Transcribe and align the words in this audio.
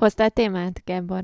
Hoztál 0.00 0.30
témát, 0.30 0.82
Gábor? 0.84 1.22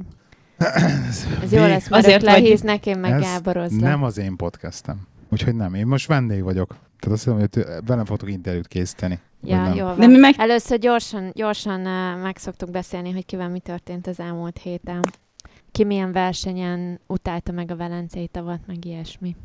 Ez 1.43 1.53
jó 1.53 1.61
lesz, 1.61 1.89
mert 1.89 2.07
Azért 2.07 2.23
lehíznek, 2.23 2.87
én 2.87 2.99
meg 2.99 3.12
ez 3.12 3.21
Gáborozlak. 3.21 3.80
nem 3.80 4.02
az 4.02 4.18
én 4.18 4.37
podcastem. 4.37 5.06
Úgyhogy 5.29 5.54
nem, 5.54 5.75
én 5.75 5.87
most 5.87 6.06
vendég 6.06 6.42
vagyok. 6.42 6.68
Tehát 6.68 7.17
azt 7.17 7.25
hiszem, 7.25 7.39
hogy 7.39 7.65
velem 7.86 8.04
fogtok 8.04 8.30
interjút 8.30 8.68
készíteni. 8.68 9.20
Ja, 9.42 9.74
jó 9.74 9.84
van. 9.84 9.98
De 9.98 10.06
mi 10.06 10.16
meg... 10.16 10.34
Először 10.38 10.78
gyorsan, 10.78 11.30
gyorsan 11.34 11.80
uh, 11.80 12.22
meg 12.22 12.36
szoktuk 12.36 12.70
beszélni, 12.70 13.12
hogy 13.12 13.26
kivel 13.26 13.48
mi 13.48 13.60
történt 13.60 14.06
az 14.06 14.20
elmúlt 14.20 14.58
héten. 14.62 15.01
Ki 15.72 15.85
milyen 15.85 16.13
versenyen 16.13 17.01
utálta 17.07 17.53
meg 17.53 17.71
a 17.71 17.77
Velencei 17.77 18.29
tavat, 18.29 18.61
meg 18.67 18.85
ilyesmi. 18.85 19.37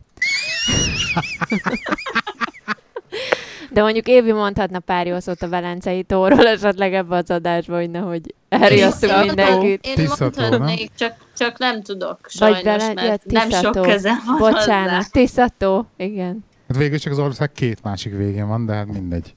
De 3.73 3.81
mondjuk 3.81 4.07
Évi 4.07 4.31
mondhatna 4.31 4.79
pár 4.79 5.07
jó 5.07 5.19
szót 5.19 5.41
a 5.41 5.49
Velencei 5.49 6.03
tóról 6.03 6.47
esetleg 6.47 6.93
ebbe 6.93 7.15
az 7.15 7.29
adásba, 7.29 7.75
hogy 7.75 7.89
nehogy 7.89 8.35
elriasszunk 8.49 9.25
mindenkit. 9.25 9.85
Én 9.85 10.09
mondhatnék, 10.19 10.91
csak, 10.95 11.13
csak 11.37 11.57
nem 11.57 11.81
tudok 11.81 12.19
sajnos, 12.27 12.57
Vagy 12.57 12.65
bele, 12.65 12.93
mert 12.93 13.31
ja, 13.31 13.45
nem 13.47 13.49
sok 13.49 13.81
kezem 13.81 14.21
van 14.25 14.37
Bocsánat, 14.37 14.95
hozzá. 14.95 15.09
Tiszató, 15.11 15.87
igen. 15.97 16.45
Hát 16.67 16.77
végül 16.77 16.99
csak 16.99 17.11
az 17.11 17.19
ország 17.19 17.51
két 17.51 17.83
másik 17.83 18.15
végén 18.15 18.47
van, 18.47 18.65
de 18.65 18.73
hát 18.73 18.87
mindegy. 18.87 19.35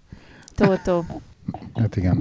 Tótó. 0.55 1.05
Hát 1.75 1.97
igen. 1.97 2.21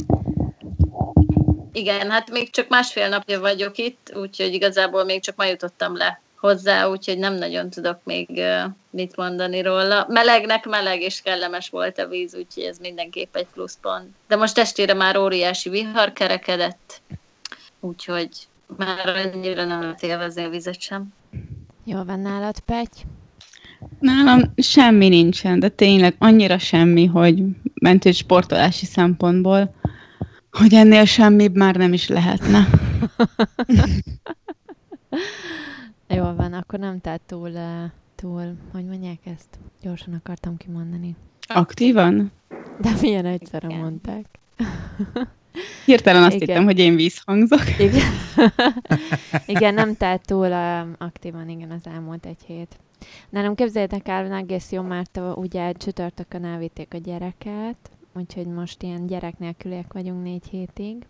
Igen, 1.71 2.09
hát 2.09 2.31
még 2.31 2.49
csak 2.49 2.69
másfél 2.69 3.09
napja 3.09 3.39
vagyok 3.39 3.77
itt, 3.77 4.13
úgyhogy 4.15 4.53
igazából 4.53 5.03
még 5.03 5.21
csak 5.21 5.35
ma 5.35 5.45
jutottam 5.45 5.97
le 5.97 6.21
hozzá, 6.43 6.87
úgyhogy 6.87 7.17
nem 7.17 7.33
nagyon 7.33 7.69
tudok 7.69 7.99
még 8.03 8.41
mit 8.89 9.15
mondani 9.15 9.61
róla. 9.61 10.05
Melegnek 10.09 10.65
meleg 10.65 11.01
és 11.01 11.21
kellemes 11.21 11.69
volt 11.69 11.99
a 11.99 12.07
víz, 12.07 12.35
úgyhogy 12.35 12.63
ez 12.63 12.77
mindenképp 12.77 13.35
egy 13.35 13.47
pluszpont. 13.53 14.07
De 14.27 14.35
most 14.35 14.57
estére 14.57 14.93
már 14.93 15.17
óriási 15.17 15.69
vihar 15.69 16.13
kerekedett, 16.13 17.01
úgyhogy 17.79 18.29
már 18.77 19.07
annyira 19.07 19.65
nem 19.65 19.81
lehet 19.81 20.03
élvezni 20.03 20.43
a 20.43 20.49
vizet 20.49 20.81
sem. 20.81 21.13
Jó 21.85 22.03
van 22.03 22.19
nálad, 22.19 22.59
Pety? 22.59 23.01
Nálam 23.99 24.53
semmi 24.57 25.09
nincsen, 25.09 25.59
de 25.59 25.69
tényleg 25.69 26.15
annyira 26.17 26.57
semmi, 26.57 27.05
hogy 27.05 27.43
mentő 27.73 28.11
sportolási 28.11 28.85
szempontból, 28.85 29.75
hogy 30.51 30.73
ennél 30.73 31.05
semmi 31.05 31.47
már 31.53 31.75
nem 31.75 31.93
is 31.93 32.07
lehetne. 32.07 32.67
Jól 36.15 36.35
van, 36.35 36.53
akkor 36.53 36.79
nem 36.79 36.99
tett 36.99 37.21
túl, 37.25 37.51
túl, 38.15 38.55
hogy 38.71 38.85
mondják 38.85 39.19
ezt? 39.23 39.59
Gyorsan 39.81 40.13
akartam 40.13 40.57
kimondani. 40.57 41.15
Aktívan? 41.47 42.31
De 42.79 42.89
milyen 43.01 43.25
egyszerre 43.25 43.67
Igen. 43.67 43.79
mondták. 43.79 44.25
Hirtelen 45.85 46.23
azt 46.23 46.35
Igen. 46.35 46.47
hittem, 46.47 46.63
hogy 46.63 46.79
én 46.79 46.95
vízhangzok. 46.95 47.77
Igen. 47.79 48.01
igen, 49.45 49.73
nem 49.73 49.95
tett 49.95 50.23
túl 50.23 50.47
uh, 50.47 50.79
aktívan, 50.97 51.49
igen, 51.49 51.71
az 51.71 51.87
elmúlt 51.93 52.25
egy 52.25 52.43
hét. 52.45 52.79
Nálunk 53.29 53.55
képzeljétek 53.55 54.07
el, 54.07 54.33
egész 54.33 54.71
jó, 54.71 54.81
mert 54.81 55.19
ugye 55.35 55.71
csütörtökön 55.71 56.45
elvitték 56.45 56.93
a 56.93 56.97
gyereket, 56.97 57.91
úgyhogy 58.13 58.47
most 58.47 58.83
ilyen 58.83 59.07
gyerek 59.07 59.37
nélküliek 59.37 59.93
vagyunk 59.93 60.23
négy 60.23 60.47
hétig 60.49 61.05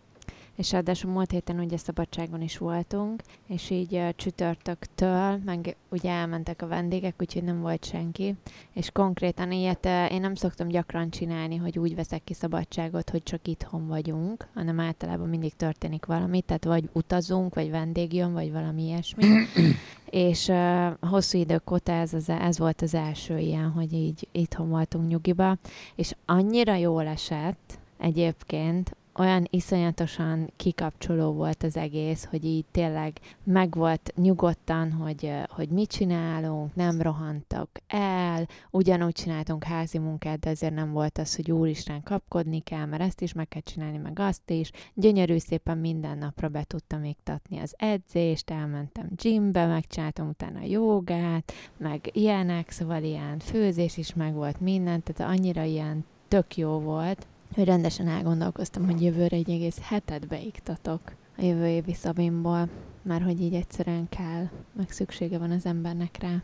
és 0.55 0.71
ráadásul 0.71 1.11
múlt 1.11 1.31
héten 1.31 1.59
ugye 1.59 1.77
szabadságon 1.77 2.41
is 2.41 2.57
voltunk, 2.57 3.21
és 3.47 3.69
így 3.69 3.93
uh, 3.93 4.09
csütörtöktől, 4.15 5.39
meg 5.45 5.75
ugye 5.89 6.09
elmentek 6.11 6.61
a 6.61 6.67
vendégek, 6.67 7.15
úgyhogy 7.19 7.43
nem 7.43 7.61
volt 7.61 7.85
senki, 7.85 8.35
és 8.73 8.91
konkrétan 8.91 9.51
ilyet 9.51 9.85
uh, 9.85 10.11
én 10.11 10.21
nem 10.21 10.35
szoktam 10.35 10.67
gyakran 10.67 11.09
csinálni, 11.09 11.55
hogy 11.55 11.79
úgy 11.79 11.95
veszek 11.95 12.23
ki 12.23 12.33
szabadságot, 12.33 13.09
hogy 13.09 13.23
csak 13.23 13.47
itthon 13.47 13.87
vagyunk, 13.87 14.47
hanem 14.53 14.79
általában 14.79 15.29
mindig 15.29 15.55
történik 15.55 16.05
valami, 16.05 16.41
tehát 16.41 16.65
vagy 16.65 16.89
utazunk, 16.91 17.55
vagy 17.55 17.69
vendég 17.69 18.13
jön, 18.13 18.33
vagy 18.33 18.51
valami 18.51 18.83
ilyesmi. 18.83 19.25
és 20.09 20.47
uh, 20.47 21.09
hosszú 21.09 21.37
idők 21.37 21.71
óta 21.71 21.91
ez, 21.91 22.13
az, 22.13 22.29
ez 22.29 22.57
volt 22.57 22.81
az 22.81 22.93
első 22.93 23.37
ilyen, 23.37 23.69
hogy 23.69 23.93
így 23.93 24.27
itthon 24.31 24.69
voltunk 24.69 25.07
nyugiba, 25.07 25.57
és 25.95 26.15
annyira 26.25 26.75
jól 26.75 27.07
esett, 27.07 27.79
egyébként, 27.97 28.95
olyan 29.15 29.47
iszonyatosan 29.49 30.51
kikapcsoló 30.55 31.31
volt 31.31 31.63
az 31.63 31.77
egész, 31.77 32.25
hogy 32.25 32.45
így 32.45 32.65
tényleg 32.71 33.13
meg 33.43 33.73
volt 33.73 34.13
nyugodtan, 34.15 34.91
hogy, 34.91 35.31
hogy 35.49 35.69
mit 35.69 35.89
csinálunk, 35.89 36.75
nem 36.75 37.01
rohantak 37.01 37.69
el, 37.87 38.47
ugyanúgy 38.71 39.11
csináltunk 39.11 39.63
házi 39.63 39.97
munkát, 39.97 40.39
de 40.39 40.49
azért 40.49 40.73
nem 40.73 40.91
volt 40.91 41.17
az, 41.17 41.35
hogy 41.35 41.51
úristen 41.51 42.03
kapkodni 42.03 42.59
kell, 42.59 42.85
mert 42.85 43.01
ezt 43.01 43.21
is 43.21 43.33
meg 43.33 43.47
kell 43.47 43.61
csinálni, 43.61 43.97
meg 43.97 44.19
azt 44.19 44.49
is. 44.51 44.71
Gyönyörű 44.93 45.37
szépen 45.37 45.77
minden 45.77 46.17
napra 46.17 46.47
be 46.47 46.63
tudtam 46.63 47.03
iktatni 47.03 47.59
az 47.59 47.73
edzést, 47.77 48.49
elmentem 48.49 49.07
gymbe, 49.15 49.65
megcsináltam 49.65 50.27
utána 50.27 50.63
jogát, 50.63 51.53
meg 51.77 52.09
ilyenek, 52.11 52.71
szóval 52.71 53.03
ilyen 53.03 53.39
főzés 53.39 53.97
is 53.97 54.13
meg 54.13 54.33
volt 54.33 54.59
minden, 54.59 55.03
tehát 55.03 55.33
annyira 55.37 55.63
ilyen 55.63 56.05
tök 56.27 56.57
jó 56.57 56.79
volt, 56.79 57.27
hogy 57.55 57.65
rendesen 57.65 58.07
elgondolkoztam, 58.07 58.85
hogy 58.85 59.01
jövőre 59.01 59.35
egy 59.35 59.49
egész 59.49 59.77
hetet 59.81 60.27
beiktatok 60.27 61.01
a 61.37 61.45
jövő 61.45 61.67
évi 61.67 61.93
szabimból, 61.93 62.69
mert 63.03 63.23
hogy 63.23 63.41
így 63.41 63.53
egyszerűen 63.53 64.07
kell, 64.17 64.49
meg 64.77 64.89
szüksége 64.89 65.37
van 65.37 65.51
az 65.51 65.65
embernek 65.65 66.17
rá, 66.21 66.43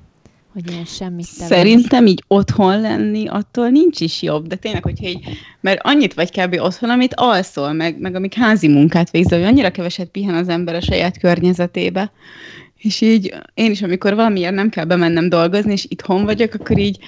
hogy 0.54 0.72
ilyen 0.72 0.86
semmit 0.86 1.28
tevesz. 1.38 1.58
Szerintem 1.58 2.06
így 2.06 2.24
otthon 2.28 2.82
lenni 2.82 3.28
attól 3.28 3.70
nincs 3.70 4.00
is 4.00 4.22
jobb, 4.22 4.48
de 4.48 4.56
tényleg, 4.56 4.84
hogyha 4.84 5.08
így, 5.08 5.28
mert 5.62 5.82
annyit 5.84 6.14
vagy 6.14 6.32
kb. 6.32 6.60
otthon, 6.60 6.90
amit 6.90 7.14
alszol, 7.16 7.74
meg, 7.74 8.00
meg 8.00 8.16
amik 8.16 8.34
házi 8.34 8.68
munkát 8.68 9.12
végzel, 9.12 9.40
hogy 9.40 9.48
annyira 9.48 9.72
keveset 9.72 10.10
pihen 10.10 10.36
az 10.36 10.48
ember 10.50 10.76
a 10.76 10.82
saját 10.82 11.20
környezetébe, 11.20 12.12
és 12.78 13.02
így 13.02 13.34
én 13.54 13.72
is, 13.72 13.82
amikor 13.82 14.16
valamiért 14.16 14.54
nem 14.54 14.70
kell 14.70 14.86
bemennem 14.86 15.30
dolgozni, 15.30 15.72
és 15.72 15.86
itthon 15.90 16.26
vagyok, 16.26 16.54
akkor 16.54 16.78
így 16.78 17.00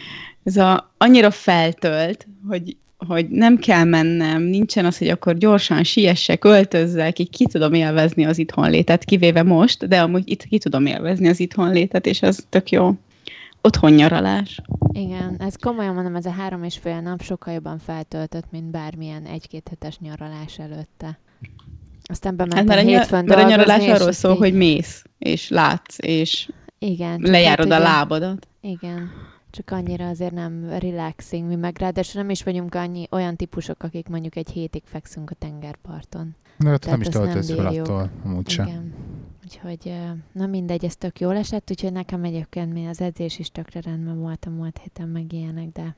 ez 0.43 0.57
a, 0.57 0.93
annyira 0.97 1.31
feltölt, 1.31 2.27
hogy 2.47 2.75
hogy 3.07 3.29
nem 3.29 3.57
kell 3.57 3.83
mennem, 3.83 4.41
nincsen 4.41 4.85
az, 4.85 4.97
hogy 4.97 5.07
akkor 5.07 5.37
gyorsan 5.37 5.83
siessek, 5.83 6.45
öltözzek, 6.45 7.19
így 7.19 7.29
ki 7.29 7.47
tudom 7.47 7.73
élvezni 7.73 8.25
az 8.25 8.37
itthonlétet, 8.37 9.03
kivéve 9.03 9.43
most, 9.43 9.87
de 9.87 10.01
amúgy 10.01 10.29
itt 10.29 10.43
ki 10.43 10.57
tudom 10.57 10.85
élvezni 10.85 11.27
az 11.27 11.39
itthonlétet, 11.39 12.05
és 12.05 12.21
ez 12.21 12.45
tök 12.49 12.69
jó. 12.69 12.93
Otthon 13.61 13.91
nyaralás. 13.91 14.61
Igen, 14.91 15.35
ez 15.39 15.55
komolyan 15.55 15.93
mondom, 15.93 16.15
ez 16.15 16.25
a 16.25 16.31
három 16.31 16.63
és 16.63 16.77
fél 16.77 17.01
nap 17.01 17.21
sokkal 17.21 17.53
jobban 17.53 17.79
feltöltött, 17.79 18.45
mint 18.51 18.65
bármilyen 18.65 19.25
egy-két 19.25 19.67
hetes 19.69 19.99
nyaralás 19.99 20.59
előtte. 20.59 21.19
Aztán 22.03 22.35
bementem 22.35 22.77
hát, 22.77 22.85
hétfőn 22.85 23.25
Mert 23.25 23.43
a 23.43 23.47
nyaralás 23.47 23.87
arról 23.87 24.11
szól, 24.11 24.31
így... 24.31 24.37
hogy 24.37 24.53
mész, 24.53 25.03
és 25.17 25.49
látsz, 25.49 25.95
és 25.97 26.49
igen, 26.79 27.19
lejárod 27.23 27.71
hát, 27.71 27.79
a 27.79 27.83
lábadat. 27.83 28.47
Igen, 28.61 29.11
csak 29.51 29.71
annyira 29.71 30.07
azért 30.07 30.33
nem 30.33 30.69
relaxing 30.69 31.47
mi 31.47 31.55
meg, 31.55 31.77
ráadásul 31.77 32.21
nem 32.21 32.29
is 32.29 32.43
vagyunk 32.43 32.75
annyi 32.75 33.07
olyan 33.11 33.35
típusok, 33.35 33.83
akik 33.83 34.07
mondjuk 34.07 34.35
egy 34.35 34.49
hétig 34.49 34.81
fekszünk 34.85 35.29
a 35.29 35.35
tengerparton. 35.35 36.35
De 36.57 36.71
ott 36.71 36.85
nem 36.85 37.01
is 37.01 37.07
töltesz 37.07 37.51
fel 37.51 37.65
attól, 37.65 38.11
amúgy 38.23 38.49
sem. 38.49 38.67
Igen. 38.67 38.93
Úgyhogy, 39.43 39.93
na 40.31 40.45
mindegy, 40.45 40.85
ez 40.85 40.95
tök 40.95 41.19
jól 41.19 41.35
esett, 41.35 41.71
úgyhogy 41.71 41.91
nekem 41.91 42.23
egyébként 42.23 42.73
mi 42.73 42.87
az 42.87 43.01
edzés 43.01 43.39
is 43.39 43.49
tökre 43.51 43.81
rendben 43.81 44.19
volt 44.19 44.45
a 44.45 44.49
múlt 44.49 44.79
héten, 44.83 45.07
meg 45.07 45.33
ilyenek, 45.33 45.71
de, 45.71 45.95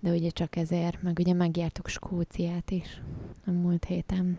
de 0.00 0.10
ugye 0.10 0.30
csak 0.30 0.56
ezért, 0.56 1.02
meg 1.02 1.18
ugye 1.18 1.32
megjártuk 1.32 1.88
Skóciát 1.88 2.70
is 2.70 3.02
a 3.46 3.50
múlt 3.50 3.84
héten. 3.84 4.38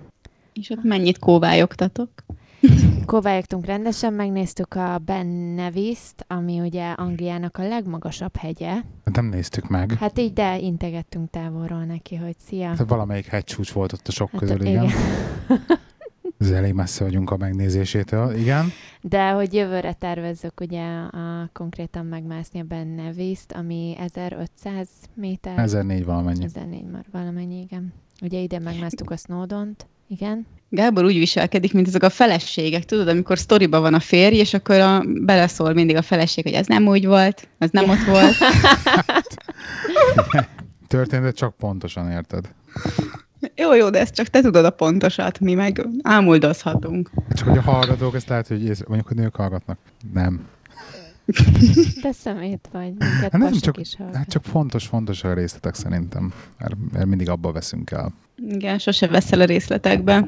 És 0.54 0.70
ott 0.70 0.84
mennyit 0.84 1.20
kóvályogtatok? 1.20 2.10
Kovályogtunk 3.06 3.66
rendesen, 3.66 4.14
megnéztük 4.14 4.74
a 4.74 4.98
Ben 5.06 5.28
Nevis-t, 5.28 6.26
ami 6.28 6.60
ugye 6.60 6.92
Angliának 6.92 7.58
a 7.58 7.68
legmagasabb 7.68 8.36
hegye. 8.36 8.72
Hát 9.06 9.16
nem 9.16 9.26
néztük 9.26 9.70
meg. 9.70 9.94
Hát 9.94 10.20
így, 10.20 10.34
de 10.34 10.58
integettünk 10.58 11.30
távolról 11.30 11.84
neki, 11.84 12.16
hogy 12.16 12.36
szia. 12.48 12.68
Hát 12.68 12.90
valamelyik 12.90 13.26
hegycsúcs 13.26 13.72
volt 13.72 13.94
ott 13.94 14.08
a 14.08 14.12
sok 14.12 14.30
hát, 14.32 14.40
közül, 14.40 14.62
igen. 14.62 14.84
igen. 14.84 14.98
Ez 16.38 16.52
elég 16.52 16.74
messze 16.74 17.04
vagyunk 17.04 17.32
a 17.32 17.38
megnézésétől, 17.38 18.36
igen. 18.36 18.66
De 19.02 19.30
hogy 19.30 19.54
jövőre 19.54 19.94
tervezzük 19.94 20.60
ugye 20.60 20.86
a, 20.86 21.50
konkrétan 21.54 22.06
megmászni 22.06 22.60
a 22.60 22.64
Ben 22.64 22.88
Nevis-t, 22.88 23.52
ami 23.52 23.96
1500 23.98 24.88
méter. 25.14 25.60
1004 25.60 26.06
valamennyi. 26.06 26.44
1004 26.44 26.86
már 26.92 27.06
valamennyi, 27.12 27.60
igen. 27.60 27.94
Ugye 28.22 28.40
ide 28.40 28.60
megmásztuk 28.60 29.10
a 29.10 29.18
Snowdont, 29.18 29.88
igen. 30.08 30.46
Gábor 30.76 31.04
úgy 31.04 31.18
viselkedik, 31.18 31.74
mint 31.74 31.88
ezek 31.88 32.04
a 32.04 32.10
feleségek, 32.10 32.84
tudod, 32.84 33.08
amikor 33.08 33.38
sztoriba 33.40 33.80
van 33.80 33.94
a 33.94 34.00
férj, 34.00 34.36
és 34.36 34.54
akkor 34.54 34.80
a, 34.80 35.04
beleszól 35.06 35.74
mindig 35.74 35.96
a 35.96 36.02
feleség, 36.02 36.44
hogy 36.44 36.54
ez 36.54 36.68
nem 36.68 36.88
úgy 36.88 37.06
volt, 37.06 37.48
ez 37.58 37.70
nem 37.70 37.90
ott 37.90 38.04
volt. 38.08 38.36
Történt, 40.88 41.36
csak 41.36 41.56
pontosan 41.56 42.12
érted. 42.12 42.50
Jó, 43.56 43.76
jó, 43.76 43.90
de 43.90 44.00
ezt 44.00 44.14
csak 44.14 44.28
te 44.28 44.42
tudod 44.42 44.66
a 44.66 44.70
pontosat, 44.70 45.40
mi 45.40 45.54
meg 45.54 45.88
ámuldozhatunk. 46.02 47.10
Csak 47.34 47.48
hogy 47.48 47.58
a 47.58 47.62
hallgatók, 47.62 48.16
ezt 48.16 48.30
lehet, 48.30 48.48
hogy 48.48 48.62
mondjuk, 48.88 49.08
hogy 49.08 49.18
nők 49.18 49.36
hallgatnak. 49.36 49.78
Nem. 50.14 50.48
De 52.02 52.12
szemét 52.12 52.70
vagy, 52.72 52.88
minket 52.88 53.32
Hát, 53.32 53.38
nem 53.38 53.52
csak, 53.52 53.80
is 53.80 53.96
hát 54.14 54.30
csak 54.30 54.44
fontos, 54.44 54.88
fontos 54.88 55.24
a 55.24 55.34
részletek 55.34 55.76
szerintem, 55.76 56.34
mert, 56.60 56.76
mert 56.92 57.06
mindig 57.06 57.30
abba 57.30 57.52
veszünk 57.52 57.92
el. 57.92 58.14
Igen, 58.50 58.78
sose 58.78 59.08
veszel 59.08 59.42
a 59.42 59.46
részletekbe. 59.46 60.28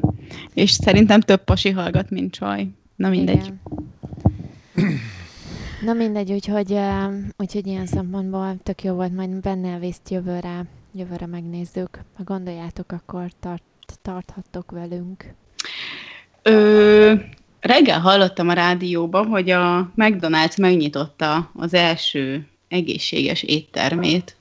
És 0.54 0.72
szerintem 0.72 1.20
több 1.20 1.44
pasi 1.44 1.70
hallgat, 1.70 2.10
mint 2.10 2.34
csaj. 2.34 2.68
Na 2.96 3.10
mindegy. 3.10 3.54
Igen. 4.76 5.02
Na 5.86 5.94
mindegy, 5.94 6.32
úgyhogy, 6.32 6.80
úgyhogy 7.38 7.68
ilyen 7.68 7.86
szempontból 7.86 8.58
tök 8.64 8.84
jó 8.84 8.94
volt, 8.94 9.16
majd 9.16 9.30
benne 9.30 9.70
elvészt 9.70 10.10
jövőre, 10.10 10.66
jövőre 10.92 11.26
megnézzük. 11.26 12.00
Ha 12.14 12.24
gondoljátok, 12.24 12.92
akkor 12.92 13.28
tart, 13.40 13.64
tarthattok 14.02 14.72
velünk. 14.72 15.34
Ö, 16.42 17.14
reggel 17.66 18.00
hallottam 18.00 18.50
a 18.50 18.54
rádióban, 18.54 19.26
hogy 19.26 19.50
a 19.50 19.92
McDonald's 19.98 20.60
megnyitotta 20.60 21.52
az 21.56 21.74
első 21.74 22.48
egészséges 22.68 23.44
éttermét. 23.44 24.36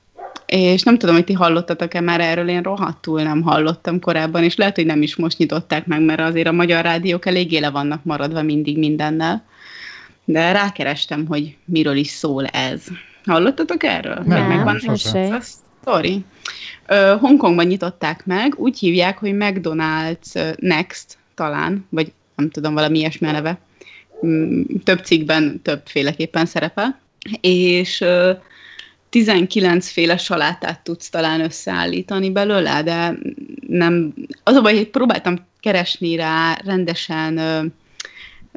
És 0.45 0.83
nem 0.83 0.97
tudom, 0.97 1.15
hogy 1.15 1.23
ti 1.23 1.33
hallottatok-e 1.33 2.01
már 2.01 2.21
erről, 2.21 2.49
én 2.49 2.61
rohadtul 2.61 3.21
nem 3.21 3.41
hallottam 3.41 3.99
korábban, 3.99 4.43
és 4.43 4.55
lehet, 4.55 4.75
hogy 4.75 4.85
nem 4.85 5.01
is 5.01 5.15
most 5.15 5.37
nyitották 5.37 5.85
meg, 5.85 6.01
mert 6.01 6.19
azért 6.19 6.47
a 6.47 6.51
magyar 6.51 6.83
rádiók 6.83 7.25
eléggé 7.25 7.57
le 7.57 7.69
vannak 7.69 8.03
maradva 8.03 8.41
mindig 8.41 8.77
mindennel. 8.77 9.45
De 10.25 10.51
rákerestem, 10.51 11.25
hogy 11.27 11.57
miről 11.65 11.95
is 11.95 12.07
szól 12.07 12.45
ez. 12.45 12.83
Hallottatok 13.25 13.83
erről? 13.83 14.23
Nem, 14.25 14.47
nem, 14.47 14.63
van 14.63 14.75
a 14.75 15.41
Sorry. 15.85 16.25
Uh, 16.89 17.19
Hongkongban 17.19 17.65
nyitották 17.65 18.25
meg, 18.25 18.55
úgy 18.57 18.79
hívják, 18.79 19.17
hogy 19.17 19.31
McDonald's 19.33 20.57
Next 20.59 21.17
talán, 21.35 21.85
vagy 21.89 22.11
nem 22.35 22.49
tudom, 22.49 22.73
valami 22.73 22.97
ilyesmi 22.97 23.27
a 23.27 23.31
neve. 23.31 23.59
Mm, 24.25 24.61
több 24.83 25.05
cikkben 25.05 25.61
többféleképpen 25.61 26.45
szerepel. 26.45 26.99
És 27.41 28.01
uh, 28.01 28.37
19 29.09 29.89
féle 29.89 30.17
salátát 30.17 30.83
tudsz 30.83 31.09
talán 31.09 31.41
összeállítani 31.41 32.31
belőle, 32.31 32.83
de 32.83 33.17
nem... 33.67 34.13
Az 34.43 34.55
a 34.55 34.61
baj, 34.61 34.75
hogy 34.75 34.89
próbáltam 34.89 35.35
keresni 35.59 36.15
rá 36.15 36.57
rendesen 36.63 37.37
uh, 37.37 37.71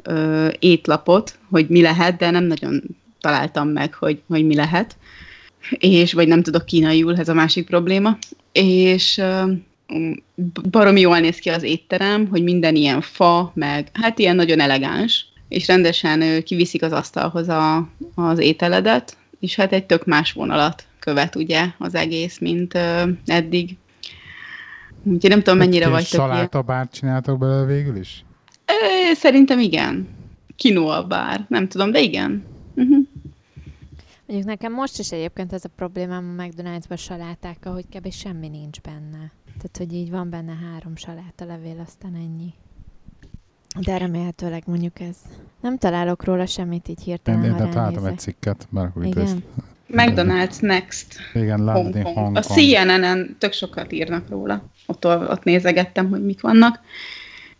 ö, 0.03 0.47
étlapot, 0.59 1.37
hogy 1.49 1.67
mi 1.67 1.81
lehet, 1.81 2.17
de 2.17 2.29
nem 2.29 2.43
nagyon 2.43 2.81
találtam 3.21 3.67
meg, 3.67 3.93
hogy, 3.93 4.21
hogy 4.27 4.45
mi 4.45 4.55
lehet. 4.55 4.97
És, 5.69 6.13
vagy 6.13 6.27
nem 6.27 6.41
tudok 6.41 6.65
kínaiul, 6.65 7.17
ez 7.17 7.29
a 7.29 7.33
másik 7.33 7.65
probléma. 7.65 8.17
És 8.51 9.17
ö, 9.17 9.51
baromi 10.69 10.99
jól 10.99 11.19
néz 11.19 11.37
ki 11.37 11.49
az 11.49 11.63
étterem, 11.63 12.27
hogy 12.27 12.43
minden 12.43 12.75
ilyen 12.75 13.01
fa, 13.01 13.51
meg 13.55 13.89
hát 13.93 14.19
ilyen 14.19 14.35
nagyon 14.35 14.59
elegáns, 14.59 15.25
és 15.47 15.67
rendesen 15.67 16.21
ö, 16.21 16.41
kiviszik 16.41 16.83
az 16.83 16.91
asztalhoz 16.91 17.47
a, 17.49 17.89
az 18.15 18.39
ételedet, 18.39 19.17
és 19.39 19.55
hát 19.55 19.73
egy 19.73 19.85
tök 19.85 20.05
más 20.05 20.31
vonalat 20.31 20.83
követ 20.99 21.35
ugye 21.35 21.65
az 21.77 21.95
egész, 21.95 22.39
mint 22.39 22.75
ö, 22.75 23.03
eddig. 23.25 23.77
Úgyhogy 25.03 25.29
nem 25.29 25.41
tudom, 25.43 25.59
mennyire 25.59 25.87
vagy 25.87 26.05
Saláta 26.05 26.61
bár 26.61 26.89
csináltak 26.89 27.37
belőle 27.37 27.65
végül 27.65 27.95
is? 27.95 28.23
Szerintem 29.13 29.59
igen. 29.59 30.07
Kinoa 30.55 31.03
bár, 31.03 31.45
nem 31.47 31.67
tudom, 31.67 31.91
de 31.91 31.99
igen. 31.99 32.43
Uh-huh. 32.75 33.07
Mondjuk 34.25 34.49
nekem 34.49 34.73
most 34.73 34.99
is 34.99 35.11
egyébként 35.11 35.53
ez 35.53 35.63
a 35.63 35.69
problémám 35.75 36.35
a 36.37 36.43
McDonald's-ban 36.43 36.97
salátákkal, 36.97 37.73
hogy 37.73 37.85
kb. 37.95 38.11
semmi 38.11 38.47
nincs 38.47 38.81
benne. 38.81 39.31
Tehát, 39.61 39.77
hogy 39.77 39.93
így 39.93 40.09
van 40.11 40.29
benne 40.29 40.53
három 40.53 40.95
saláta 40.95 41.45
levél, 41.45 41.83
aztán 41.85 42.15
ennyi. 42.15 42.53
De 43.79 43.97
remélhetőleg 43.97 44.63
mondjuk 44.65 44.99
ez. 44.99 45.17
Nem 45.61 45.77
találok 45.77 46.23
róla 46.23 46.45
semmit 46.45 46.87
így 46.87 47.03
hirtelen, 47.03 47.43
Én, 47.43 47.55
de 47.57 47.67
találtam 47.67 48.05
egy 48.05 48.19
cikket, 48.19 48.67
már 48.69 48.85
akkor 48.85 49.05
Igen. 49.05 49.43
McDonald's 49.91 50.61
Next. 50.61 51.15
Igen, 51.33 51.63
London, 51.63 52.03
Hong 52.03 52.15
Kong. 52.15 52.37
A 52.37 52.41
CNN-en 52.41 53.35
tök 53.39 53.53
sokat 53.53 53.91
írnak 53.91 54.29
róla. 54.29 54.63
Ott, 54.85 55.05
ott 55.05 55.43
nézegettem, 55.43 56.09
hogy 56.09 56.25
mik 56.25 56.41
vannak 56.41 56.79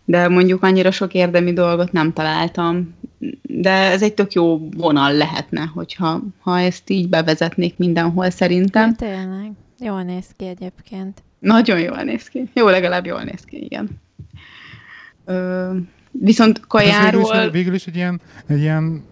de 0.10 0.28
mondjuk 0.28 0.64
annyira 0.64 0.92
sok 0.92 1.14
érdemi 1.14 1.54
dolgot 1.54 1.92
nem 1.92 2.14
találtam. 2.14 2.96
De 3.42 3.72
ez 3.72 4.02
egy 4.02 4.14
tök 4.14 4.34
jó 4.34 4.70
vonal 4.70 5.14
lehetne, 5.14 5.62
hogyha 5.62 6.22
ha 6.40 6.60
ezt 6.60 6.90
így 6.90 7.10
bevezetnék 7.10 7.78
mindenhol 7.78 8.30
szerintem. 8.30 8.84
Hát 8.84 8.98
tényleg. 8.98 9.52
Jól 9.80 10.04
néz 10.04 10.26
ki 10.38 10.46
egyébként. 10.46 11.24
Nagyon 11.40 11.80
jól 11.80 12.04
néz 12.04 12.28
ki. 12.28 12.50
Jó, 12.54 12.68
legalább 12.68 13.06
jól 13.06 13.24
néz 13.24 13.42
ki, 13.46 13.64
igen. 13.64 13.90
Ö, 15.26 15.76
viszont 16.12 16.60
kajáról... 16.68 17.32
Hát 17.32 17.32
végül, 17.32 17.46
is, 17.46 17.52
végül 17.52 17.74
is 17.74 17.88
egy 17.88 17.96
ilyen, 17.96 18.22
egy 18.48 18.60
ilyen 18.60 19.04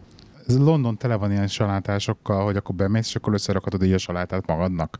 ez 0.47 0.57
London 0.57 0.97
tele 0.97 1.15
van 1.15 1.31
ilyen 1.31 1.47
salátásokkal, 1.47 2.45
hogy 2.45 2.55
akkor 2.55 2.75
bemész, 2.75 3.07
és 3.07 3.15
akkor 3.15 3.33
összerakatod 3.33 3.83
így 3.83 3.93
a 3.93 3.97
salátát 3.97 4.47
magadnak. 4.47 4.99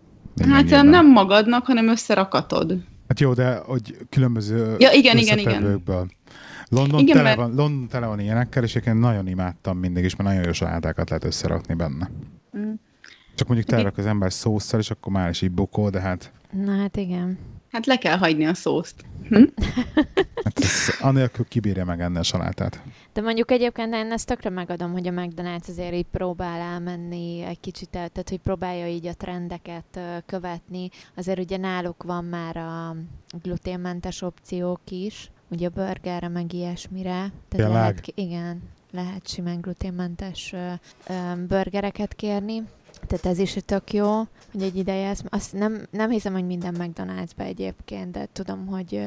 Hát 0.50 0.70
nem, 0.70 0.88
nem 0.88 1.12
magadnak, 1.12 1.66
hanem 1.66 1.88
összerakatod. 1.88 2.78
Hát 3.08 3.20
jó, 3.20 3.34
de 3.34 3.56
hogy 3.66 3.98
különböző 4.10 4.76
ja, 4.80 4.92
igen, 4.92 5.18
igen, 5.18 5.38
igen. 5.38 5.82
London, 6.70 7.00
igen, 7.00 7.16
tele 7.16 7.24
mert... 7.24 7.38
van, 7.38 7.54
London 7.56 7.88
tele 7.88 8.06
van 8.06 8.20
ilyenekkel, 8.20 8.64
és 8.64 8.76
én 8.76 8.96
nagyon 8.96 9.28
imádtam 9.28 9.78
mindig 9.78 10.04
is, 10.04 10.16
mert 10.16 10.30
nagyon 10.30 10.46
jó 10.46 10.52
salátákat 10.52 11.10
lehet 11.10 11.24
összerakni 11.24 11.74
benne. 11.74 12.10
Mm. 12.58 12.72
Csak 13.38 13.48
mondjuk 13.48 13.69
telerak 13.69 13.98
az 13.98 14.06
ember 14.06 14.34
szószal, 14.34 14.80
és 14.80 14.92
akkor 14.92 15.12
már 15.12 15.30
is 15.30 15.42
így 15.42 15.51
bukó, 15.51 15.89
de 15.89 16.00
hát... 16.00 16.31
Na 16.51 16.78
hát 16.78 16.98
igen. 16.98 17.38
Hát 17.72 17.86
le 17.86 17.98
kell 17.98 18.18
hagyni 18.18 18.45
a 18.45 18.54
szószt. 18.54 19.06
Hm? 19.30 19.44
Hát 20.44 20.60
ez, 20.60 21.00
anélkül 21.00 21.45
kibírja 21.45 21.86
meg 21.86 22.01
enni 22.01 22.18
a 22.18 22.24
salátát. 22.24 22.81
De 23.13 23.22
mondjuk 23.22 23.51
egyébként 23.51 23.94
én 23.94 24.12
ezt 24.12 24.28
tökre 24.28 24.50
megadom, 24.50 24.92
hogy 24.92 25.07
a 25.07 25.12
McDonald's 25.12 25.68
azért 25.68 25.94
így 25.94 26.06
próbál 26.12 26.60
elmenni 26.60 27.42
egy 27.42 27.60
kicsit, 27.60 27.89
tehát 27.89 28.30
hogy 28.30 28.39
próbálja 28.39 28.88
így 28.88 29.07
a 29.07 29.13
trendeket 29.13 30.00
követni. 30.25 30.90
Azért 31.16 31.40
ugye 31.40 31.57
náluk 31.57 32.04
van 32.04 32.25
már 32.25 32.57
a 32.57 32.95
gluténmentes 33.42 34.22
opciók 34.22 34.81
is, 34.90 35.31
ugye 35.48 35.68
a 35.68 35.69
burgerre, 35.69 36.28
meg 36.28 36.54
ilyesmire. 36.54 37.31
Tehát 37.50 37.72
lehet, 37.72 38.12
igen, 38.16 38.62
lehet 38.92 39.28
simán 39.28 39.62
gluténmentes 39.62 40.56
burgereket 41.48 42.13
kérni. 42.13 42.63
Tehát 43.07 43.25
ez 43.25 43.39
is 43.39 43.57
tök 43.65 43.94
jó, 43.94 44.18
hogy 44.51 44.62
egy 44.62 44.75
ideje 44.75 45.09
ezt, 45.09 45.25
azt 45.30 45.54
nem, 45.54 45.86
nem 45.92 46.09
hiszem, 46.09 46.33
hogy 46.33 46.45
minden 46.45 46.75
McDonald's-be 46.80 47.44
egyébként, 47.44 48.12
de 48.12 48.27
tudom, 48.31 48.68
hogy 48.68 49.01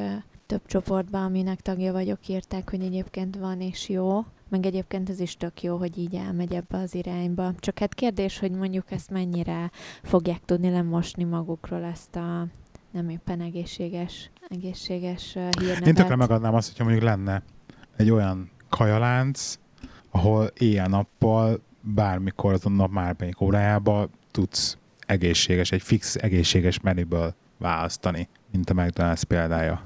több 0.46 0.66
csoportban, 0.66 1.22
aminek 1.22 1.60
tagja 1.60 1.92
vagyok, 1.92 2.28
írták, 2.28 2.70
hogy 2.70 2.82
egyébként 2.82 3.36
van 3.36 3.60
és 3.60 3.88
jó. 3.88 4.24
Meg 4.48 4.66
egyébként 4.66 5.10
ez 5.10 5.20
is 5.20 5.36
tök 5.36 5.62
jó, 5.62 5.76
hogy 5.76 5.98
így 5.98 6.14
elmegy 6.14 6.54
ebbe 6.54 6.78
az 6.78 6.94
irányba. 6.94 7.52
Csak 7.58 7.78
hát 7.78 7.94
kérdés, 7.94 8.38
hogy 8.38 8.50
mondjuk 8.50 8.90
ezt 8.90 9.10
mennyire 9.10 9.70
fogják 10.02 10.44
tudni 10.44 10.70
lemosni 10.70 11.24
magukról 11.24 11.82
ezt 11.82 12.16
a 12.16 12.46
nem 12.90 13.08
éppen 13.08 13.40
egészséges, 13.40 14.30
egészséges 14.48 15.32
hírnevet. 15.32 15.86
Én 15.86 15.94
tökre 15.94 16.16
megadnám 16.16 16.54
azt, 16.54 16.68
hogyha 16.68 16.84
mondjuk 16.84 17.04
lenne 17.04 17.42
egy 17.96 18.10
olyan 18.10 18.50
kajalánc, 18.68 19.58
ahol 20.10 20.50
éjjel-nappal 20.58 21.60
bármikor 21.80 22.52
azon 22.52 22.72
nap 22.72 22.92
bármelyik 22.92 23.40
órájában 23.40 24.10
tudsz 24.30 24.76
egészséges, 25.06 25.72
egy 25.72 25.82
fix 25.82 26.14
egészséges 26.14 26.80
menüből 26.80 27.34
választani, 27.58 28.28
mint 28.52 28.70
a 28.70 28.74
McDonald's 28.74 29.22
példája. 29.28 29.82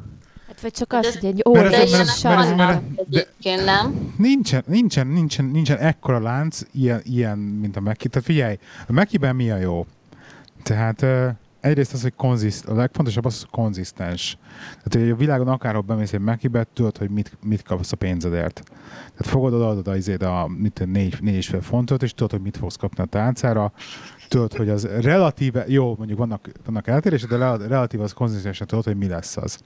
Hát 0.47 0.61
vagy 0.61 0.73
csak 0.73 0.93
az, 0.93 1.15
hogy 1.15 1.25
egy 1.25 1.43
óriás 1.49 2.25
Egyébként 2.97 3.65
nem. 3.65 4.15
Nincsen, 4.19 4.63
nincsen, 4.67 5.07
nincsen, 5.07 5.45
nincsen 5.45 5.79
ekkora 5.79 6.21
lánc, 6.21 6.61
ilyen, 6.73 7.01
ilyen 7.05 7.39
mint 7.39 7.77
a 7.77 7.81
Meki. 7.81 8.09
Tehát 8.09 8.27
figyelj, 8.27 8.59
a 8.87 8.93
Mekiben 8.93 9.37
mi 9.37 9.51
a 9.51 9.57
jó? 9.57 9.87
Tehát 10.63 11.03
uh, 11.03 11.29
egyrészt 11.65 11.93
az, 11.93 12.03
hogy 12.03 12.15
konziszt, 12.17 12.67
a 12.67 12.75
legfontosabb 12.75 13.25
az, 13.25 13.41
hogy 13.41 13.51
konzisztens. 13.51 14.39
Tehát, 14.67 14.95
hogy 15.07 15.11
a 15.11 15.17
világon 15.17 15.49
akárhol 15.49 15.83
bemész 15.83 16.13
egy 16.13 16.21
Mekibe, 16.21 16.67
tudod, 16.73 16.99
hogy 16.99 17.11
mit, 17.11 17.37
mit 17.43 17.63
kapsz 17.63 17.93
a 17.93 17.97
pénzedért. 17.97 18.63
Tehát 18.95 19.27
fogod 19.33 19.53
oda, 19.53 19.69
adod 19.69 20.23
a, 20.23 20.43
a 20.43 20.49
mit, 20.49 20.83
négy, 20.87 21.17
négy 21.21 21.35
és 21.35 21.47
fél 21.47 21.61
fontot, 21.61 22.03
és 22.03 22.13
tudod, 22.15 22.31
hogy 22.31 22.41
mit 22.41 22.57
fogsz 22.57 22.77
kapni 22.77 23.03
a 23.03 23.07
tálcára, 23.07 23.73
tudod, 24.29 24.55
hogy 24.55 24.69
az 24.69 24.89
relatíve, 25.01 25.65
jó, 25.69 25.95
mondjuk 25.97 26.19
vannak, 26.19 26.51
vannak 26.65 26.87
eltérések, 26.87 27.29
de 27.29 27.37
relatíve 27.57 28.03
az 28.03 28.13
konzisztensen 28.13 28.67
tudod, 28.67 28.85
hogy 28.85 28.97
mi 28.97 29.09
lesz 29.09 29.37
az. 29.37 29.59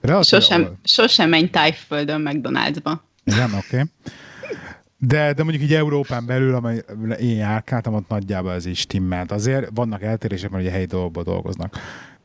Relatíve, 0.00 0.40
sosem, 0.40 0.62
ahol... 0.62 0.78
sosem 0.84 1.28
menj 1.28 1.50
tájföldön 1.50 2.22
McDonald'sba. 2.24 2.92
Igen, 3.24 3.54
oké. 3.54 3.66
Okay. 3.66 3.90
De, 5.02 5.32
de 5.32 5.42
mondjuk 5.42 5.64
így 5.64 5.74
Európán 5.74 6.26
belül, 6.26 6.54
amely 6.54 6.82
én 7.20 7.36
járkáltam, 7.36 7.94
ott 7.94 8.08
nagyjából 8.08 8.52
ez 8.52 8.66
is 8.66 8.78
stimmelt. 8.78 9.32
Azért 9.32 9.70
vannak 9.74 10.02
eltérések, 10.02 10.50
mert 10.50 10.62
ugye 10.62 10.72
helyi 10.72 10.84
dolgokból 10.84 11.22
dolgoznak. 11.22 11.76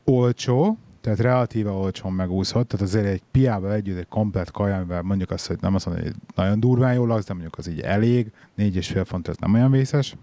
Olcsó, 0.04 0.78
tehát 1.00 1.18
relatíve 1.18 1.70
olcsón 1.70 2.12
megúszhat, 2.12 2.66
tehát 2.66 2.86
azért 2.86 3.06
egy 3.06 3.22
piával 3.30 3.72
együtt 3.72 3.98
egy 3.98 4.08
komplet 4.08 4.50
kaja, 4.50 4.76
amivel 4.76 5.02
mondjuk 5.02 5.30
azt, 5.30 5.46
hogy 5.46 5.56
nem 5.60 5.74
azt 5.74 5.86
mondom, 5.86 6.04
hogy 6.04 6.14
nagyon 6.34 6.60
durván 6.60 6.94
jól 6.94 7.06
laksz, 7.06 7.26
de 7.26 7.32
mondjuk 7.32 7.58
az 7.58 7.68
így 7.68 7.80
elég, 7.80 8.32
négy 8.54 8.76
és 8.76 8.88
fél 8.88 9.04
font, 9.04 9.28
ez 9.28 9.36
nem 9.36 9.54
olyan 9.54 9.70
vészes. 9.70 10.16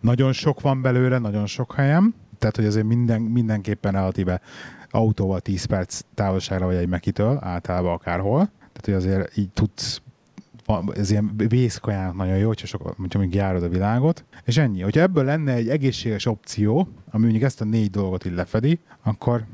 Nagyon 0.00 0.32
sok 0.32 0.60
van 0.60 0.82
belőle, 0.82 1.18
nagyon 1.18 1.46
sok 1.46 1.72
helyem, 1.74 2.14
tehát 2.38 2.56
hogy 2.56 2.64
azért 2.64 2.86
minden, 2.86 3.20
mindenképpen 3.20 3.92
relatíve 3.92 4.40
autóval 4.90 5.40
10 5.40 5.64
perc 5.64 6.00
távolságra 6.14 6.66
vagy 6.66 6.76
egy 6.76 6.88
mekitől, 6.88 7.38
általában 7.40 7.92
akárhol. 7.92 8.50
Tehát, 8.58 8.84
hogy 8.84 8.94
azért 8.94 9.36
így 9.36 9.50
tudsz 9.50 10.00
ez 10.94 11.10
ilyen 11.10 11.32
vészkajának 11.48 12.16
nagyon 12.16 12.36
jó, 12.36 12.46
hogyha, 12.46 12.66
sok, 12.66 12.94
hogyha 12.96 13.18
még 13.18 13.34
járod 13.34 13.62
a 13.62 13.68
világot, 13.68 14.24
és 14.44 14.56
ennyi. 14.56 14.80
Hogyha 14.80 15.00
ebből 15.00 15.24
lenne 15.24 15.52
egy 15.52 15.68
egészséges 15.68 16.26
opció, 16.26 16.88
ami 17.10 17.22
mondjuk 17.22 17.44
ezt 17.44 17.60
a 17.60 17.64
négy 17.64 17.90
dolgot 17.90 18.24
így 18.24 18.34
lefedi, 18.34 18.80
akkor 19.02 19.44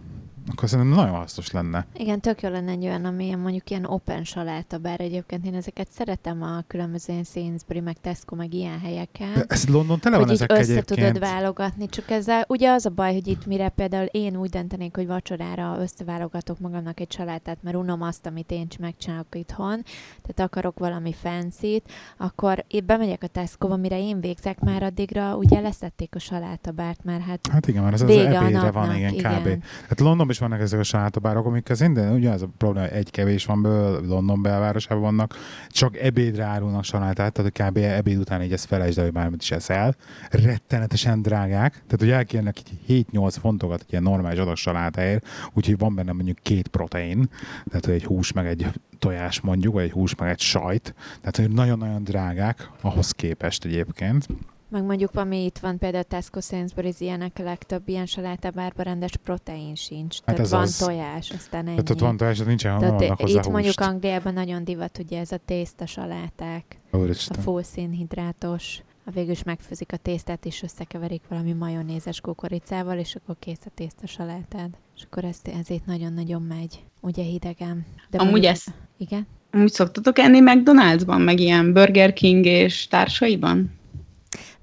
akkor 0.50 0.68
szerintem 0.68 0.94
nagyon 0.94 1.14
hasznos 1.14 1.50
lenne. 1.50 1.86
Igen, 1.96 2.20
tök 2.20 2.42
jó 2.42 2.48
lenne 2.48 2.70
egy 2.70 2.84
olyan, 2.84 3.04
ami 3.04 3.34
mondjuk 3.34 3.70
ilyen 3.70 3.84
open 3.84 4.24
saláta, 4.24 4.78
bár 4.78 5.00
egyébként 5.00 5.46
én 5.46 5.54
ezeket 5.54 5.88
szeretem 5.90 6.42
a 6.42 6.62
különböző 6.66 7.12
ilyen 7.12 7.24
Sainsbury, 7.24 7.80
meg 7.80 7.96
Tesco, 8.00 8.34
meg 8.34 8.54
ilyen 8.54 8.80
helyeken. 8.80 9.32
De 9.34 9.44
ez 9.48 9.68
London 9.68 9.98
tele 9.98 10.18
van 10.18 10.30
ezek 10.30 10.52
össze 10.52 10.60
egyébként. 10.60 10.86
tudod 10.86 11.18
válogatni, 11.18 11.88
csak 11.88 12.10
ezzel 12.10 12.44
ugye 12.48 12.70
az 12.70 12.86
a 12.86 12.90
baj, 12.90 13.12
hogy 13.12 13.26
itt 13.26 13.46
mire 13.46 13.68
például 13.68 14.06
én 14.06 14.36
úgy 14.36 14.50
döntenék, 14.50 14.96
hogy 14.96 15.06
vacsorára 15.06 15.76
összeválogatok 15.80 16.58
magamnak 16.58 17.00
egy 17.00 17.12
salátát, 17.12 17.58
mert 17.62 17.76
unom 17.76 18.02
azt, 18.02 18.26
amit 18.26 18.50
én 18.50 18.66
megcsinálok 18.78 19.26
itthon, 19.34 19.82
tehát 20.22 20.50
akarok 20.50 20.78
valami 20.78 21.12
fancy 21.12 21.82
akkor 22.16 22.64
én 22.68 22.86
bemegyek 22.86 23.22
a 23.22 23.26
Tesco-ba, 23.26 23.76
mire 23.76 23.98
én 23.98 24.20
végzek, 24.20 24.60
már 24.60 24.82
addigra 24.82 25.36
ugye 25.36 25.60
leszették 25.60 26.14
a 26.14 26.18
salátabárt, 26.18 27.04
mert 27.04 27.22
hát 27.22 27.48
Hát 27.50 27.66
igen, 27.66 27.82
mert 27.82 27.94
ez 27.94 28.00
az 28.00 28.08
vége 28.08 28.38
a 28.38 28.42
ebédre 28.44 28.70
van, 28.70 28.96
igen, 28.96 29.12
igen. 29.12 29.60
kb. 29.88 30.00
Londonban 30.00 30.33
is 30.34 30.40
vannak 30.40 30.60
ezek 30.60 30.80
a 30.80 30.82
salátabárok, 30.82 31.46
amik 31.46 31.70
az 31.70 31.80
minden, 31.80 32.12
ugye 32.12 32.30
az 32.30 32.42
a 32.42 32.48
probléma, 32.58 32.86
egy 32.86 33.10
kevés 33.10 33.44
van 33.44 33.62
belőle, 33.62 33.98
London 34.06 34.42
belvárosában 34.42 35.02
vannak, 35.02 35.34
csak 35.68 35.96
ebédre 35.96 36.44
árulnak 36.44 36.84
salátát, 36.84 37.32
tehát 37.32 37.52
kb. 37.52 37.76
ebéd 37.76 38.18
után 38.18 38.42
így 38.42 38.52
ezt 38.52 38.66
felejtsd 38.66 38.98
el, 38.98 39.04
hogy 39.04 39.12
bármit 39.12 39.42
is 39.42 39.50
eszel. 39.50 39.94
Rettenetesen 40.30 41.22
drágák, 41.22 41.72
tehát 41.72 41.98
hogy 41.98 42.10
elkérnek 42.10 42.56
így 42.86 43.06
7-8 43.12 43.34
fontokat 43.40 43.80
egy 43.80 43.90
ilyen 43.90 44.02
normális 44.02 44.38
adag 44.38 44.56
salátáért, 44.56 45.26
úgyhogy 45.52 45.78
van 45.78 45.94
benne 45.94 46.12
mondjuk 46.12 46.38
két 46.42 46.68
protein, 46.68 47.28
tehát 47.68 47.84
hogy 47.84 47.94
egy 47.94 48.04
hús 48.04 48.32
meg 48.32 48.46
egy 48.46 48.66
tojás 48.98 49.40
mondjuk, 49.40 49.74
vagy 49.74 49.84
egy 49.84 49.92
hús 49.92 50.14
meg 50.14 50.28
egy 50.28 50.40
sajt, 50.40 50.94
tehát 51.18 51.36
hogy 51.36 51.50
nagyon-nagyon 51.50 52.04
drágák 52.04 52.70
ahhoz 52.80 53.10
képest 53.10 53.64
egyébként. 53.64 54.26
Meg 54.68 54.84
mondjuk, 54.84 55.14
ami 55.14 55.44
itt 55.44 55.58
van, 55.58 55.78
például 55.78 56.04
Tesco 56.04 56.40
Sainsbury's 56.42 56.96
ilyenek, 56.98 57.36
a 57.40 57.42
legtöbb 57.42 57.88
ilyen 57.88 58.06
salátabárban 58.06 58.84
rendes 58.84 59.16
protein 59.16 59.74
sincs. 59.74 60.14
Hát 60.16 60.24
Tehát 60.24 60.40
ez 60.40 60.50
van 60.50 60.60
az. 60.60 60.76
tojás, 60.76 61.30
aztán 61.30 61.66
ennyi. 61.66 61.70
Tehát 61.82 61.90
ott 61.90 61.98
van 61.98 62.16
tojás, 62.16 62.38
nincsen, 62.38 62.78
Tehát 62.78 63.00
vannak 63.00 63.20
hozzá 63.20 63.40
itt 63.40 63.48
mondjuk 63.48 63.78
húst. 63.78 63.90
Angliában 63.90 64.32
nagyon 64.32 64.64
divat 64.64 64.98
ugye 64.98 65.18
ez 65.20 65.32
a 65.32 65.38
tészta 65.44 65.86
saláták, 65.86 66.64
a 66.90 66.96
Úristen. 66.96 67.40
full 67.42 67.62
szénhidrátos, 67.62 68.78
a 69.04 69.10
végül 69.10 69.30
is 69.30 69.42
megfőzik 69.42 69.92
a 69.92 69.96
tésztát, 69.96 70.46
és 70.46 70.62
összekeverik 70.62 71.22
valami 71.28 71.52
majonézes 71.52 72.20
kukoricával, 72.20 72.98
és 72.98 73.14
akkor 73.14 73.36
kész 73.38 73.60
a 73.66 73.70
tészta 73.74 74.06
salátád. 74.06 74.70
És 74.96 75.02
akkor 75.02 75.24
ez, 75.24 75.40
ez 75.60 75.70
itt 75.70 75.86
nagyon-nagyon 75.86 76.42
megy, 76.42 76.82
ugye 77.00 77.22
hidegen. 77.22 77.86
De 78.10 78.18
Amúgy 78.18 78.30
mondjuk- 78.30 78.52
ezt 78.52 78.72
Igen? 78.98 79.26
Amúgy 79.50 79.72
szoktatok 79.72 80.18
enni 80.18 80.38
McDonald'sban, 80.42 81.24
meg 81.24 81.40
ilyen 81.40 81.72
Burger 81.72 82.12
King 82.12 82.44
és 82.44 82.86
társaiban? 82.86 83.70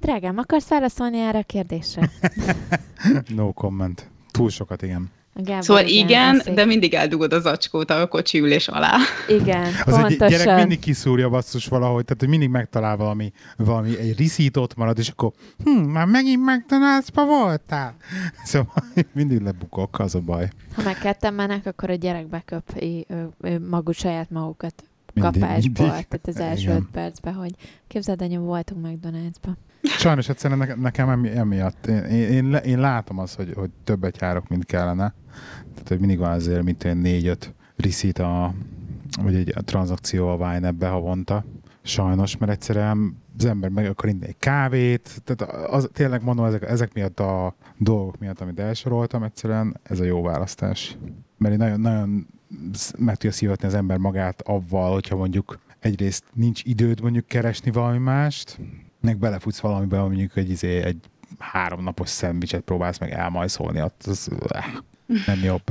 Drágám, 0.02 0.38
akarsz 0.38 0.68
válaszolni 0.68 1.20
erre 1.20 1.40
a 1.40 1.44
kérdésre? 1.44 2.10
No 3.36 3.54
comment. 3.54 4.10
Túl 4.32 4.50
sokat, 4.50 4.82
igen. 4.82 5.10
Gábor, 5.34 5.64
Szóval 5.64 5.86
igen, 5.86 6.40
eszik. 6.40 6.54
de 6.54 6.66
mindig 6.66 6.94
eldugod 6.94 7.34
az 7.34 7.46
acskót 7.46 7.90
a 7.90 8.08
kocsi 8.08 8.40
ülés 8.40 8.68
alá. 8.68 8.98
Igen, 9.28 9.64
Az 9.86 9.94
egy 9.94 10.04
gyerek 10.18 10.18
pontosan. 10.18 10.56
mindig 10.56 10.80
kiszúrja 10.80 11.30
basszus 11.30 11.66
valahogy, 11.68 12.04
tehát 12.06 12.20
hogy 12.20 12.30
mindig 12.30 12.50
megtalál 12.50 12.98
valami, 12.98 13.32
valami 13.58 13.98
egy 14.00 14.18
riszít 14.18 14.58
ott 14.58 14.76
marad, 14.76 14.98
és 14.98 15.10
akkor 15.10 15.32
hm, 15.64 15.70
már 15.80 16.06
megint 16.06 16.42
McDonald's-ba 16.46 17.26
voltál? 17.26 17.96
Szóval 18.44 18.74
mindig 19.12 19.42
lebukok, 19.42 20.00
az 20.00 20.16
a 20.16 20.20
baj. 20.20 20.50
Ha 20.76 20.82
meg 20.84 20.98
ketten 20.98 21.34
mennek, 21.34 21.66
akkor 21.66 21.90
a 21.90 21.94
gyerek 21.96 22.28
beköp 22.28 22.82
ő, 22.82 23.06
ő 23.42 23.60
maguk 23.70 23.94
saját 23.94 24.30
magukat 24.30 24.84
Mindig, 25.14 25.42
kapásból. 25.42 25.86
mindig. 25.88 26.08
Tehát 26.08 26.28
az 26.28 26.38
első 26.40 26.62
Igen. 26.64 26.76
öt 26.76 26.88
percben, 26.92 27.34
hogy 27.34 27.52
képzeld, 27.88 28.22
anya, 28.22 28.40
voltunk 28.40 28.86
McDonald'sba. 28.88 29.50
Sajnos 29.84 30.30
egyszerűen 30.30 30.60
ne- 30.60 30.76
nekem 30.76 31.10
emi, 31.10 31.30
emiatt, 31.30 31.86
én, 31.88 32.04
én, 32.04 32.32
én, 32.32 32.54
én 32.54 32.80
látom 32.80 33.20
azt, 33.20 33.36
hogy, 33.36 33.54
hogy 33.56 33.70
többet 33.84 34.22
járok, 34.22 34.48
mint 34.48 34.66
kellene. 34.66 35.14
Tehát, 35.74 35.88
hogy 35.88 36.00
mindig 36.00 36.18
van 36.18 36.32
azért, 36.32 36.64
mint 36.64 36.84
olyan 36.84 36.98
négy-öt 36.98 37.54
riszít 37.76 38.20
a, 38.20 38.54
vagy 39.22 39.36
egy 39.36 39.54
a 39.56 39.62
tranzakció 39.62 40.28
a 40.28 40.36
Wine 40.36 40.88
havonta. 40.88 41.44
Sajnos, 41.82 42.38
mert 42.38 42.52
egyszerűen 42.52 43.18
az 43.38 43.46
ember 43.46 43.70
meg 43.70 43.86
akar 43.86 44.10
inni 44.10 44.26
egy 44.26 44.38
kávét, 44.40 45.22
tehát 45.24 45.54
az, 45.70 45.90
tényleg 45.94 46.24
mondom, 46.24 46.46
ezek, 46.46 46.70
ezek 46.70 46.94
miatt 46.94 47.20
a 47.20 47.56
dolgok 47.78 48.20
miatt, 48.20 48.42
amit 48.42 48.60
elsoroltam, 48.60 49.24
egyszerűen 49.24 49.80
ez 49.84 50.00
a 50.00 50.04
jó 50.04 50.22
választás. 50.22 50.98
Mert 51.38 51.54
én 51.54 51.60
nagyon, 51.60 51.80
nagyon 51.80 52.28
sz- 52.74 52.98
meg 52.98 53.16
tudja 53.16 53.32
szívatni 53.32 53.68
az 53.68 53.74
ember 53.74 53.98
magát 53.98 54.42
avval, 54.42 54.94
hogyha 54.94 55.16
mondjuk 55.16 55.60
egyrészt 55.80 56.24
nincs 56.34 56.64
időd 56.64 57.02
mondjuk 57.02 57.26
keresni 57.26 57.72
valami 57.72 57.98
mást, 57.98 58.60
meg 59.02 59.18
belefutsz 59.18 59.60
valamibe, 59.60 60.00
mondjuk 60.00 60.36
egy, 60.36 60.50
izé, 60.50 60.82
egy 60.82 60.98
háromnapos 61.40 62.10
szendvicset 62.10 62.62
próbálsz 62.62 63.00
meg 63.00 63.12
elmajszolni, 63.12 63.80
az 63.80 64.30
eh, 64.50 64.66
nem 65.26 65.40
jobb. 65.44 65.64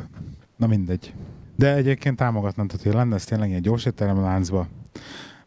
Na 0.57 0.67
mindegy. 0.67 1.15
De 1.57 1.75
egyébként 1.75 2.17
támogatnám, 2.17 2.67
tehát 2.67 2.85
hogy 2.85 2.95
lenne 2.95 3.15
ez 3.15 3.25
tényleg 3.25 3.49
ilyen 3.49 3.63
gyors 3.63 3.89
láncba, 3.99 4.69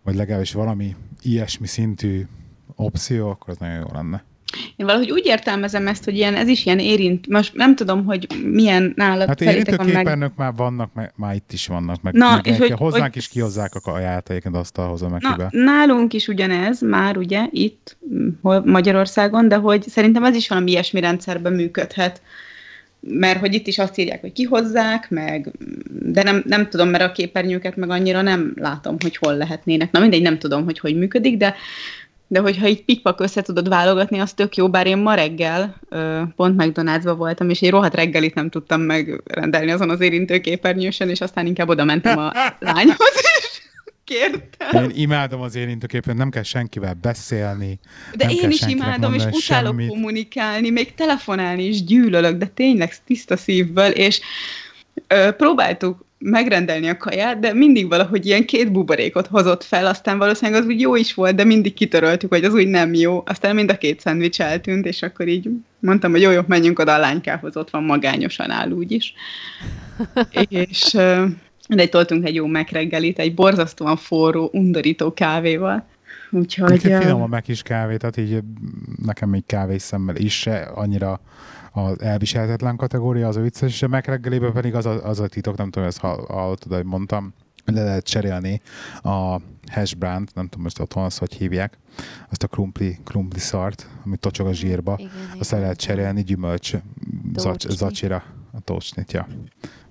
vagy 0.03 0.15
legalábbis 0.15 0.53
valami 0.53 0.95
ilyesmi 1.21 1.67
szintű 1.67 2.27
opció, 2.75 3.29
akkor 3.29 3.49
az 3.49 3.57
nagyon 3.57 3.75
jó 3.75 3.87
lenne. 3.91 4.23
Én 4.75 4.85
valahogy 4.85 5.11
úgy 5.11 5.25
értelmezem 5.25 5.87
ezt, 5.87 6.03
hogy 6.03 6.15
ilyen, 6.15 6.35
ez 6.35 6.47
is 6.47 6.65
ilyen 6.65 6.79
érint. 6.79 7.27
Most 7.27 7.53
nem 7.55 7.75
tudom, 7.75 8.05
hogy 8.05 8.27
milyen 8.43 8.93
nálad 8.95 9.27
Hát 9.27 9.39
van 9.39 9.47
meg. 9.53 9.57
érintőképernyők 9.57 10.35
már 10.35 10.53
vannak, 10.55 10.93
meg, 10.93 11.13
már 11.15 11.35
itt 11.35 11.51
is 11.51 11.67
vannak, 11.67 12.01
meg, 12.01 12.13
Na, 12.13 12.35
meg 12.35 12.47
és 12.47 12.57
hogy, 12.57 12.71
hozzánk 12.71 13.03
hogy- 13.03 13.15
is 13.17 13.27
kihozzák 13.27 13.75
a 13.75 13.79
kaját 13.79 14.29
egyébként 14.29 14.55
asztalhoz 14.55 15.01
a 15.01 15.07
Na, 15.07 15.17
mekibe. 15.21 15.47
nálunk 15.51 16.13
is 16.13 16.27
ugyanez, 16.27 16.81
már 16.81 17.17
ugye 17.17 17.45
itt 17.51 17.97
mm, 18.13 18.27
hol 18.41 18.61
Magyarországon, 18.65 19.47
de 19.47 19.55
hogy 19.55 19.83
szerintem 19.87 20.23
ez 20.23 20.35
is 20.35 20.47
valami 20.49 20.71
ilyesmi 20.71 20.99
rendszerben 20.99 21.53
működhet. 21.53 22.21
Mert 23.07 23.39
hogy 23.39 23.53
itt 23.53 23.67
is 23.67 23.79
azt 23.79 23.97
írják, 23.97 24.21
hogy 24.21 24.31
kihozzák, 24.31 25.09
meg, 25.09 25.51
de 25.89 26.23
nem, 26.23 26.43
nem 26.45 26.69
tudom, 26.69 26.89
mert 26.89 27.03
a 27.03 27.11
képernyőket 27.11 27.75
meg 27.75 27.89
annyira 27.89 28.21
nem 28.21 28.53
látom, 28.55 28.95
hogy 29.01 29.17
hol 29.17 29.37
lehetnének. 29.37 29.91
Na 29.91 29.99
mindegy, 29.99 30.21
nem 30.21 30.37
tudom, 30.39 30.63
hogy 30.63 30.79
hogy 30.79 30.97
működik, 30.97 31.37
de 31.37 31.55
de 32.33 32.39
hogyha 32.39 32.67
így 32.67 32.83
pikpak 32.83 33.19
össze 33.21 33.41
tudod 33.41 33.69
válogatni, 33.69 34.19
az 34.19 34.33
tök 34.33 34.55
jó, 34.55 34.69
bár 34.69 34.87
én 34.87 34.97
ma 34.97 35.13
reggel 35.13 35.75
ö, 35.89 36.21
pont 36.35 36.63
McDonald'sba 36.63 37.13
voltam, 37.17 37.49
és 37.49 37.61
egy 37.61 37.69
rohadt 37.69 37.95
reggelit 37.95 38.33
nem 38.33 38.49
tudtam 38.49 38.81
megrendelni 38.81 39.71
azon 39.71 39.89
az 39.89 40.01
érintőképernyősen, 40.01 41.09
és 41.09 41.21
aztán 41.21 41.45
inkább 41.45 41.69
oda 41.69 41.83
mentem 41.83 42.17
a 42.17 42.31
lányhoz, 42.59 43.13
és 43.39 43.61
kértem. 44.03 44.83
Én 44.83 44.91
imádom 44.93 45.41
az 45.41 45.55
érintőképernyőt, 45.55 46.21
nem 46.21 46.29
kell 46.29 46.43
senkivel 46.43 46.97
beszélni. 47.01 47.79
De 48.15 48.29
én 48.29 48.49
is 48.49 48.61
imádom, 48.61 49.13
és 49.13 49.23
utálok 49.23 49.73
semmit. 49.73 49.87
kommunikálni, 49.87 50.69
még 50.69 50.93
telefonálni 50.93 51.63
is 51.63 51.83
gyűlölök, 51.83 52.37
de 52.37 52.45
tényleg 52.45 53.03
tiszta 53.05 53.37
szívből, 53.37 53.89
és 53.89 54.21
ö, 55.07 55.31
próbáltuk 55.31 56.05
megrendelni 56.23 56.87
a 56.87 56.97
kaját, 56.97 57.39
de 57.39 57.53
mindig 57.53 57.87
valahogy 57.87 58.25
ilyen 58.25 58.45
két 58.45 58.71
buborékot 58.71 59.27
hozott 59.27 59.63
fel, 59.63 59.85
aztán 59.85 60.17
valószínűleg 60.17 60.61
az 60.61 60.67
úgy 60.67 60.79
jó 60.79 60.95
is 60.95 61.13
volt, 61.13 61.35
de 61.35 61.43
mindig 61.43 61.73
kitöröltük, 61.73 62.29
hogy 62.29 62.43
az 62.43 62.53
úgy 62.53 62.67
nem 62.67 62.93
jó. 62.93 63.23
Aztán 63.25 63.55
mind 63.55 63.71
a 63.71 63.77
két 63.77 63.99
szendvics 63.99 64.41
eltűnt, 64.41 64.85
és 64.85 65.01
akkor 65.01 65.27
így 65.27 65.49
mondtam, 65.79 66.11
hogy 66.11 66.21
jó, 66.21 66.31
jó, 66.31 66.41
menjünk 66.45 66.79
oda 66.79 66.93
a 66.93 66.99
lánykához, 66.99 67.57
ott 67.57 67.69
van 67.69 67.83
magányosan 67.83 68.51
áll 68.51 68.71
úgyis. 68.71 69.13
és 70.49 70.97
de 71.67 71.87
toltunk 71.87 72.25
egy 72.25 72.35
jó 72.35 72.45
megreggelit, 72.45 73.19
egy 73.19 73.33
borzasztóan 73.33 73.97
forró, 73.97 74.49
undorító 74.53 75.13
kávéval. 75.13 75.85
Úgyhogy... 76.31 76.69
Nekem 76.69 76.91
ö, 76.91 77.01
finom 77.01 77.21
a 77.21 77.27
meg 77.27 77.43
is 77.47 77.61
kávé, 77.61 77.97
tehát 77.97 78.17
így 78.17 78.39
nekem 79.05 79.29
még 79.29 79.45
kávé 79.45 79.77
szemmel 79.77 80.15
is 80.15 80.39
se 80.39 80.55
annyira 80.55 81.21
az 81.73 82.01
elviselhetetlen 82.01 82.75
kategória, 82.75 83.27
az 83.27 83.35
a 83.35 83.41
vicces, 83.41 83.71
és 83.71 83.81
a 83.81 83.87
megreggelében 83.87 84.53
pedig 84.53 84.75
az 84.75 84.85
a, 84.85 85.05
az 85.05 85.19
a 85.19 85.27
titok, 85.27 85.57
nem 85.57 85.69
tudom, 85.69 85.87
ezt 85.87 85.97
hall- 85.99 86.27
hallottad, 86.27 86.73
hogy 86.73 86.85
mondtam, 86.85 87.33
le 87.65 87.83
lehet 87.83 88.03
cserélni 88.05 88.61
a 89.01 89.39
hash 89.71 89.95
brown, 89.95 90.27
nem 90.33 90.47
tudom 90.47 90.61
most 90.63 90.79
otthon 90.79 91.03
azt, 91.03 91.17
hogy 91.17 91.33
hívják, 91.33 91.77
azt 92.29 92.43
a 92.43 92.47
krumpli, 92.47 92.99
krumpli 93.03 93.39
szart, 93.39 93.89
ami 94.05 94.17
tocsog 94.17 94.47
a 94.47 94.53
zsírba, 94.53 94.95
Igen, 94.97 95.11
azt 95.39 95.51
le 95.51 95.59
lehet 95.59 95.77
cserélni 95.77 96.23
gyümölcs 96.23 96.73
Tócsni. 97.33 97.75
zacsira, 97.75 98.23
a 98.51 98.59
tócsnit, 98.59 99.11
ja. 99.11 99.27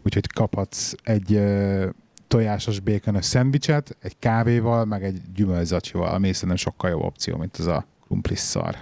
Úgyhogy 0.05 0.27
kaphatsz 0.33 0.93
egy 1.03 1.35
ö, 1.35 1.89
tojásos 2.29 2.81
békönös 2.81 3.25
szendvicset, 3.25 3.97
egy 4.01 4.19
kávéval, 4.19 4.85
meg 4.85 5.05
egy 5.05 5.21
gyümölczacsival, 5.35 6.09
ami 6.15 6.33
szerintem 6.33 6.57
sokkal 6.57 6.91
jobb 6.91 7.03
opció, 7.03 7.37
mint 7.37 7.57
az 7.57 7.67
a 7.67 7.87
krumplis 8.07 8.39
szar. 8.39 8.77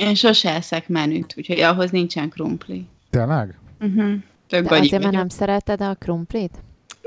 Én 0.00 0.14
sose 0.14 0.54
eszek 0.54 0.88
menüt, 0.88 1.34
úgyhogy 1.36 1.60
ahhoz 1.60 1.90
nincsen 1.90 2.28
krumpli. 2.28 2.86
Tényleg? 3.10 3.58
Uh-huh. 3.80 4.12
Tök 4.48 4.68
De 4.68 4.76
azért, 4.78 5.02
mert 5.02 5.14
nem 5.14 5.28
szereted 5.28 5.80
a 5.80 5.94
krumplit? 5.94 6.50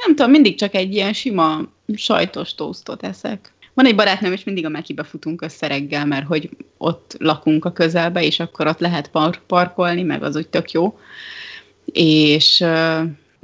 nem 0.06 0.16
tudom, 0.16 0.32
mindig 0.32 0.56
csak 0.56 0.76
egy 0.76 0.94
ilyen 0.94 1.14
sima 1.14 1.62
sajtos 1.96 2.56
toastot 2.56 3.04
eszek. 3.04 3.52
Van 3.74 3.86
egy 3.86 3.96
barátnőm, 3.96 4.32
és 4.32 4.44
mindig 4.44 4.66
a 4.66 4.70
Mekibe 4.70 5.04
futunk 5.04 5.42
össze 5.42 5.68
reggel, 5.68 6.06
mert 6.06 6.26
hogy 6.26 6.50
ott 6.78 7.16
lakunk 7.20 7.66
a 7.66 7.72
közelbe, 7.72 8.24
és 8.24 8.40
akkor 8.40 8.68
ott 8.68 8.80
lehet 8.80 9.08
par- 9.08 9.42
parkolni, 9.48 10.04
meg 10.04 10.24
az 10.24 10.36
úgy 10.36 10.48
tök 10.48 10.72
jó. 10.72 10.98
És, 11.86 12.64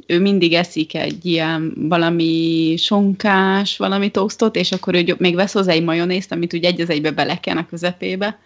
ő 0.06 0.20
mindig 0.20 0.54
eszik 0.54 0.96
egy 0.96 1.26
ilyen 1.26 1.74
valami 1.76 2.76
sonkás, 2.78 3.78
valami 3.78 4.10
toastot, 4.10 4.56
és 4.56 4.72
akkor 4.72 4.96
ő 4.96 5.16
még 5.18 5.36
vesz 5.36 5.54
hozzá 5.54 5.72
egy 5.72 5.84
majonézt, 5.84 6.32
amit 6.32 6.54
úgy 6.54 6.64
egy 6.64 6.82
az 6.82 6.90
egybe 6.90 7.12
beleken 7.12 7.58
a 7.58 7.66
közepébe, 7.66 8.40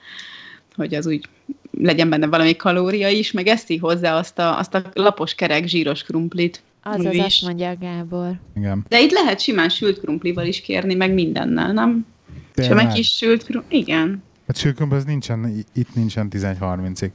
hogy 0.76 0.94
az 0.94 1.08
úgy 1.08 1.30
legyen 1.72 2.10
benne 2.10 2.28
valami 2.28 2.56
kalória 2.56 3.10
is, 3.10 3.32
meg 3.32 3.48
eszi 3.48 3.78
hozzá 3.78 4.18
azt 4.18 4.40
a, 4.40 4.58
azt 4.58 4.74
a 4.74 4.82
lapos 4.94 5.36
kerek 5.36 5.66
zsíros 5.66 6.04
krumplit. 6.04 6.64
Az 6.84 7.06
az 7.06 7.18
azt 7.18 7.42
mondja 7.42 7.70
a 7.70 7.78
Gábor. 7.80 8.40
Igen. 8.56 8.86
De 8.88 9.02
itt 9.02 9.12
lehet 9.12 9.40
simán 9.40 9.70
sült 9.70 10.00
krumplival 10.00 10.46
is 10.46 10.62
kérni, 10.62 10.96
meg 10.96 11.14
mindennel, 11.14 11.74
nem? 11.74 12.06
Sem 12.56 12.78
egy 12.78 12.94
kis 12.94 13.08
sült 13.08 13.44
krumpli, 13.44 13.78
igen. 13.78 14.24
Hát 14.48 14.58
sülkünkben 14.58 15.00
az 15.00 15.06
nincsen, 15.06 15.66
itt 15.74 15.96
nincsen 15.96 16.28
11.30-ig. 16.32 17.12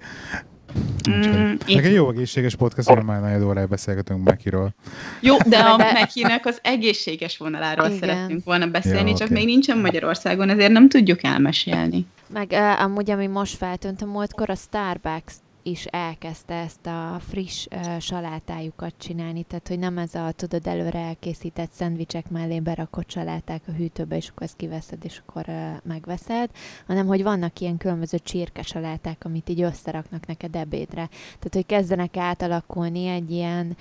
Mm, 1.11 1.55
neked 1.67 1.93
jó 1.93 2.11
egészséges 2.11 2.57
podcast, 2.57 2.89
hogy 2.89 3.05
már 3.05 3.21
nagyon 3.21 3.43
órája 3.43 3.67
beszélgetünk 3.67 4.25
Mekiről. 4.25 4.75
Jó, 5.21 5.37
de 5.47 5.59
a 5.59 5.77
Mekinek 5.77 6.47
az 6.47 6.59
egészséges 6.63 7.37
vonaláról 7.37 7.87
Igen. 7.87 7.99
szeretünk 7.99 8.45
volna 8.45 8.67
beszélni, 8.67 9.11
Jó, 9.11 9.17
csak 9.17 9.31
oké. 9.31 9.35
még 9.35 9.47
nincsen 9.47 9.79
Magyarországon, 9.79 10.49
ezért 10.49 10.73
nem 10.73 10.89
tudjuk 10.89 11.23
elmesélni. 11.23 12.07
Meg 12.33 12.49
uh, 12.51 12.83
amúgy, 12.83 13.11
ami 13.11 13.27
most 13.27 13.57
feltűnt 13.57 14.03
a 14.03 14.07
múltkor, 14.07 14.51
a 14.51 14.55
Starbucks 14.55 15.35
is 15.69 15.85
elkezdte 15.85 16.55
ezt 16.55 16.87
a 16.87 17.21
friss 17.29 17.67
uh, 17.71 17.99
salátájukat 17.99 18.95
csinálni, 18.97 19.43
tehát 19.43 19.69
hogy 19.69 19.79
nem 19.79 19.99
ez 19.99 20.15
a, 20.15 20.33
tudod, 20.33 20.67
előre 20.67 20.99
elkészített 20.99 21.73
szendvicsek 21.73 22.31
mellé 22.31 22.61
berakott 22.61 23.11
saláták 23.11 23.63
a 23.69 23.73
hűtőbe, 23.73 24.17
és 24.17 24.29
akkor 24.29 24.43
ezt 24.43 24.57
kiveszed, 24.57 25.05
és 25.05 25.23
akkor 25.27 25.45
uh, 25.49 25.55
megveszed, 25.83 26.51
hanem 26.87 27.07
hogy 27.07 27.23
vannak 27.23 27.61
ilyen 27.61 27.77
különböző 27.77 28.19
csirkesaláták, 28.19 29.25
amit 29.25 29.49
így 29.49 29.63
összeraknak 29.63 30.27
neked 30.27 30.57
ebédre. 30.57 31.09
Tehát, 31.09 31.55
hogy 31.55 31.67
kezdenek 31.67 32.17
átalakulni 32.17 33.07
egy 33.07 33.31
ilyen 33.31 33.77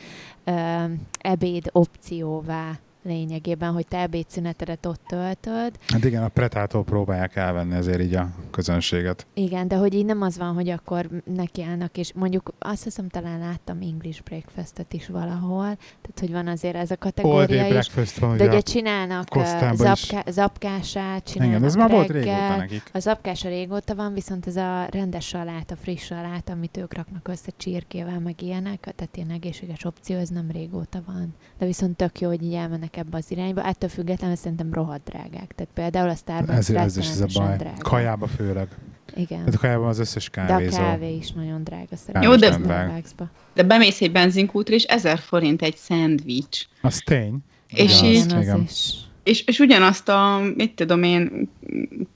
uh, 0.46 0.92
ebéd 1.20 1.70
opcióvá 1.72 2.80
lényegében, 3.08 3.72
hogy 3.74 3.88
te 3.88 3.98
ebédszünetedet 4.00 4.86
ott 4.86 5.02
töltöd, 5.08 5.76
Hát 5.88 6.04
igen, 6.04 6.24
a 6.24 6.28
Pretától 6.28 6.84
próbálják 6.84 7.36
elvenni 7.36 7.76
azért 7.76 8.02
így 8.02 8.16
a 8.16 8.28
közönséget. 8.52 9.26
igen, 9.34 9.68
de 9.68 9.76
hogy 9.76 9.94
így 9.94 10.06
nem 10.06 10.22
az 10.22 10.38
van, 10.38 10.54
hogy 10.54 10.70
akkor 10.70 11.10
nekiállnak, 11.26 11.98
és 11.98 12.14
mondjuk 12.14 12.54
azt 12.60 12.84
hiszem 12.84 13.08
talán 13.08 13.40
láttam 13.40 13.78
English 13.82 14.24
breakfastet 14.24 14.94
is 14.94 15.08
valahol, 15.08 15.66
tehát 15.76 16.20
hogy 16.20 16.32
van 16.32 16.48
azért 16.48 16.76
ez 16.76 16.92
a 16.92 16.96
All 17.00 17.12
kategória 17.12 17.46
day 17.48 17.58
is, 17.66 17.70
breakfast 17.72 18.18
van, 18.20 18.38
de 18.38 18.48
ugye 18.48 18.60
csinálnak 18.62 19.30
Kosztánban 19.30 19.92
is. 19.94 20.00
zapká, 20.06 20.32
zapkását, 20.32 21.24
csinálnak 21.24 21.56
Igen, 21.56 21.68
ez 21.68 21.76
már 21.76 21.90
volt 21.90 22.08
reggel, 22.10 22.36
régóta 22.40 22.58
nekik. 22.58 22.90
a 22.94 23.00
zapkása 23.00 23.50
régóta 23.50 23.96
van, 23.96 24.14
viszont 24.14 24.48
ez 24.48 24.56
a 24.56 24.86
rendes 24.92 25.26
salát, 25.28 25.72
a 25.72 25.76
friss 25.76 26.04
salát, 26.06 26.50
amit 26.50 26.78
ők 26.78 26.94
raknak 26.94 27.28
össze 27.28 27.52
csirkével, 27.58 28.20
meg 28.20 28.42
ilyenek, 28.42 28.80
tehát 28.96 29.18
ilyen 29.18 29.30
egészséges 29.30 29.84
opció, 29.86 30.18
ez 30.18 30.30
nem 30.30 30.52
régóta 30.52 31.02
van. 31.06 31.36
De 31.58 31.66
viszont 31.66 31.96
tök 31.96 32.20
jó, 32.20 32.28
hogy 32.28 32.44
így 32.44 32.54
elmennek 32.54 32.97
ebbe 32.98 33.18
az 33.18 33.26
irányba, 33.32 33.64
ettől 33.64 33.90
függetlenül 33.90 34.36
szerintem 34.36 34.74
rohadt 34.74 35.04
drágák. 35.10 35.52
Tehát 35.56 35.68
például 35.74 36.10
a 36.10 36.16
Starbucks 36.16 36.58
Ez, 36.58 36.70
ez 36.70 36.98
is 36.98 37.10
ez 37.10 37.22
a 37.22 37.26
baj. 37.34 37.56
drága. 37.58 37.78
Kajába 37.82 38.28
főleg. 38.28 38.68
Igen. 39.16 39.38
Tehát 39.40 39.54
a 39.54 39.58
kajában 39.58 39.88
az 39.88 40.00
összes 40.00 40.30
De 40.30 40.42
a 40.42 40.46
kávézó. 40.46 40.78
kávé 40.78 41.16
is 41.16 41.32
nagyon 41.32 41.64
drága 41.64 41.96
szerintem. 41.96 42.22
Jó, 42.22 42.36
de- 42.36 42.52
Starbucksba. 42.52 43.30
De 43.54 43.64
bemész 43.64 44.02
egy 44.02 44.12
benzinkútra, 44.12 44.76
és 44.76 44.84
1000 44.84 45.20
forint 45.20 45.62
egy 45.62 45.78
szendvics. 45.78 46.62
Az 46.82 47.02
tény. 47.06 47.38
És 47.70 48.00
Igen, 48.00 48.12
így- 48.12 48.18
az- 48.20 48.26
Igen, 48.26 48.38
az 48.38 48.44
igen. 48.44 48.62
is. 48.70 48.94
És, 49.24 49.42
és 49.46 49.60
ugyanazt 49.60 50.10
a, 50.10 50.40
mit 50.56 50.76
tudom 50.76 51.04
én, 51.04 51.50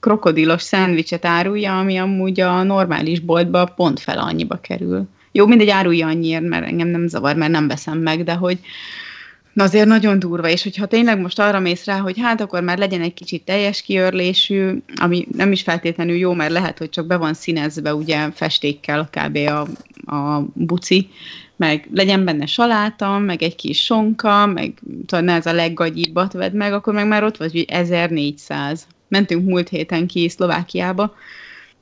krokodilos 0.00 0.62
szendvicset 0.62 1.24
árulja, 1.24 1.78
ami 1.78 1.96
amúgy 1.96 2.40
a 2.40 2.62
normális 2.62 3.20
boltba 3.20 3.64
pont 3.64 4.00
fel 4.00 4.18
annyiba 4.18 4.56
kerül. 4.60 5.08
Jó, 5.32 5.46
mindegy 5.46 5.68
árulja 5.68 6.06
annyiért, 6.06 6.48
mert 6.48 6.66
engem 6.66 6.88
nem 6.88 7.06
zavar, 7.06 7.36
mert 7.36 7.52
nem 7.52 7.68
veszem 7.68 7.98
meg, 7.98 8.24
de 8.24 8.34
hogy 8.34 8.58
na 9.52 9.64
azért 9.64 9.86
nagyon 9.86 10.18
durva, 10.18 10.48
és 10.48 10.62
hogyha 10.62 10.86
tényleg 10.86 11.20
most 11.20 11.38
arra 11.38 11.60
mész 11.60 11.84
rá, 11.84 11.98
hogy 11.98 12.18
hát 12.20 12.40
akkor 12.40 12.62
már 12.62 12.78
legyen 12.78 13.00
egy 13.00 13.14
kicsit 13.14 13.44
teljes 13.44 13.82
kiörlésű, 13.82 14.82
ami 14.94 15.26
nem 15.32 15.52
is 15.52 15.62
feltétlenül 15.62 16.16
jó, 16.16 16.32
mert 16.32 16.52
lehet, 16.52 16.78
hogy 16.78 16.88
csak 16.88 17.06
be 17.06 17.16
van 17.16 17.34
színezve 17.34 17.94
ugye 17.94 18.30
festékkel 18.30 19.08
kb. 19.10 19.36
a, 19.36 19.60
a 20.16 20.46
buci, 20.52 21.08
meg 21.56 21.88
legyen 21.94 22.24
benne 22.24 22.46
saláta, 22.46 23.18
meg 23.18 23.42
egy 23.42 23.54
kis 23.54 23.84
sonka, 23.84 24.46
meg 24.46 24.72
ne 25.08 25.34
ez 25.34 25.46
a 25.46 25.52
leggagyibbat 25.52 26.32
vedd 26.32 26.54
meg, 26.54 26.72
akkor 26.72 26.94
meg 26.94 27.06
már 27.06 27.24
ott 27.24 27.36
vagy, 27.36 27.52
hogy 27.52 27.64
1400. 27.68 28.86
Mentünk 29.08 29.48
múlt 29.48 29.68
héten 29.68 30.06
ki 30.06 30.28
Szlovákiába, 30.28 31.14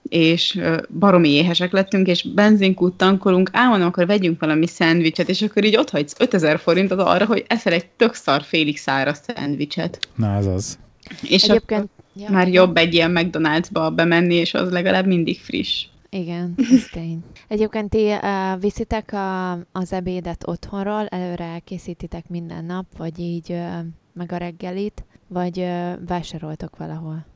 és 0.08 0.60
baromi 0.98 1.28
éhesek 1.28 1.72
lettünk, 1.72 2.06
és 2.06 2.22
benzinkút 2.22 2.94
tankolunk, 2.94 3.50
á, 3.52 3.68
mondom, 3.68 3.88
akkor 3.88 4.06
vegyünk 4.06 4.40
valami 4.40 4.66
szendvicset, 4.66 5.28
és 5.28 5.42
akkor 5.42 5.64
így 5.64 5.76
ott 5.76 5.90
hagysz 5.90 6.14
5000 6.18 6.58
forintot 6.58 7.00
arra, 7.00 7.26
hogy 7.26 7.44
eszel 7.48 7.72
egy 7.72 7.86
tök 7.86 8.14
szar 8.14 8.42
félig 8.42 8.78
száraz 8.78 9.20
szendvicset. 9.26 9.98
Na, 10.14 10.36
az 10.36 10.46
az. 10.46 10.78
És 11.22 11.42
Egyébként... 11.42 11.80
akkor 11.80 11.98
Ja, 12.14 12.30
már 12.30 12.48
igen. 12.48 12.62
jobb 12.62 12.76
egy 12.76 12.94
ilyen 12.94 13.12
McDonald'sba 13.14 13.92
bemenni, 13.94 14.34
és 14.34 14.54
az 14.54 14.70
legalább 14.70 15.06
mindig 15.06 15.40
friss. 15.40 15.86
Igen, 16.10 16.54
ez 16.74 16.88
tény. 16.92 17.24
Egyébként 17.48 17.90
ti 17.90 18.12
uh, 18.12 18.60
viszitek 18.60 19.12
a, 19.12 19.52
az 19.52 19.92
ebédet 19.92 20.48
otthonról, 20.48 21.06
előre 21.06 21.44
elkészítitek 21.44 22.28
minden 22.28 22.64
nap, 22.64 22.86
vagy 22.96 23.18
így 23.18 23.50
uh, 23.50 23.78
meg 24.12 24.32
a 24.32 24.36
reggelit, 24.36 25.04
vagy 25.26 25.58
uh, 25.58 25.92
vásároltok 26.06 26.76
valahol? 26.76 27.26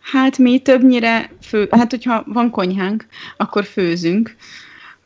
Hát 0.00 0.38
mi 0.38 0.58
többnyire 0.58 1.30
fő, 1.42 1.68
hát 1.70 1.90
hogyha 1.90 2.24
van 2.26 2.50
konyhánk, 2.50 3.06
akkor 3.36 3.64
főzünk. 3.64 4.36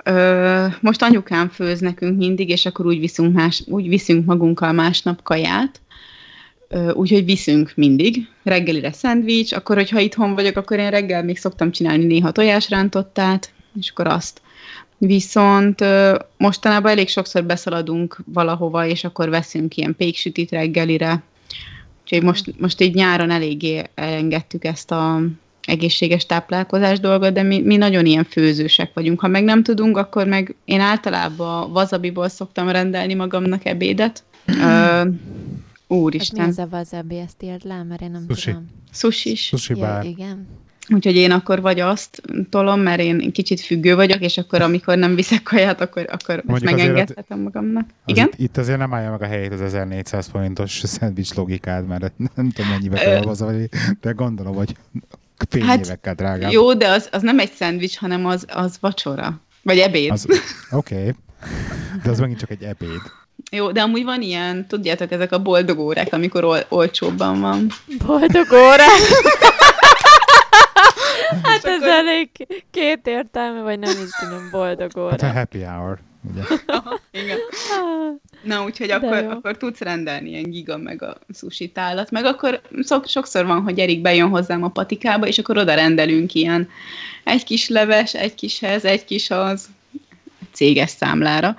Ö, 0.05 0.67
most 0.81 1.03
anyukám 1.03 1.49
főz 1.49 1.81
nekünk 1.81 2.19
mindig, 2.19 2.49
és 2.49 2.67
akkor 2.67 2.87
úgy 2.87 3.01
viszünk, 3.01 3.35
más, 3.35 3.63
úgy 3.67 3.89
viszünk 3.89 4.27
magunkkal 4.27 4.73
másnap 4.73 5.23
kaját. 5.23 5.81
Úgyhogy 6.93 7.25
viszünk 7.25 7.73
mindig. 7.75 8.29
Reggelire 8.43 8.93
szendvics, 8.93 9.53
akkor, 9.53 9.77
hogyha 9.77 10.01
itthon 10.01 10.35
vagyok, 10.35 10.57
akkor 10.57 10.79
én 10.79 10.91
reggel 10.91 11.25
még 11.25 11.39
szoktam 11.39 11.71
csinálni 11.71 12.05
néha 12.05 12.31
tojásrántottát, 12.31 13.53
és 13.81 13.91
akkor 13.91 14.07
azt. 14.07 14.41
Viszont 14.99 15.85
mostanában 16.37 16.91
elég 16.91 17.09
sokszor 17.09 17.45
beszaladunk 17.45 18.19
valahova, 18.25 18.87
és 18.87 19.05
akkor 19.05 19.29
veszünk 19.29 19.77
ilyen 19.77 19.97
péksütit 19.97 20.51
reggelire. 20.51 21.23
Úgyhogy 22.13 22.27
most, 22.29 22.61
most 22.61 22.81
így 22.81 22.95
nyáron 22.95 23.31
eléggé 23.31 23.83
elengedtük 23.95 24.65
ezt 24.65 24.91
a 24.91 25.23
egészséges 25.63 26.27
táplálkozás 26.27 27.01
dolgot, 27.01 27.33
de 27.33 27.43
mi, 27.43 27.61
mi 27.61 27.77
nagyon 27.77 28.07
ilyen 28.07 28.25
főzősek 28.25 28.91
vagyunk. 28.95 29.21
Ha 29.21 29.29
meg 29.29 29.45
nem 29.45 29.63
tudunk, 29.63 29.97
akkor 29.97 30.27
meg 30.27 30.55
én 30.65 30.81
általában 30.81 31.71
wasabiból 31.71 32.29
szoktam 32.29 32.69
rendelni 32.69 33.15
magamnak 33.15 33.65
ebédet. 33.67 34.25
Ö, 34.47 34.53
Ez 34.53 35.05
mi 35.07 35.17
úristen, 35.87 36.49
az 36.49 36.59
a 36.59 36.69
wasabi, 36.73 37.19
ezt 37.19 37.43
írd 37.43 37.65
le, 37.65 37.83
mert 37.83 38.01
én 38.01 38.11
nem 38.11 38.25
Sushi. 38.29 38.51
tudom. 38.51 38.71
sushi 38.93 39.31
is. 39.31 39.45
Sushi 39.47 39.75
Ja, 39.79 39.87
bar. 39.87 40.05
igen. 40.05 40.47
Úgyhogy 40.89 41.17
én 41.17 41.31
akkor 41.31 41.61
vagy 41.61 41.81
azt 41.81 42.23
tolom, 42.51 42.81
mert 42.81 43.01
én 43.01 43.33
kicsit 43.33 43.61
függő 43.61 43.95
vagyok, 43.95 44.21
és 44.21 44.39
akkor 44.39 44.63
amikor 44.63 44.97
nem 44.97 45.15
viszek 45.15 45.43
kaját, 45.43 45.81
akkor, 45.81 46.07
akkor 46.13 46.35
ezt 46.35 46.45
Mondjuk 46.45 46.73
azért 46.73 46.89
megengedhetem 46.89 47.41
magamnak. 47.41 47.85
Az 47.87 47.95
Igen? 48.05 48.27
Itt, 48.33 48.39
itt 48.39 48.57
azért 48.57 48.79
nem 48.79 48.95
állja 48.95 49.11
meg 49.11 49.23
a 49.23 49.27
helyét 49.27 49.53
az 49.53 49.61
1400 49.61 50.27
forintos 50.27 50.83
szendvics 50.99 51.35
logikád, 51.35 51.87
mert 51.87 52.13
nem 52.35 52.51
tudom 52.51 52.71
mennyibe 52.71 52.99
kell 52.99 53.23
az, 53.23 53.45
de 54.01 54.11
gondolom, 54.11 54.55
hogy 54.55 54.77
fényévekkel 55.49 56.15
drágább. 56.15 56.43
Hát 56.43 56.53
Jó, 56.53 56.75
de 56.75 56.89
az, 56.89 57.09
az 57.13 57.23
nem 57.23 57.39
egy 57.39 57.53
szendvics, 57.53 57.99
hanem 57.99 58.27
az, 58.27 58.45
az 58.49 58.77
vacsora. 58.81 59.41
Vagy 59.63 59.79
ebéd. 59.79 60.13
Oké, 60.71 60.95
okay. 60.95 61.15
de 62.03 62.11
az 62.11 62.19
megint 62.19 62.39
csak 62.39 62.51
egy 62.51 62.63
ebéd. 62.63 63.01
Jó, 63.51 63.73
de 63.73 63.81
amúgy 63.81 64.05
van 64.05 64.23
ilyen, 64.23 64.67
tudjátok, 64.69 65.13
ezek 65.13 65.33
a 65.33 65.43
boldog 65.43 65.79
órák, 65.79 66.13
amikor 66.13 66.45
ol- 66.45 66.67
olcsóbban 66.69 67.41
van. 67.41 67.67
Boldog 68.07 68.53
órák! 68.53 69.01
hát 71.45 71.65
ez 71.65 71.77
akkor- 71.77 71.89
elég 71.89 72.31
két 72.71 73.07
értelme, 73.07 73.63
vagy 73.63 73.79
nem 73.79 73.91
is 73.91 74.11
tudom, 74.21 74.49
boldog 74.51 74.91
Hát 75.11 75.23
a 75.23 75.27
óra. 75.27 75.33
happy 75.33 75.63
hour, 75.63 75.99
ugye? 76.31 76.43
Igen. 77.23 77.39
Ah, 77.81 78.15
Na, 78.43 78.65
úgyhogy 78.65 78.87
De 78.87 78.95
akkor, 78.95 79.23
jó. 79.23 79.31
akkor 79.31 79.57
tudsz 79.57 79.79
rendelni 79.81 80.29
ilyen 80.29 80.51
giga 80.51 80.77
meg 80.77 81.03
a 81.03 81.17
sushi 81.35 81.69
tálat, 81.69 82.11
meg 82.11 82.25
akkor 82.25 82.61
szok, 82.81 83.07
sokszor 83.07 83.47
van, 83.47 83.63
hogy 83.63 83.79
Erik 83.79 84.01
bejön 84.01 84.29
hozzám 84.29 84.63
a 84.63 84.69
patikába, 84.69 85.27
és 85.27 85.39
akkor 85.39 85.59
oda 85.59 85.75
rendelünk 85.75 86.35
ilyen 86.35 86.69
egy 87.25 87.45
kis 87.45 87.69
leves, 87.69 88.15
egy 88.15 88.35
kishez, 88.35 88.85
egy 88.85 89.05
kis 89.05 89.31
az 89.31 89.69
céges 90.53 90.91
számlára, 90.91 91.57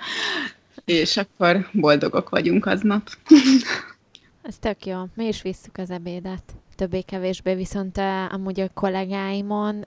és 0.86 1.18
akkor 1.18 1.68
boldogok 1.72 2.30
vagyunk 2.30 2.66
aznap. 2.66 3.10
Ez 4.48 4.56
tök 4.60 4.86
jó. 4.86 4.98
Mi 5.16 5.26
is 5.28 5.42
visszük 5.42 5.78
az 5.78 5.90
ebédet. 5.90 6.44
Többé-kevésbé, 6.76 7.56
viszont 7.56 7.98
uh, 7.98 8.34
amúgy 8.34 8.60
a 8.60 8.70
kollégáimon 8.74 9.86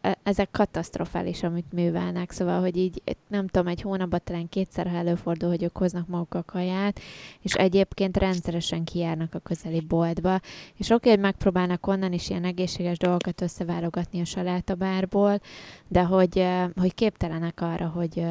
e- 0.00 0.18
ezek 0.22 0.50
katasztrofális, 0.50 1.42
amit 1.42 1.72
művelnek, 1.72 2.30
szóval, 2.30 2.60
hogy 2.60 2.76
így 2.76 3.02
nem 3.28 3.46
tudom, 3.46 3.66
egy 3.66 3.80
hónapban 3.80 4.20
talán 4.24 4.48
kétszer, 4.48 4.88
ha 4.88 4.96
előfordul, 4.96 5.48
hogy 5.48 5.62
ők 5.62 5.76
hoznak 5.78 6.34
a 6.34 6.42
kaját, 6.42 7.00
és 7.40 7.54
egyébként 7.54 8.16
rendszeresen 8.16 8.84
kijárnak 8.84 9.34
a 9.34 9.38
közeli 9.38 9.80
boltba, 9.80 10.40
és 10.76 10.90
oké, 10.90 11.10
hogy 11.10 11.18
megpróbálnak 11.18 11.86
onnan 11.86 12.12
is 12.12 12.30
ilyen 12.30 12.44
egészséges 12.44 12.98
dolgokat 12.98 13.40
összeválogatni 13.40 14.20
a 14.20 14.24
salátabárból, 14.24 15.40
de 15.88 16.02
hogy, 16.02 16.46
hogy 16.76 16.94
képtelenek 16.94 17.60
arra, 17.60 17.86
hogy, 17.86 18.24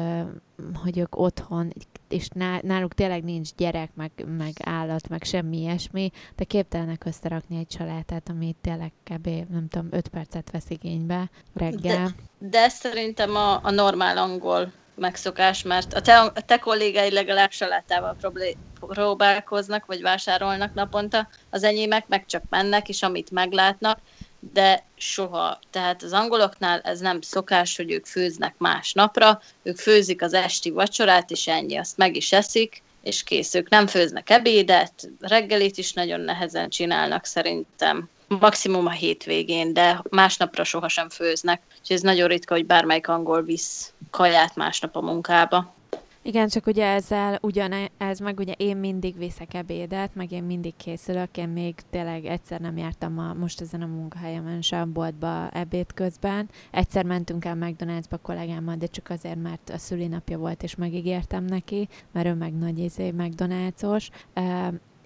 hogy 0.82 0.98
ők 0.98 1.18
otthon, 1.18 1.72
és 2.08 2.28
náluk 2.60 2.94
tényleg 2.94 3.24
nincs 3.24 3.54
gyerek, 3.56 3.90
meg, 3.94 4.10
meg 4.38 4.52
állat, 4.64 5.08
meg 5.08 5.22
semmi 5.22 5.58
ilyesmi, 5.58 6.10
de 6.36 6.44
képtelenek 6.44 7.04
összerakni 7.04 7.58
egy 7.58 7.70
salátát, 7.70 8.28
ami 8.28 8.54
tényleg 8.60 8.92
kb. 9.04 9.26
nem 9.26 9.68
tudom, 9.68 9.88
5 9.90 10.08
percet 10.08 10.50
vesz 10.50 10.70
igénybe 10.70 11.30
reggel. 11.54 12.04
De, 12.38 12.48
de 12.48 12.68
szerintem 12.68 13.36
a, 13.36 13.64
a 13.64 13.70
normál 13.70 14.18
angol 14.18 14.72
megszokás, 14.94 15.62
mert 15.62 15.94
a 15.94 16.00
te, 16.00 16.20
a 16.20 16.40
te 16.46 16.58
kollégái 16.58 17.12
legalább 17.12 17.50
salátával 17.50 18.16
próbálkoznak, 18.80 19.86
vagy 19.86 20.02
vásárolnak 20.02 20.74
naponta, 20.74 21.28
az 21.50 21.62
enyémek 21.62 22.08
meg 22.08 22.26
csak 22.26 22.42
mennek, 22.48 22.88
és 22.88 23.02
amit 23.02 23.30
meglátnak, 23.30 23.98
de 24.52 24.84
soha. 24.96 25.58
Tehát 25.70 26.02
az 26.02 26.12
angoloknál 26.12 26.80
ez 26.80 27.00
nem 27.00 27.20
szokás, 27.20 27.76
hogy 27.76 27.92
ők 27.92 28.06
főznek 28.06 28.54
más 28.58 28.92
napra, 28.92 29.40
ők 29.62 29.76
főzik 29.76 30.22
az 30.22 30.32
esti 30.32 30.70
vacsorát, 30.70 31.30
és 31.30 31.46
ennyi, 31.48 31.76
azt 31.76 31.96
meg 31.96 32.16
is 32.16 32.32
eszik, 32.32 32.82
és 33.02 33.22
kész. 33.22 33.54
Ők 33.54 33.68
nem 33.68 33.86
főznek 33.86 34.30
ebédet, 34.30 35.08
reggelit 35.20 35.78
is 35.78 35.92
nagyon 35.92 36.20
nehezen 36.20 36.68
csinálnak 36.68 37.24
szerintem. 37.24 38.08
Maximum 38.28 38.86
a 38.86 38.90
hétvégén, 38.90 39.72
de 39.72 40.02
másnapra 40.10 40.64
sohasem 40.64 41.08
főznek. 41.08 41.62
Úgyhogy 41.80 41.96
ez 41.96 42.02
nagyon 42.02 42.28
ritka, 42.28 42.54
hogy 42.54 42.66
bármelyik 42.66 43.08
angol 43.08 43.42
visz 43.42 43.92
kaját 44.10 44.56
másnap 44.56 44.96
a 44.96 45.00
munkába. 45.00 45.74
Igen, 46.26 46.48
csak 46.48 46.66
ugye 46.66 46.86
ezzel 46.86 47.38
ugyanez, 47.42 48.18
meg 48.22 48.38
ugye 48.38 48.52
én 48.52 48.76
mindig 48.76 49.18
viszek 49.18 49.54
ebédet, 49.54 50.14
meg 50.14 50.32
én 50.32 50.42
mindig 50.42 50.76
készülök, 50.76 51.36
én 51.36 51.48
még 51.48 51.74
tényleg 51.90 52.24
egyszer 52.24 52.60
nem 52.60 52.76
jártam 52.76 53.18
a, 53.18 53.34
most 53.34 53.60
ezen 53.60 53.82
a 53.82 53.86
munkahelyemen 53.86 54.62
sem 54.62 54.92
boltba 54.92 55.50
ebéd 55.50 55.92
közben. 55.92 56.48
Egyszer 56.70 57.04
mentünk 57.04 57.44
el 57.44 57.54
McDonald'sba 57.54 58.18
kollégámmal, 58.22 58.76
de 58.76 58.86
csak 58.86 59.10
azért, 59.10 59.42
mert 59.42 59.70
a 59.70 59.78
szülinapja 59.78 60.38
volt, 60.38 60.62
és 60.62 60.74
megígértem 60.74 61.44
neki, 61.44 61.88
mert 62.12 62.26
ő 62.26 62.34
meg 62.34 62.52
nagy 62.52 62.78
izé 62.78 63.12
McDonald'sos, 63.16 64.10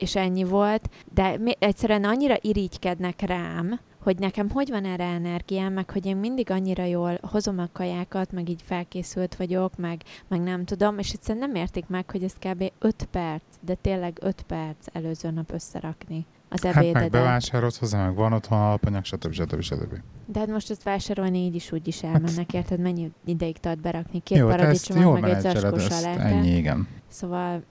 és 0.00 0.16
ennyi 0.16 0.44
volt, 0.44 0.90
de 1.14 1.38
egyszerűen 1.58 2.04
annyira 2.04 2.36
irigykednek 2.40 3.20
rám, 3.20 3.80
hogy 4.02 4.18
nekem 4.18 4.50
hogy 4.50 4.70
van 4.70 4.84
erre 4.84 5.04
energiám, 5.04 5.72
meg 5.72 5.90
hogy 5.90 6.06
én 6.06 6.16
mindig 6.16 6.50
annyira 6.50 6.84
jól 6.84 7.18
hozom 7.22 7.58
a 7.58 7.68
kajákat, 7.72 8.32
meg 8.32 8.48
így 8.48 8.62
felkészült 8.64 9.36
vagyok, 9.36 9.76
meg, 9.76 10.02
meg 10.28 10.40
nem 10.40 10.64
tudom, 10.64 10.98
és 10.98 11.12
egyszerűen 11.12 11.48
nem 11.48 11.62
értik 11.62 11.86
meg, 11.86 12.10
hogy 12.10 12.22
ez 12.22 12.32
kb. 12.32 12.72
5 12.78 13.08
perc, 13.10 13.42
de 13.60 13.74
tényleg 13.74 14.18
5 14.20 14.42
perc 14.42 14.86
előző 14.92 15.30
nap 15.30 15.52
összerakni 15.52 16.26
az 16.48 16.64
ebédedet. 16.64 16.92
Hát 16.92 17.02
meg 17.02 17.10
bevásárolsz 17.10 17.78
hozzá, 17.78 18.06
meg 18.06 18.14
van 18.14 18.32
otthon 18.32 18.58
alapanyag, 18.58 19.04
stb. 19.04 19.32
stb. 19.32 19.60
stb. 19.60 20.00
De 20.26 20.38
hát 20.38 20.48
most 20.48 20.70
ezt 20.70 20.82
vásárolni 20.82 21.38
így 21.38 21.54
is 21.54 21.72
úgy 21.72 21.88
is 21.88 22.02
elmennek, 22.02 22.36
hát... 22.36 22.54
érted? 22.54 22.80
Mennyi 22.80 23.10
ideig 23.24 23.58
tart 23.58 23.80
berakni? 23.80 24.20
Két 24.20 24.40
paradicsomot, 24.40 25.20
meg 25.20 25.30
egy 25.30 25.40
zacskó 25.40 25.96
Ennyi, 26.18 26.56
igen. 26.56 26.88
Szóval 27.08 27.62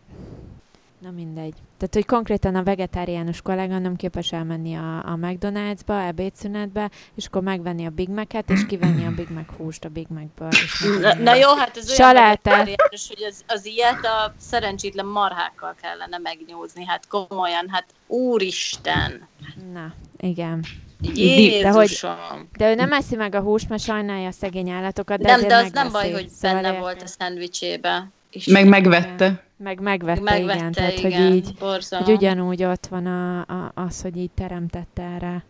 Na 0.99 1.11
mindegy. 1.11 1.53
Tehát, 1.77 1.93
hogy 1.93 2.05
konkrétan 2.05 2.55
a 2.55 2.63
vegetáriánus 2.63 3.41
kollega 3.41 3.79
nem 3.79 3.95
képes 3.95 4.31
elmenni 4.31 4.75
a, 4.75 4.97
a 4.97 5.17
McDonald'sba, 5.21 6.07
ebédszünetbe, 6.07 6.89
és 7.15 7.25
akkor 7.25 7.41
megvenni 7.41 7.85
a 7.85 7.89
Big 7.89 8.09
Mac-et, 8.09 8.49
és 8.49 8.65
kivenni 8.65 9.05
a 9.05 9.11
Big 9.15 9.29
Mac 9.29 9.45
húst 9.57 9.85
a 9.85 9.89
Big 9.89 10.07
Mac-ből. 10.09 10.49
Na, 11.01 11.13
na 11.13 11.35
jó, 11.35 11.55
hát 11.55 11.77
ez 11.77 11.99
olyan 11.99 12.13
vegetáriánus, 12.13 13.07
hogy 13.07 13.23
az, 13.23 13.43
az 13.47 13.65
ilyet 13.65 14.05
a 14.05 14.33
szerencsétlen 14.37 15.05
marhákkal 15.05 15.75
kellene 15.81 16.17
megnyúzni. 16.17 16.85
Hát 16.85 17.07
komolyan, 17.07 17.69
hát 17.69 17.85
úristen. 18.07 19.27
Na, 19.73 19.93
igen. 20.17 20.63
Jézusom. 21.13 21.61
De, 21.61 21.71
hogy, 21.71 22.47
de 22.57 22.71
ő 22.71 22.75
nem 22.75 22.91
eszi 22.91 23.15
meg 23.15 23.35
a 23.35 23.41
húst, 23.41 23.69
mert 23.69 23.81
sajnálja 23.81 24.27
a 24.27 24.31
szegény 24.31 24.69
állatokat, 24.69 25.19
de 25.19 25.35
Nem, 25.35 25.47
de 25.47 25.55
az 25.55 25.71
nem 25.71 25.91
baj, 25.91 26.11
hogy 26.11 26.29
szóval 26.29 26.61
benne 26.61 26.79
volt 26.79 27.01
a 27.01 27.07
szendvicsébe. 27.07 28.09
És 28.31 28.45
meg 28.45 28.67
megvette. 28.67 29.47
Meg 29.63 29.79
megvette, 29.79 30.21
megvette 30.21 30.57
igen. 30.57 30.71
Tehát, 30.71 30.97
igen, 30.99 31.27
hogy 31.27 31.35
így, 31.35 31.53
borzalom. 31.59 32.05
hogy 32.05 32.13
ugyanúgy 32.13 32.63
ott 32.63 32.85
van 32.87 33.05
a, 33.05 33.39
a, 33.39 33.71
az, 33.75 34.01
hogy 34.01 34.17
így 34.17 34.29
teremtette 34.31 35.03
erre, 35.03 35.43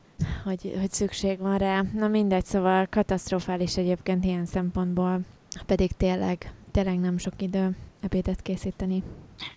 hogy, 0.44 0.74
hogy 0.80 0.92
szükség 0.92 1.40
van 1.40 1.58
rá. 1.58 1.84
Na 1.94 2.08
mindegy, 2.08 2.46
szóval 2.46 2.88
katasztrofális 2.90 3.78
egyébként 3.78 4.26
ilyen 4.26 4.46
szempontból, 4.46 5.20
pedig 5.66 5.92
tényleg, 5.98 6.52
tényleg 6.72 7.00
nem 7.00 7.18
sok 7.18 7.34
idő 7.38 7.76
ebédet 8.02 8.42
készíteni. 8.42 9.04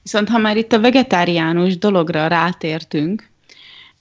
Viszont 0.03 0.29
ha 0.29 0.38
már 0.38 0.57
itt 0.57 0.73
a 0.73 0.81
vegetáriánus 0.81 1.79
dologra 1.79 2.27
rátértünk, 2.27 3.31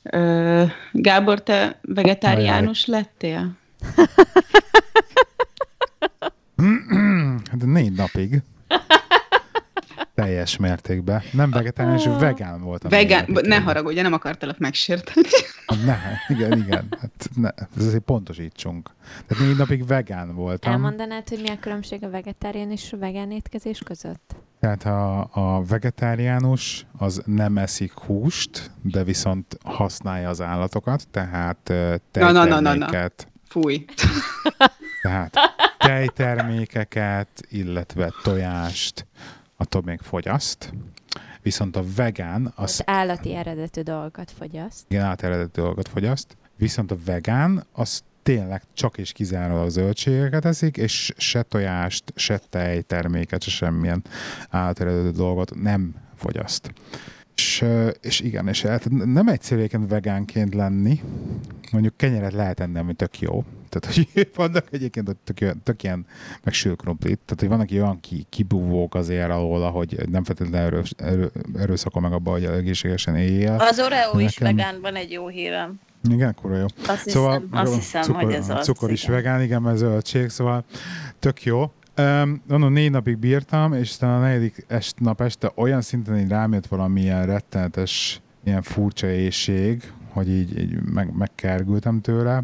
ö, 0.04 0.64
Gábor, 0.92 1.44
te 1.44 1.80
vegetáriánus 1.82 2.88
Ajaj. 2.88 3.02
lettél? 3.02 3.52
De 7.54 7.66
négy 7.66 7.92
napig. 7.92 8.42
Teljes 10.24 10.58
mértékben. 10.58 11.22
Nem 11.32 11.52
vegetáriánus, 11.52 12.06
oh. 12.06 12.20
vegán 12.20 12.62
voltam. 12.62 12.90
Vegán, 12.90 13.26
ne 13.42 13.60
haragudj, 13.60 14.02
nem 14.02 14.14
akartalak 14.14 14.58
megsérteni. 14.58 15.28
Ne, 15.86 15.98
igen, 16.28 16.58
igen. 16.58 16.88
Hát 17.02 17.30
ne, 17.36 17.50
ez 17.78 17.86
azért 17.86 18.04
pontosítsunk. 18.04 18.90
Tehát 19.28 19.44
négy 19.44 19.58
napig 19.58 19.88
vegán 19.88 20.36
voltam. 20.36 20.74
Elmondanád, 20.74 21.30
hogy 21.30 21.40
mi 21.42 21.50
a 21.50 21.60
különbség 21.60 22.04
a 22.04 22.10
vegetáriánus 22.10 22.84
és 22.84 22.94
a 22.94 22.98
vegán 22.98 23.32
étkezés 23.32 23.80
között? 23.80 24.36
Tehát 24.60 24.86
a, 24.86 25.30
a 25.32 25.64
vegetáriánus 25.64 26.86
az 26.98 27.22
nem 27.26 27.58
eszik 27.58 27.94
húst, 27.94 28.72
de 28.82 29.04
viszont 29.04 29.58
használja 29.64 30.30
az 30.30 30.42
állatokat, 30.42 31.08
tehát 31.12 31.58
tejterméket. 31.64 32.34
Na, 32.34 32.46
na, 32.46 32.60
na, 32.60 32.74
na, 32.74 32.92
na. 32.92 33.08
Fúj. 33.48 33.86
Tehát 35.02 35.36
tejtermékeket, 35.78 37.28
illetve 37.50 38.14
tojást, 38.24 39.06
attól 39.62 39.82
még 39.86 40.00
fogyaszt. 40.00 40.74
Viszont 41.42 41.76
a 41.76 41.84
vegán... 41.96 42.54
Az, 42.56 42.64
az 42.64 42.82
állati 42.86 43.36
eredetű 43.36 43.82
dolgokat 43.82 44.32
fogyaszt. 44.32 44.86
Igen, 44.88 45.04
állati 45.04 45.26
eredetű 45.26 45.62
dolgokat 45.62 45.88
fogyaszt. 45.88 46.38
Viszont 46.56 46.92
a 46.92 46.98
vegán 47.06 47.66
az 47.72 48.04
tényleg 48.24 48.62
csak 48.74 48.98
és 48.98 49.12
kizárólag 49.12 49.70
zöldségeket 49.70 50.46
eszik, 50.46 50.78
és 50.78 51.14
se 51.18 51.42
tojást, 51.42 52.14
se 52.16 52.38
tejterméket, 52.50 53.42
se 53.42 53.50
semmilyen 53.50 54.04
eredetű 54.52 55.10
dolgot 55.10 55.56
nem 55.56 55.96
fogyaszt. 56.16 56.74
És, 57.36 57.66
és 58.02 58.20
igen, 58.20 58.48
és 58.48 58.62
hát 58.62 58.90
nem 58.90 59.28
egyszerű 59.28 59.66
vegánként 59.88 60.54
lenni, 60.54 61.02
mondjuk 61.72 61.98
kenyeret 61.98 62.34
lehet 62.34 62.60
enni, 62.60 62.80
ami 62.80 62.94
tök 62.94 63.20
jó, 63.20 63.44
tehát, 63.80 63.96
hogy 63.96 64.30
vannak 64.36 64.66
egyébként 64.72 65.16
tök, 65.24 65.56
tök 65.64 65.84
ilyen, 65.84 66.06
meg 66.44 66.54
krumplit, 66.54 67.20
tehát, 67.26 67.40
hogy 67.40 67.48
vannak 67.48 67.70
olyan 67.72 68.00
ki, 68.00 68.26
kibúvók 68.30 68.96
azért 68.96 69.30
alól, 69.30 69.72
hogy 69.72 69.98
nem 70.10 70.24
feltétlenül 70.24 70.68
erő, 70.68 70.84
erő, 70.98 71.32
erőszakol 71.58 72.02
meg 72.02 72.14
abba, 72.14 72.32
hogy 72.32 72.44
egészségesen 72.44 73.16
éljél. 73.16 73.56
Az 73.60 73.80
Oreo 73.80 74.20
is 74.20 74.38
vegán, 74.38 74.82
van 74.82 74.96
egy 74.96 75.12
jó 75.12 75.28
hírem. 75.28 75.80
Igen, 76.10 76.30
akkor 76.30 76.52
jó. 76.52 76.66
Azt 76.88 77.10
szóval, 77.10 77.40
hiszem, 77.40 77.60
azt 77.60 77.74
hiszem 77.74 78.02
cukor, 78.02 78.24
hogy 78.24 78.34
ez 78.34 78.50
az. 78.50 78.66
Cukor 78.66 78.92
is 78.92 79.04
igen. 79.04 79.16
vegán, 79.16 79.42
igen, 79.42 79.62
mert 79.62 79.78
zöldség, 79.78 80.30
szóval 80.30 80.64
tök 81.20 81.44
jó. 81.44 81.72
Um, 81.98 82.42
mondom, 82.48 82.74
négy 82.74 82.92
napig 82.92 83.18
bírtam, 83.18 83.74
és 83.74 83.90
aztán 83.90 84.18
a 84.18 84.20
negyedik 84.20 84.66
est, 84.68 85.00
nap 85.00 85.22
este 85.22 85.52
olyan 85.56 85.82
szinten 85.82 86.18
így 86.18 86.30
rám 86.30 86.54
jött 86.54 86.68
valamilyen 86.68 87.26
rettenetes, 87.26 88.22
ilyen 88.44 88.62
furcsa 88.62 89.08
éjség, 89.08 89.92
hogy 90.10 90.30
így, 90.30 90.60
így 90.60 90.82
meg, 90.82 91.16
megkergültem 91.18 92.02
tőle, 92.02 92.44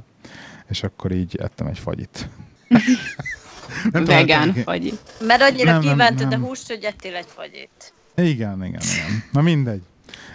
és 0.70 0.84
akkor 0.84 1.12
így 1.12 1.36
ettem 1.36 1.68
egy 1.68 1.80
fagyit. 1.80 2.30
nem 3.92 4.06
Vegán 4.06 4.48
tudom, 4.48 4.64
fagyit. 4.64 5.00
Mert 5.28 5.42
annyira 5.42 5.72
nem, 5.72 5.82
kívántad 5.82 6.20
nem, 6.20 6.30
nem. 6.30 6.44
a 6.44 6.48
húst, 6.48 6.68
hogy 6.68 6.84
ettél 6.84 7.16
egy 7.16 7.28
fagyit. 7.28 7.94
Igen, 8.16 8.66
igen, 8.66 8.82
igen. 8.82 9.24
Na 9.32 9.42
mindegy. 9.42 9.82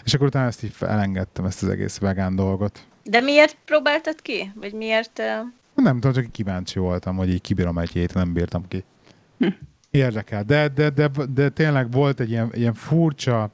És 0.05 0.15
akkor 0.15 0.27
utána 0.27 0.47
ezt 0.47 0.63
így 0.63 0.75
elengedtem, 0.81 1.45
ezt 1.45 1.63
az 1.63 1.69
egész 1.69 1.99
vegán 1.99 2.37
dolgot. 2.37 2.87
De 3.05 3.21
miért 3.21 3.57
próbáltad 3.65 4.23
ki? 4.23 4.53
Vagy 4.55 4.73
miért... 4.73 5.19
Uh... 5.19 5.85
Nem 5.85 5.95
tudom, 5.95 6.13
csak 6.13 6.33
kíváncsi 6.33 6.79
voltam, 6.79 7.17
hogy 7.17 7.29
így 7.29 7.41
kibírom 7.41 7.79
egy 7.79 7.91
hét, 7.91 8.15
nem 8.15 8.33
bírtam 8.33 8.69
ki. 8.69 8.85
Hm. 9.39 9.47
Érdekel. 9.91 10.45
De, 10.45 10.69
de, 10.69 10.91
de, 10.91 11.11
de, 11.35 11.49
tényleg 11.49 11.91
volt 11.91 12.21
egy 12.21 12.31
ilyen, 12.31 12.51
ilyen 12.53 12.75
furcsa 12.75 13.51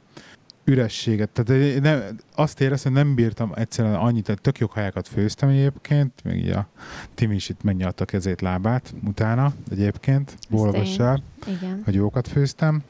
ürességet. 0.68 1.30
Tehát 1.30 1.80
nem, 1.80 2.02
azt 2.34 2.60
éreztem, 2.60 2.92
hogy 2.92 3.04
nem 3.04 3.14
bírtam 3.14 3.52
egyszerűen 3.54 3.94
annyit, 3.94 4.26
hogy 4.26 4.40
tök 4.40 4.58
jó 4.58 4.66
hajákat 4.70 5.08
főztem 5.08 5.48
egyébként, 5.48 6.12
még 6.24 6.36
így 6.36 6.50
a 6.50 6.68
Tim 7.14 7.32
is 7.32 7.48
itt 7.48 7.62
megnyalta 7.62 8.04
kezét, 8.04 8.40
lábát 8.40 8.94
utána 9.04 9.52
egyébként, 9.70 10.36
bólogassál, 10.48 11.22
hogy 11.84 11.94
jókat 11.94 12.28
főztem. 12.28 12.82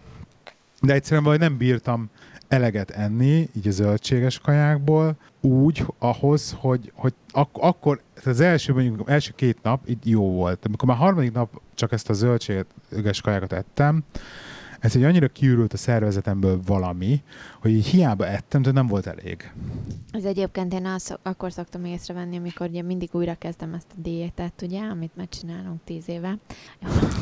De 0.81 0.93
egyszerűen 0.93 1.25
vagy 1.25 1.39
nem 1.39 1.57
bírtam 1.57 2.11
eleget 2.49 2.91
enni, 2.91 3.49
így 3.57 3.69
a 3.69 3.71
zöldséges 3.71 4.39
kajákból, 4.39 5.17
úgy 5.41 5.85
ahhoz, 5.99 6.57
hogy, 6.59 6.93
hogy 6.95 7.15
ak- 7.31 7.57
akkor 7.61 8.01
az 8.25 8.41
első, 8.41 8.73
mondjuk, 8.73 9.11
első 9.11 9.33
két 9.37 9.59
nap 9.63 9.89
így 9.89 10.11
jó 10.11 10.33
volt. 10.33 10.65
Amikor 10.67 10.89
már 10.89 10.97
harmadik 10.97 11.33
nap 11.33 11.61
csak 11.75 11.93
ezt 11.93 12.11
a 12.11 12.13
zöldséges 12.13 13.21
kajákat 13.23 13.53
ettem, 13.53 14.05
ez 14.81 14.97
egy 14.97 15.03
annyira 15.05 15.29
kiürült 15.29 15.73
a 15.73 15.77
szervezetemből 15.77 16.61
valami, 16.67 17.23
hogy 17.61 17.71
így 17.71 17.87
hiába 17.87 18.27
ettem, 18.27 18.63
de 18.63 18.71
nem 18.71 18.87
volt 18.87 19.07
elég. 19.07 19.53
Ez 20.11 20.25
egyébként 20.25 20.73
én 20.73 20.87
azt 20.87 21.19
akkor 21.23 21.53
szoktam 21.53 21.85
észrevenni, 21.85 22.37
amikor 22.37 22.69
ugye 22.69 22.83
mindig 22.83 23.09
újra 23.13 23.35
kezdem 23.35 23.75
ezt 23.75 23.91
a 23.91 24.01
diétát, 24.01 24.63
ugye, 24.63 24.81
amit 24.81 25.17
már 25.17 25.29
csinálunk 25.29 25.81
tíz 25.85 26.09
éve. 26.09 26.39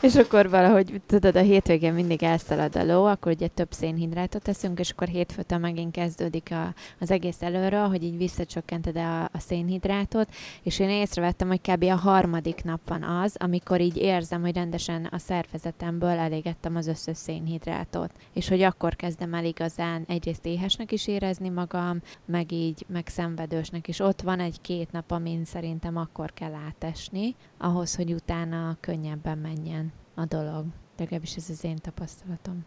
és 0.00 0.14
akkor 0.14 0.50
valahogy, 0.50 1.00
tudod, 1.06 1.36
a 1.36 1.40
hétvégén 1.40 1.92
mindig 1.92 2.22
elszalad 2.22 2.76
a 2.76 2.84
ló, 2.84 3.04
akkor 3.04 3.32
ugye 3.32 3.48
több 3.48 3.72
szénhidrátot 3.72 4.42
teszünk, 4.42 4.78
és 4.78 4.90
akkor 4.90 5.08
hétfőtől 5.08 5.58
megint 5.58 5.92
kezdődik 5.92 6.48
a, 6.50 6.74
az 7.00 7.10
egész 7.10 7.42
előről, 7.42 7.88
hogy 7.88 8.02
így 8.02 8.16
visszacsökkented 8.16 8.96
a, 8.96 9.24
a 9.24 9.38
szénhidrátot, 9.38 10.28
és 10.62 10.78
én 10.78 10.88
észrevettem, 10.88 11.48
hogy 11.48 11.60
kb. 11.60 11.82
a 11.82 11.96
harmadik 11.96 12.64
nap 12.64 12.80
van 12.88 13.02
az, 13.02 13.36
amikor 13.38 13.80
így 13.80 13.96
érzem, 13.96 14.40
hogy 14.40 14.54
rendesen 14.54 15.08
a 15.10 15.18
szervezetemből 15.18 16.18
elégettem 16.18 16.76
az 16.76 16.86
összes 16.86 17.16
szénhidrátot. 17.16 18.12
Hogy 18.48 18.62
akkor 18.62 18.96
kezdem 18.96 19.34
el 19.34 19.44
igazán 19.44 20.04
egyrészt 20.08 20.46
éhesnek 20.46 20.92
is 20.92 21.06
érezni 21.06 21.48
magam, 21.48 22.00
meg 22.24 22.52
így, 22.52 22.84
meg 22.88 23.06
szenvedősnek, 23.08 23.88
és 23.88 24.00
ott 24.00 24.20
van 24.20 24.40
egy-két 24.40 24.92
nap, 24.92 25.10
amin 25.10 25.44
szerintem 25.44 25.96
akkor 25.96 26.32
kell 26.32 26.54
átesni, 26.66 27.34
ahhoz, 27.58 27.94
hogy 27.94 28.12
utána 28.12 28.76
könnyebben 28.80 29.38
menjen 29.38 29.92
a 30.14 30.24
dolog. 30.24 30.64
Legalábbis 30.98 31.34
ez 31.34 31.46
az 31.50 31.64
én 31.64 31.76
tapasztalatom. 31.76 32.64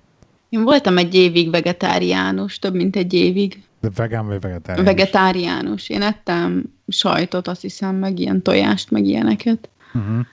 Én 0.49 0.63
voltam 0.63 0.97
egy 0.97 1.15
évig 1.15 1.49
vegetáriánus, 1.49 2.59
több 2.59 2.73
mint 2.73 2.95
egy 2.95 3.13
évig. 3.13 3.63
De 3.81 3.89
vegán 3.95 4.27
vagy 4.27 4.39
vegetáriánus? 4.39 4.85
Vegetáriánus. 4.85 5.89
Én 5.89 6.01
ettem 6.01 6.73
sajtot, 6.87 7.47
azt 7.47 7.61
hiszem, 7.61 7.95
meg 7.95 8.19
ilyen 8.19 8.41
tojást, 8.41 8.91
meg 8.91 9.05
ilyeneket. 9.05 9.69
Uh-huh. 9.93 10.25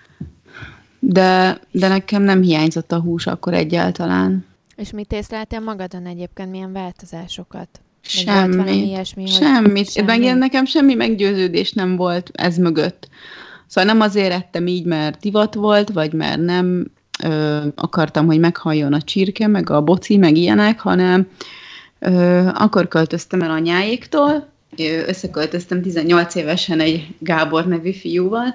De, 0.98 1.61
de 1.70 1.88
nekem 1.88 2.22
nem 2.22 2.42
hiányzott 2.42 2.92
a 2.92 3.00
hús 3.00 3.26
akkor 3.26 3.55
egyáltalán. 3.55 4.44
És 4.80 4.90
mit 4.90 5.12
észleltél 5.12 5.60
magadon 5.60 6.06
egyébként, 6.06 6.50
milyen 6.50 6.72
változásokat? 6.72 7.68
Semmi. 8.00 8.86
Ilyesmi, 8.86 9.26
Semmit. 9.26 9.90
Semmi. 9.90 10.32
Nekem 10.32 10.64
semmi 10.64 10.94
meggyőződés 10.94 11.72
nem 11.72 11.96
volt 11.96 12.30
ez 12.32 12.56
mögött. 12.56 13.08
Szóval 13.66 13.92
nem 13.92 14.00
azért 14.00 14.32
ettem 14.32 14.66
így, 14.66 14.84
mert 14.84 15.20
divat 15.20 15.54
volt, 15.54 15.90
vagy 15.90 16.12
mert 16.12 16.40
nem 16.40 16.90
ö, 17.22 17.60
akartam, 17.74 18.26
hogy 18.26 18.38
meghalljon 18.38 18.92
a 18.92 19.02
csirke, 19.02 19.46
meg 19.46 19.70
a 19.70 19.82
boci, 19.82 20.16
meg 20.16 20.36
ilyenek, 20.36 20.80
hanem 20.80 21.28
ö, 21.98 22.48
akkor 22.54 22.88
költöztem 22.88 23.42
el 23.42 23.50
anyáéktól, 23.50 24.48
összeköltöztem 25.06 25.82
18 25.82 26.34
évesen 26.34 26.80
egy 26.80 27.14
Gábor 27.18 27.66
nevű 27.66 27.92
fiúval, 27.92 28.54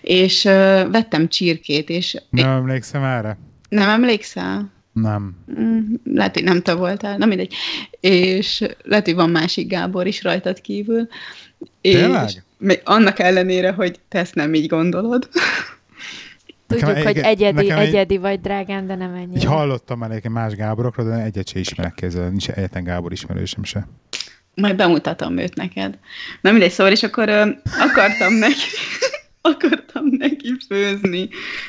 és 0.00 0.44
ö, 0.44 0.84
vettem 0.90 1.28
csirkét, 1.28 1.88
és... 1.88 2.22
Nem 2.30 2.50
emlékszem 2.50 3.02
erre. 3.02 3.38
Nem 3.68 3.88
emlékszel? 3.88 4.72
Nem. 4.94 5.36
Mm, 5.60 5.80
lehet, 6.04 6.34
hogy 6.34 6.44
nem 6.44 6.62
te 6.62 6.74
voltál, 6.74 7.16
na 7.16 7.26
mindegy. 7.26 7.54
És 8.00 8.64
lehet, 8.82 9.04
hogy 9.04 9.14
van 9.14 9.30
másik 9.30 9.68
Gábor 9.68 10.06
is 10.06 10.22
rajtad 10.22 10.60
kívül. 10.60 11.08
Tényleg? 11.80 12.28
És 12.28 12.36
még 12.58 12.80
annak 12.84 13.18
ellenére, 13.18 13.72
hogy 13.72 14.00
te 14.08 14.18
ezt 14.18 14.34
nem 14.34 14.54
így 14.54 14.66
gondolod. 14.66 15.28
Tudjuk, 16.66 16.88
nekem, 16.88 17.04
hogy 17.04 17.18
egyedi, 17.18 17.70
egyedi 17.70 18.14
egy, 18.14 18.20
vagy 18.20 18.40
drágán, 18.40 18.86
de 18.86 18.94
nem 18.94 19.14
ennyi. 19.14 19.36
Így 19.36 19.44
hallottam 19.44 19.98
már 19.98 20.10
egyébként 20.10 20.34
más 20.34 20.54
Gáborokról, 20.54 21.06
de 21.06 21.22
egyet 21.22 21.48
se 21.48 21.58
ismerek 21.58 21.94
kézzel, 21.94 22.28
nincs 22.28 22.48
egyetlen 22.48 22.84
Gábor 22.84 23.12
ismerősöm 23.12 23.64
se. 23.64 23.88
Majd 24.54 24.76
bemutatom 24.76 25.38
őt 25.38 25.54
neked. 25.54 25.98
Na 26.40 26.50
mindegy, 26.50 26.70
szóval, 26.70 26.92
és 26.92 27.02
akkor 27.02 27.28
ö, 27.28 27.48
akartam 27.78 28.34
neki 28.34 28.60
akartam 29.44 30.04
neki 30.18 30.52
főzni 30.68 31.28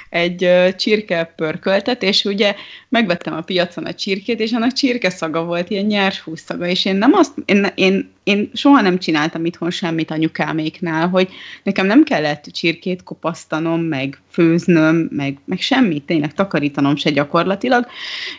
egy 0.10 0.50
csirkepörköltet, 0.76 2.04
és 2.04 2.26
ugye 2.26 2.56
megvettem 2.90 3.34
a 3.34 3.42
piacon 3.42 3.86
a 3.86 3.94
csirkét, 3.94 4.40
és 4.40 4.52
annak 4.52 4.72
csirke 4.72 5.10
szaga 5.10 5.44
volt, 5.44 5.70
ilyen 5.70 5.86
nyers 5.86 6.20
húszaga, 6.20 6.68
és 6.68 6.86
én 6.86 6.96
nem 6.96 7.14
azt, 7.14 7.34
én, 7.46 7.68
én, 7.76 8.12
én 8.24 8.50
soha 8.54 8.82
nem 8.82 8.98
csináltam 8.98 9.46
itthon 9.46 9.72
semmit 9.72 10.12
anyukáméknál, 10.12 11.08
hogy 11.08 11.30
nekem 11.64 11.86
nem 11.86 12.04
kellett 12.04 12.44
csirkét 12.44 13.04
kopasztanom, 13.04 13.82
meg 13.82 14.22
főznöm, 14.30 15.08
meg, 15.12 15.38
meg 15.46 15.60
semmit, 15.60 16.04
tényleg 16.04 16.34
takarítanom 16.34 16.96
se 16.96 17.10
gyakorlatilag, 17.10 17.88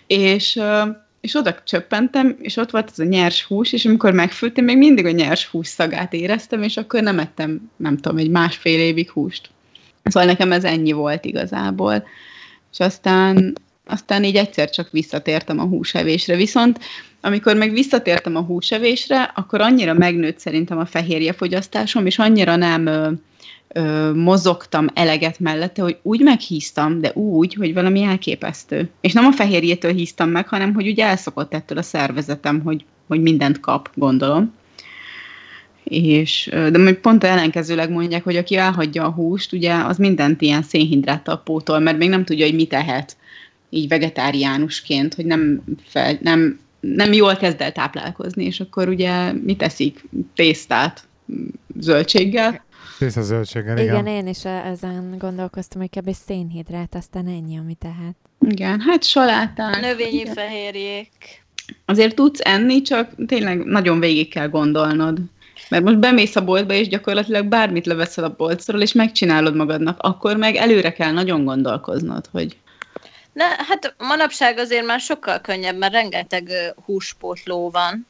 és 0.06 0.60
és 1.26 1.34
oda 1.34 1.56
csöppentem, 1.64 2.36
és 2.40 2.56
ott 2.56 2.70
volt 2.70 2.90
az 2.90 2.98
a 2.98 3.04
nyers 3.04 3.42
hús, 3.42 3.72
és 3.72 3.84
amikor 3.84 4.12
megfőttem, 4.12 4.64
még 4.64 4.78
mindig 4.78 5.06
a 5.06 5.10
nyers 5.10 5.46
hús 5.46 5.66
szagát 5.66 6.12
éreztem, 6.12 6.62
és 6.62 6.76
akkor 6.76 7.02
nem 7.02 7.18
ettem, 7.18 7.70
nem 7.76 7.96
tudom, 7.96 8.18
egy 8.18 8.30
másfél 8.30 8.80
évig 8.80 9.10
húst. 9.10 9.50
Szóval 10.04 10.28
nekem 10.28 10.52
ez 10.52 10.64
ennyi 10.64 10.92
volt 10.92 11.24
igazából. 11.24 12.06
És 12.72 12.78
aztán, 12.78 13.54
aztán 13.86 14.24
így 14.24 14.36
egyszer 14.36 14.70
csak 14.70 14.90
visszatértem 14.90 15.58
a 15.58 15.64
húsevésre. 15.64 16.36
Viszont 16.36 16.78
amikor 17.20 17.56
meg 17.56 17.72
visszatértem 17.72 18.36
a 18.36 18.40
húsevésre, 18.40 19.32
akkor 19.34 19.60
annyira 19.60 19.94
megnőtt 19.94 20.38
szerintem 20.38 20.78
a 20.78 20.86
fehérjefogyasztásom, 20.86 22.06
és 22.06 22.18
annyira 22.18 22.56
nem 22.56 22.88
ö, 23.68 24.12
mozogtam 24.14 24.88
eleget 24.94 25.40
mellette, 25.40 25.82
hogy 25.82 25.98
úgy 26.02 26.20
meghíztam, 26.20 27.00
de 27.00 27.12
úgy, 27.14 27.54
hogy 27.54 27.74
valami 27.74 28.02
elképesztő. 28.02 28.90
És 29.00 29.12
nem 29.12 29.24
a 29.24 29.32
fehérjétől 29.32 29.92
híztam 29.92 30.28
meg, 30.28 30.48
hanem 30.48 30.74
hogy 30.74 30.88
úgy 30.88 31.00
elszokott 31.00 31.54
ettől 31.54 31.78
a 31.78 31.82
szervezetem, 31.82 32.60
hogy, 32.60 32.84
hogy 33.06 33.20
mindent 33.22 33.60
kap, 33.60 33.90
gondolom. 33.94 34.54
És, 35.84 36.48
de 36.52 36.78
majd 36.78 36.96
pont 36.96 37.24
ellenkezőleg 37.24 37.90
mondják, 37.90 38.24
hogy 38.24 38.36
aki 38.36 38.56
elhagyja 38.56 39.04
a 39.04 39.10
húst, 39.10 39.52
ugye 39.52 39.74
az 39.74 39.96
mindent 39.96 40.42
ilyen 40.42 40.62
szénhidráttal 40.62 41.42
pótol, 41.42 41.78
mert 41.78 41.98
még 41.98 42.08
nem 42.08 42.24
tudja, 42.24 42.46
hogy 42.46 42.54
mit 42.54 42.68
tehet 42.68 43.16
így 43.70 43.88
vegetáriánusként, 43.88 45.14
hogy 45.14 45.26
nem, 45.26 45.62
fel, 45.84 46.18
nem, 46.20 46.58
nem 46.80 47.12
jól 47.12 47.36
kezd 47.36 47.60
el 47.60 47.72
táplálkozni, 47.72 48.44
és 48.44 48.60
akkor 48.60 48.88
ugye 48.88 49.32
mit 49.32 49.58
teszik? 49.58 50.04
Tésztát 50.34 51.06
zöldséggel, 51.78 52.64
Tész 52.98 53.16
a 53.16 53.22
zöldséggel, 53.22 53.78
igen. 53.78 53.94
Igen, 53.94 54.06
én 54.06 54.26
is 54.26 54.44
ezen 54.44 55.14
gondolkoztam, 55.18 55.80
hogy 55.80 55.90
kb. 55.90 56.14
szénhidrát, 56.26 56.94
aztán 56.94 57.26
ennyi, 57.26 57.58
ami 57.58 57.74
tehát. 57.74 58.16
Igen, 58.40 58.80
hát 58.80 59.04
salátán. 59.04 59.80
Növényi 59.80 60.18
igen. 60.20 60.34
fehérjék. 60.34 61.44
Azért 61.84 62.14
tudsz 62.14 62.40
enni, 62.42 62.82
csak 62.82 63.10
tényleg 63.26 63.64
nagyon 63.64 64.00
végig 64.00 64.28
kell 64.30 64.48
gondolnod. 64.48 65.18
Mert 65.68 65.84
most 65.84 65.98
bemész 65.98 66.36
a 66.36 66.44
boltba, 66.44 66.72
és 66.72 66.88
gyakorlatilag 66.88 67.46
bármit 67.46 67.86
leveszel 67.86 68.24
a 68.24 68.34
boltról, 68.36 68.80
és 68.80 68.92
megcsinálod 68.92 69.54
magadnak, 69.54 69.98
akkor 70.00 70.36
meg 70.36 70.54
előre 70.54 70.92
kell 70.92 71.12
nagyon 71.12 71.44
gondolkoznod, 71.44 72.26
hogy... 72.32 72.56
Ne, 73.32 73.44
hát 73.44 73.94
manapság 73.98 74.58
azért 74.58 74.86
már 74.86 75.00
sokkal 75.00 75.40
könnyebb, 75.40 75.76
mert 75.76 75.92
rengeteg 75.92 76.50
húspótló 76.84 77.70
van. 77.70 78.06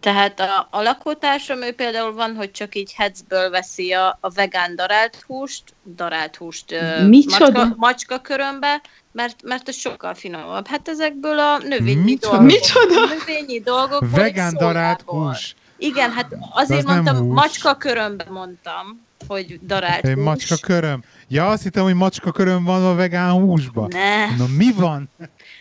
Tehát 0.00 0.40
a, 0.40 0.68
a 0.70 0.82
lakótársam, 0.82 1.62
ő 1.62 1.72
például 1.72 2.12
van, 2.12 2.34
hogy 2.34 2.50
csak 2.50 2.74
így 2.74 2.92
hecből 2.96 3.50
veszi 3.50 3.92
a, 3.92 4.18
a 4.20 4.30
vegán 4.30 4.76
darált 4.76 5.24
húst, 5.26 5.62
darált 5.96 6.36
húst 6.36 6.74
macska, 7.08 7.74
macska 7.76 8.18
körömbe, 8.18 8.80
mert, 9.12 9.42
mert 9.42 9.68
ez 9.68 9.76
sokkal 9.76 10.14
finomabb. 10.14 10.66
Hát 10.66 10.88
ezekből 10.88 11.38
a 11.38 11.58
növényi 11.58 12.02
Micsoda? 12.02 12.36
dolgok. 12.36 12.46
Micsoda? 12.52 13.14
Növényi 13.18 13.60
dolgok. 13.60 14.10
Vegán 14.10 14.54
darált 14.56 15.02
hús. 15.06 15.54
Igen, 15.78 16.10
hát 16.10 16.36
azért 16.50 16.86
mondtam, 16.86 17.26
macska 17.26 17.74
körömbe 17.74 18.26
mondtam, 18.30 19.06
hogy 19.26 19.58
darált 19.62 20.04
Egy 20.04 20.14
hús. 20.14 20.24
macska 20.24 20.56
köröm. 20.56 21.02
Ja, 21.28 21.48
azt 21.48 21.62
hittem, 21.62 21.82
hogy 21.84 21.94
macska 21.94 22.32
köröm 22.32 22.64
van 22.64 22.84
a 22.84 22.94
vegán 22.94 23.30
húsban. 23.30 23.88
Ne. 23.92 24.36
Na 24.36 24.44
mi 24.56 24.72
van? 24.72 25.08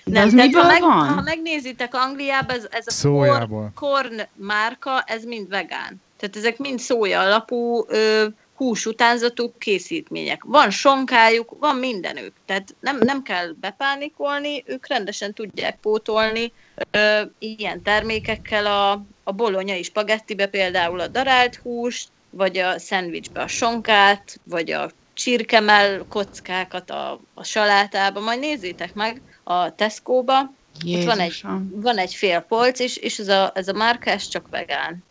De 0.07 0.19
nem, 0.19 0.29
tehát 0.35 0.53
ha, 0.53 0.67
meg, 0.67 0.81
van? 0.81 1.07
ha 1.07 1.21
megnézitek 1.21 1.95
Angliában, 1.95 2.55
ez, 2.55 2.67
ez 2.69 2.87
a 2.87 2.91
Szójából. 2.91 3.71
korn 3.75 4.21
márka, 4.33 5.01
ez 5.01 5.23
mind 5.23 5.49
vegán. 5.49 6.01
Tehát 6.17 6.35
ezek 6.35 6.57
mind 6.57 6.79
szója 6.79 7.19
alapú 7.19 7.85
ö, 7.87 8.25
húsutánzatú 8.55 9.53
készítmények. 9.57 10.43
Van 10.43 10.69
sonkájuk, 10.69 11.55
van 11.59 11.75
mindenük. 11.75 12.33
Tehát 12.45 12.75
nem, 12.79 12.97
nem 12.99 13.21
kell 13.21 13.47
bepánikolni, 13.59 14.63
ők 14.65 14.87
rendesen 14.87 15.33
tudják 15.33 15.77
pótolni 15.81 16.51
ö, 16.91 17.21
ilyen 17.39 17.81
termékekkel 17.81 18.65
a, 18.65 18.91
a 19.23 19.31
bolonyai 19.31 19.83
spagettibe 19.83 20.47
például 20.47 20.99
a 20.99 21.07
darált 21.07 21.55
húst, 21.55 22.09
vagy 22.29 22.57
a 22.57 22.79
szendvicsbe 22.79 23.41
a 23.41 23.47
sonkát, 23.47 24.39
vagy 24.43 24.71
a 24.71 24.91
csirkemell 25.13 26.05
kockákat 26.09 26.89
a, 26.89 27.19
a 27.33 27.43
salátába. 27.43 28.19
Majd 28.19 28.39
nézzétek 28.39 28.93
meg, 28.93 29.21
a 29.47 29.75
Tesco-ba. 29.75 30.51
Ott 30.85 31.03
van 31.03 31.19
egy, 31.19 31.43
van 31.71 31.97
egy 31.97 32.13
fél 32.13 32.39
polc, 32.39 32.79
és, 32.79 32.97
és 32.97 33.19
ez, 33.19 33.27
a, 33.27 33.51
ez 33.53 33.67
a 33.67 33.73
márka, 33.73 34.09
ez 34.09 34.27
csak 34.27 34.49
vegán. 34.49 35.03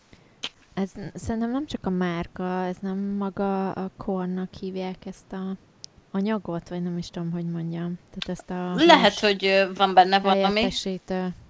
Ez 0.74 0.90
szerintem 1.14 1.50
nem 1.50 1.66
csak 1.66 1.86
a 1.86 1.90
márka, 1.90 2.64
ez 2.64 2.76
nem 2.80 2.98
maga 2.98 3.70
a 3.70 3.90
kornak 3.96 4.54
hívják 4.60 5.06
ezt 5.06 5.32
a 5.32 5.56
anyagot, 6.10 6.68
vagy 6.68 6.82
nem 6.82 6.98
is 6.98 7.10
tudom, 7.10 7.30
hogy 7.30 7.44
mondjam. 7.44 7.98
Tehát 8.14 8.38
ezt 8.38 8.50
a 8.50 8.84
Lehet, 8.84 9.18
hogy 9.18 9.66
van 9.74 9.94
benne 9.94 10.18
valami. 10.18 10.68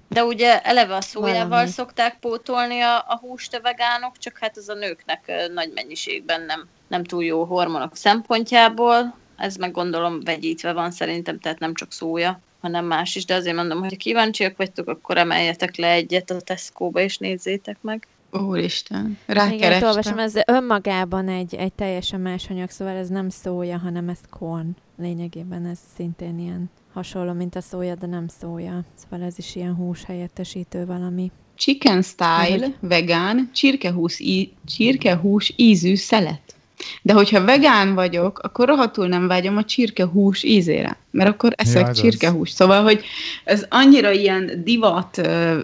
De 0.08 0.24
ugye 0.24 0.60
eleve 0.62 0.94
a 0.94 1.00
szójával 1.00 1.48
Valami. 1.48 1.68
szokták 1.68 2.18
pótolni 2.18 2.80
a, 2.80 2.96
a 2.96 3.18
húst 3.20 3.54
a 3.54 3.60
vegánok, 3.60 4.18
csak 4.18 4.38
hát 4.38 4.56
ez 4.56 4.68
a 4.68 4.74
nőknek 4.74 5.32
nagy 5.54 5.72
mennyiségben 5.74 6.42
nem, 6.42 6.68
nem 6.88 7.04
túl 7.04 7.24
jó 7.24 7.44
hormonok 7.44 7.96
szempontjából. 7.96 9.14
Ez 9.36 9.56
meg 9.56 9.70
gondolom 9.70 10.20
vegyítve 10.20 10.72
van 10.72 10.90
szerintem, 10.90 11.38
tehát 11.38 11.58
nem 11.58 11.74
csak 11.74 11.92
szója, 11.92 12.40
hanem 12.66 12.84
más 12.84 13.16
is. 13.16 13.24
De 13.24 13.34
azért 13.34 13.56
mondom, 13.56 13.78
hogy 13.80 13.90
ha 13.90 13.96
kíváncsiak 13.96 14.56
vagytok, 14.56 14.88
akkor 14.88 15.18
emeljetek 15.18 15.76
le 15.76 15.90
egyet 15.90 16.30
a 16.30 16.40
Tesco-ba 16.40 17.00
és 17.00 17.18
nézzétek 17.18 17.76
meg. 17.80 18.06
Úristen, 18.32 19.18
Igen, 19.28 19.46
itt 19.48 19.82
olvasom, 19.82 20.16
rákerestem. 20.16 20.18
ez 20.18 20.34
önmagában 20.46 21.28
egy, 21.28 21.54
egy 21.54 21.72
teljesen 21.72 22.20
más 22.20 22.46
anyag, 22.50 22.70
szóval 22.70 22.96
ez 22.96 23.08
nem 23.08 23.28
szója, 23.28 23.78
hanem 23.78 24.08
ez 24.08 24.18
corn. 24.30 24.76
Lényegében 24.98 25.66
ez 25.66 25.78
szintén 25.96 26.38
ilyen 26.38 26.70
hasonló, 26.92 27.32
mint 27.32 27.56
a 27.56 27.60
szója, 27.60 27.94
de 27.94 28.06
nem 28.06 28.28
szója. 28.28 28.84
Szóval 28.94 29.26
ez 29.26 29.34
is 29.38 29.54
ilyen 29.54 29.74
hús 29.74 30.04
helyettesítő 30.04 30.86
valami. 30.86 31.30
Chicken 31.54 32.02
style, 32.02 32.66
vegán, 32.80 33.50
csirkehús, 33.54 34.18
í- 34.20 34.52
csirkehús 34.66 35.52
ízű 35.56 35.94
szelet. 35.94 36.55
De 37.02 37.12
hogyha 37.12 37.44
vegán 37.44 37.94
vagyok, 37.94 38.38
akkor 38.38 38.68
rohadtul 38.68 39.06
nem 39.06 39.26
vágyom 39.26 39.56
a 39.56 39.64
csirkehús 39.64 40.42
ízére, 40.42 40.96
mert 41.10 41.30
akkor 41.30 41.52
eszek 41.56 41.88
az. 41.88 42.00
csirkehús. 42.00 42.50
Szóval, 42.50 42.82
hogy 42.82 43.04
ez 43.44 43.66
annyira 43.68 44.10
ilyen 44.10 44.62
divat 44.64 45.18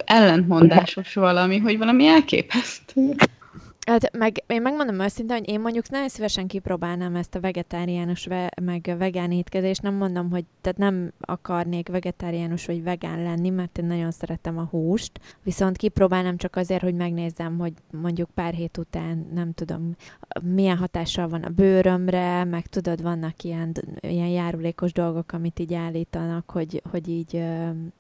ellentmondásos 0.04 1.14
valami, 1.14 1.58
hogy 1.58 1.78
valami 1.78 2.06
elképesztő. 2.06 3.14
Hát 3.86 4.16
meg, 4.16 4.44
én 4.46 4.62
megmondom 4.62 5.00
őszintén, 5.00 5.36
hogy 5.36 5.48
én 5.48 5.60
mondjuk 5.60 5.90
nagyon 5.90 6.08
szívesen 6.08 6.46
kipróbálnám 6.46 7.16
ezt 7.16 7.34
a 7.34 7.40
vegetáriánus 7.40 8.26
ve, 8.26 8.50
meg 8.62 8.94
vegán 8.98 9.32
étkezést. 9.32 9.82
Nem 9.82 9.94
mondom, 9.94 10.30
hogy 10.30 10.44
tehát 10.60 10.78
nem 10.78 11.12
akarnék 11.20 11.88
vegetáriánus 11.88 12.66
vagy 12.66 12.82
vegán 12.82 13.22
lenni, 13.22 13.48
mert 13.48 13.78
én 13.78 13.84
nagyon 13.84 14.10
szeretem 14.10 14.58
a 14.58 14.68
húst. 14.70 15.20
Viszont 15.42 15.76
kipróbálnám 15.76 16.36
csak 16.36 16.56
azért, 16.56 16.82
hogy 16.82 16.94
megnézzem, 16.94 17.58
hogy 17.58 17.72
mondjuk 17.90 18.30
pár 18.34 18.54
hét 18.54 18.78
után, 18.78 19.26
nem 19.34 19.52
tudom, 19.52 19.96
milyen 20.42 20.76
hatással 20.76 21.28
van 21.28 21.42
a 21.42 21.48
bőrömre, 21.48 22.44
meg 22.44 22.66
tudod, 22.66 23.02
vannak 23.02 23.42
ilyen, 23.42 23.72
ilyen 24.00 24.28
járulékos 24.28 24.92
dolgok, 24.92 25.32
amit 25.32 25.58
így 25.58 25.74
állítanak, 25.74 26.50
hogy, 26.50 26.82
hogy 26.90 27.08
így 27.08 27.44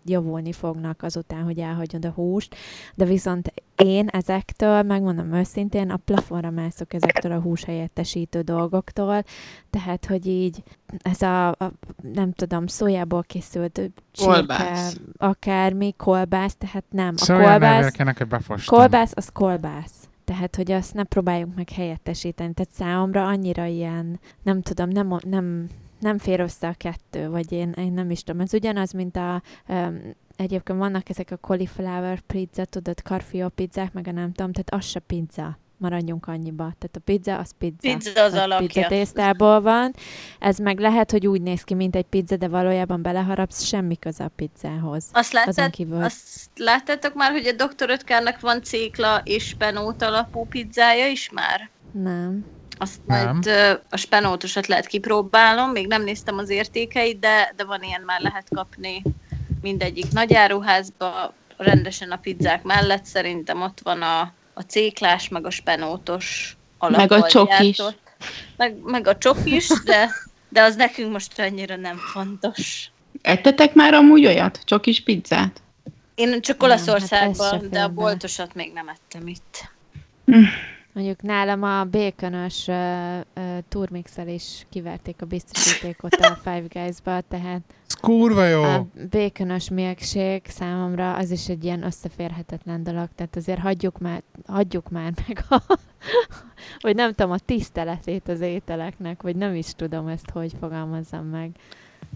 javulni 0.04 0.52
fognak 0.52 1.02
azután, 1.02 1.42
hogy 1.42 1.58
elhagyod 1.58 2.04
a 2.04 2.10
húst. 2.10 2.54
De 2.94 3.04
viszont 3.04 3.52
én 3.84 4.06
ezektől, 4.08 4.82
megmondom 4.82 5.32
őszintén, 5.32 5.90
a 5.90 5.96
plafonra 5.96 6.50
mászok 6.50 6.94
ezektől 6.94 7.32
a 7.32 7.40
húshelyettesítő 7.40 8.40
dolgoktól, 8.40 9.24
tehát, 9.70 10.06
hogy 10.06 10.26
így 10.26 10.62
ez 11.02 11.22
a, 11.22 11.48
a 11.48 11.72
nem 12.12 12.32
tudom, 12.32 12.66
szójából 12.66 13.22
készült 13.22 13.80
csirke, 14.12 14.32
Kolbász. 14.32 14.96
akármi, 15.16 15.94
kolbász, 15.96 16.56
tehát 16.56 16.84
nem. 16.90 17.14
A 17.16 17.24
Szóval 17.24 17.42
kolbász, 17.48 17.92
kolbász, 18.66 19.12
az 19.14 19.28
kolbász. 19.32 19.92
Tehát, 20.24 20.56
hogy 20.56 20.72
azt 20.72 20.94
ne 20.94 21.04
próbáljunk 21.04 21.54
meg 21.54 21.70
helyettesíteni. 21.70 22.52
Tehát 22.52 22.72
számomra 22.72 23.26
annyira 23.26 23.64
ilyen, 23.64 24.20
nem 24.42 24.62
tudom, 24.62 24.88
nem, 24.88 25.18
nem, 25.24 25.66
nem 26.00 26.18
fér 26.18 26.40
össze 26.40 26.68
a 26.68 26.74
kettő, 26.76 27.30
vagy 27.30 27.52
én, 27.52 27.70
én 27.76 27.92
nem 27.92 28.10
is 28.10 28.22
tudom. 28.22 28.40
Ez 28.40 28.54
ugyanaz, 28.54 28.92
mint 28.92 29.16
a, 29.16 29.42
um, 29.68 30.00
egyébként 30.42 30.78
vannak 30.78 31.08
ezek 31.08 31.30
a 31.30 31.36
cauliflower 31.36 32.20
pizza, 32.20 32.64
tudod, 32.64 33.02
karfió 33.02 33.48
pizzák, 33.48 33.92
meg 33.92 34.06
a 34.08 34.12
nem 34.12 34.32
tudom, 34.32 34.52
tehát 34.52 34.74
az 34.74 34.84
se 34.84 34.98
pizza. 34.98 35.58
Maradjunk 35.76 36.26
annyiba. 36.26 36.62
Tehát 36.62 36.96
a 36.96 37.00
pizza, 37.04 37.38
az 37.38 37.50
pizza. 37.58 37.96
Pizza 37.96 38.22
az 38.22 38.32
A 38.32 38.42
alapja. 38.42 38.66
Pizza 38.66 38.86
tésztából 38.86 39.60
van. 39.60 39.94
Ez 40.38 40.58
meg 40.58 40.78
lehet, 40.78 41.10
hogy 41.10 41.26
úgy 41.26 41.42
néz 41.42 41.62
ki, 41.62 41.74
mint 41.74 41.96
egy 41.96 42.04
pizza, 42.04 42.36
de 42.36 42.48
valójában 42.48 43.02
beleharapsz, 43.02 43.62
semmi 43.62 43.98
köze 43.98 44.24
a 44.24 44.30
pizzához. 44.36 45.04
Azt, 45.12 45.32
láttad, 45.32 45.70
kívül. 45.70 46.02
azt 46.02 46.50
láttátok 46.56 47.14
már, 47.14 47.30
hogy 47.30 47.46
a 47.46 47.52
Dr. 47.52 47.90
Ötkernek 47.90 48.40
van 48.40 48.62
cékla 48.62 49.20
és 49.24 49.46
spenót 49.46 50.02
alapú 50.02 50.46
pizzája 50.46 51.06
is 51.06 51.30
már? 51.30 51.70
Nem. 51.92 52.44
Azt 52.78 53.00
Nem. 53.06 53.24
majd 53.24 53.48
a 53.90 53.96
spenótosat 53.96 54.66
lehet 54.66 54.86
kipróbálnom, 54.86 55.70
még 55.70 55.86
nem 55.86 56.02
néztem 56.02 56.38
az 56.38 56.50
értékeit, 56.50 57.18
de, 57.18 57.52
de 57.56 57.64
van 57.64 57.82
ilyen 57.82 58.02
már 58.06 58.20
lehet 58.20 58.48
kapni 58.54 59.02
mindegyik 59.62 60.12
nagyáruházba, 60.12 61.34
rendesen 61.56 62.10
a 62.10 62.16
pizzák 62.16 62.62
mellett 62.62 63.04
szerintem 63.04 63.62
ott 63.62 63.80
van 63.82 64.02
a, 64.02 64.20
a 64.54 64.60
céklás, 64.60 65.28
meg 65.28 65.46
a 65.46 65.50
spenótos 65.50 66.56
Meg 66.88 67.12
a 67.12 67.26
csokis. 67.26 67.82
Meg, 68.56 68.76
meg 68.84 69.06
a 69.06 69.18
csokis, 69.18 69.68
de, 69.84 70.10
de 70.48 70.62
az 70.62 70.76
nekünk 70.76 71.12
most 71.12 71.38
annyira 71.38 71.76
nem 71.76 71.96
fontos. 71.96 72.90
Ettetek 73.22 73.74
már 73.74 73.94
amúgy 73.94 74.26
olyat? 74.26 74.60
Csokis 74.64 75.02
pizzát? 75.02 75.62
Én 76.14 76.40
csak 76.40 76.62
hát 76.62 76.70
Olaszországban, 76.70 77.60
se 77.60 77.66
de 77.66 77.82
a 77.82 77.88
boltosat 77.88 78.54
még 78.54 78.72
nem 78.72 78.88
ettem 78.88 79.26
itt. 79.26 79.70
Mondjuk 80.92 81.22
nálam 81.22 81.62
a 81.62 81.84
békönös 81.84 82.66
uh, 82.68 83.20
uh, 83.36 83.58
turmixel 83.68 84.28
is 84.28 84.66
kiverték 84.68 85.22
a 85.22 85.26
biztosítékot 85.26 86.12
a 86.14 86.34
Five 86.42 86.64
Guys-ba, 86.72 87.20
tehát 87.28 87.60
Ez 87.86 87.94
kurva 87.94 88.44
jó. 88.46 88.62
a 88.62 88.86
békönös 89.10 89.68
milkshake 89.70 90.50
számomra 90.50 91.14
az 91.14 91.30
is 91.30 91.48
egy 91.48 91.64
ilyen 91.64 91.82
összeférhetetlen 91.82 92.82
dolog, 92.82 93.08
tehát 93.14 93.36
azért 93.36 93.58
hagyjuk 93.60 93.98
már, 93.98 94.22
hagyjuk 94.46 94.90
már 94.90 95.12
meg 95.26 95.44
a, 95.48 95.62
vagy 96.80 96.94
nem 96.94 97.12
tudom, 97.12 97.30
a 97.32 97.38
tiszteletét 97.38 98.28
az 98.28 98.40
ételeknek, 98.40 99.22
vagy 99.22 99.36
nem 99.36 99.54
is 99.54 99.74
tudom 99.74 100.06
ezt, 100.08 100.30
hogy 100.30 100.52
fogalmazzam 100.60 101.26
meg, 101.26 101.50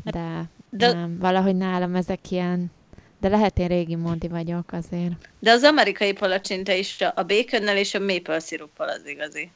de, 0.04 0.10
De- 0.12 0.48
de 0.70 0.92
nem, 0.92 1.18
valahogy 1.18 1.56
nálam 1.56 1.94
ezek 1.94 2.30
ilyen, 2.30 2.70
de 3.20 3.28
lehet 3.28 3.58
én 3.58 3.68
régi 3.68 3.94
módi 3.94 4.28
vagyok 4.28 4.72
azért. 4.72 5.12
De 5.38 5.50
az 5.50 5.62
amerikai 5.62 6.12
palacsinta 6.12 6.72
is 6.72 7.00
a- 7.14 7.22
békönnel 7.22 7.76
és 7.76 7.94
a 7.94 7.98
maple 8.00 8.38
sziruppal 8.38 8.88
az 8.88 9.06
igazi. 9.06 9.50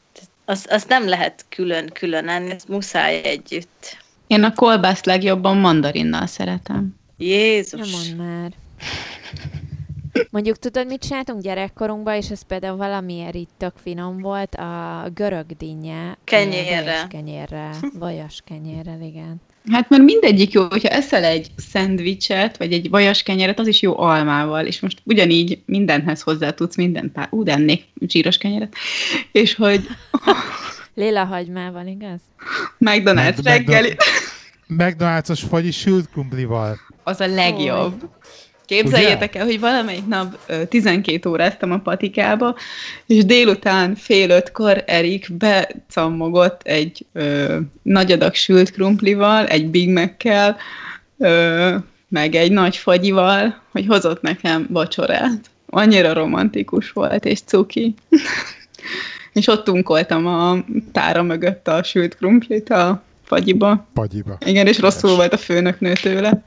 Azt, 0.44 0.66
azt 0.66 0.88
nem 0.88 1.09
lehet 1.09 1.44
külön-külön 1.49 2.29
enni, 2.29 2.51
ezt 2.51 2.68
muszáj 2.68 3.20
együtt. 3.25 3.96
Én 4.27 4.42
a 4.44 4.53
kolbászt 4.53 5.07
legjobban 5.07 5.57
mandarinnal 5.57 6.27
szeretem. 6.27 6.77
Nem 6.77 6.94
Jézus! 7.16 7.92
mondd 7.92 8.27
már. 8.27 8.51
Mondjuk 10.31 10.59
tudod, 10.59 10.87
mit 10.87 11.01
csináltunk 11.03 11.42
gyerekkorunkban, 11.42 12.14
és 12.14 12.31
ez 12.31 12.42
például 12.42 12.77
valamiért 12.77 13.35
itt 13.35 13.51
tök 13.57 13.73
finom 13.83 14.18
volt, 14.20 14.55
a 14.55 15.05
görög 15.14 15.46
dinnye. 15.57 16.16
Kenyérre. 16.25 16.83
Vajas 16.85 17.07
kenyérre. 17.09 17.70
Vajas 17.99 18.42
kenyérrel, 18.44 19.01
igen. 19.01 19.40
Hát 19.70 19.88
mert 19.88 20.03
mindegyik 20.03 20.53
jó, 20.53 20.66
hogyha 20.70 20.88
eszel 20.88 21.25
egy 21.25 21.46
szendvicset, 21.57 22.57
vagy 22.57 22.73
egy 22.73 22.90
vajas 22.90 23.23
kenyeret, 23.23 23.59
az 23.59 23.66
is 23.66 23.83
jó 23.83 23.99
almával, 23.99 24.66
és 24.66 24.81
most 24.81 24.99
ugyanígy 25.05 25.59
mindenhez 25.66 26.20
hozzá 26.23 26.51
tudsz 26.51 26.77
mindent 26.77 27.12
pár, 27.12 27.29
ú, 27.31 27.42
de 27.42 27.53
ennék 27.53 27.85
zsíros 28.07 28.38
kenyeret, 28.38 28.75
és 29.33 29.55
hogy 29.55 29.87
Léla 30.94 31.25
hagymával, 31.25 31.87
igaz? 31.87 32.20
McDonald's 32.81 33.42
Meg- 33.42 33.68
reggeli, 33.68 33.96
McDonald's-os 34.66 35.40
fagyi 35.49 35.70
sült 35.70 36.09
krumplival. 36.12 36.79
az 37.05 37.20
a 37.20 37.27
legjobb. 37.27 38.09
Képzeljétek 38.70 39.35
el, 39.35 39.44
hogy 39.44 39.61
valamelyik 39.61 40.06
nap 40.06 40.38
ö, 40.46 40.64
12 40.64 41.30
óráztam 41.30 41.72
a 41.72 41.78
patikába, 41.78 42.56
és 43.06 43.24
délután 43.24 43.94
fél 43.94 44.30
ötkor 44.30 44.85
Erik 44.87 45.33
becammogott 45.33 46.62
egy 46.62 47.06
ö, 47.12 47.56
nagy 47.83 48.12
adag 48.12 48.35
sült 48.35 48.70
krumplival, 48.70 49.46
egy 49.46 49.66
Big 49.66 49.88
Mac-kel, 49.88 50.56
ö, 51.18 51.74
meg 52.09 52.35
egy 52.35 52.52
nagy 52.52 52.76
fagyival, 52.76 53.62
hogy 53.70 53.87
hozott 53.87 54.22
nekem 54.22 54.66
vacsorát. 54.70 55.50
Annyira 55.66 56.12
romantikus 56.12 56.92
volt, 56.92 57.24
és 57.24 57.40
cuki. 57.40 57.94
és 59.33 59.46
ott 59.46 59.64
tunkoltam 59.64 60.26
a 60.26 60.64
tára 60.92 61.22
mögött 61.22 61.68
a 61.68 61.83
sült 61.83 62.16
krumplit 62.16 62.70
a 62.70 63.02
fagyiba. 63.24 63.87
Pagyiba. 63.94 64.38
Igen, 64.46 64.66
és 64.66 64.78
rosszul 64.78 65.16
volt 65.16 65.33
a 65.33 65.37
főnöknő 65.37 65.92
tőle. 65.92 66.42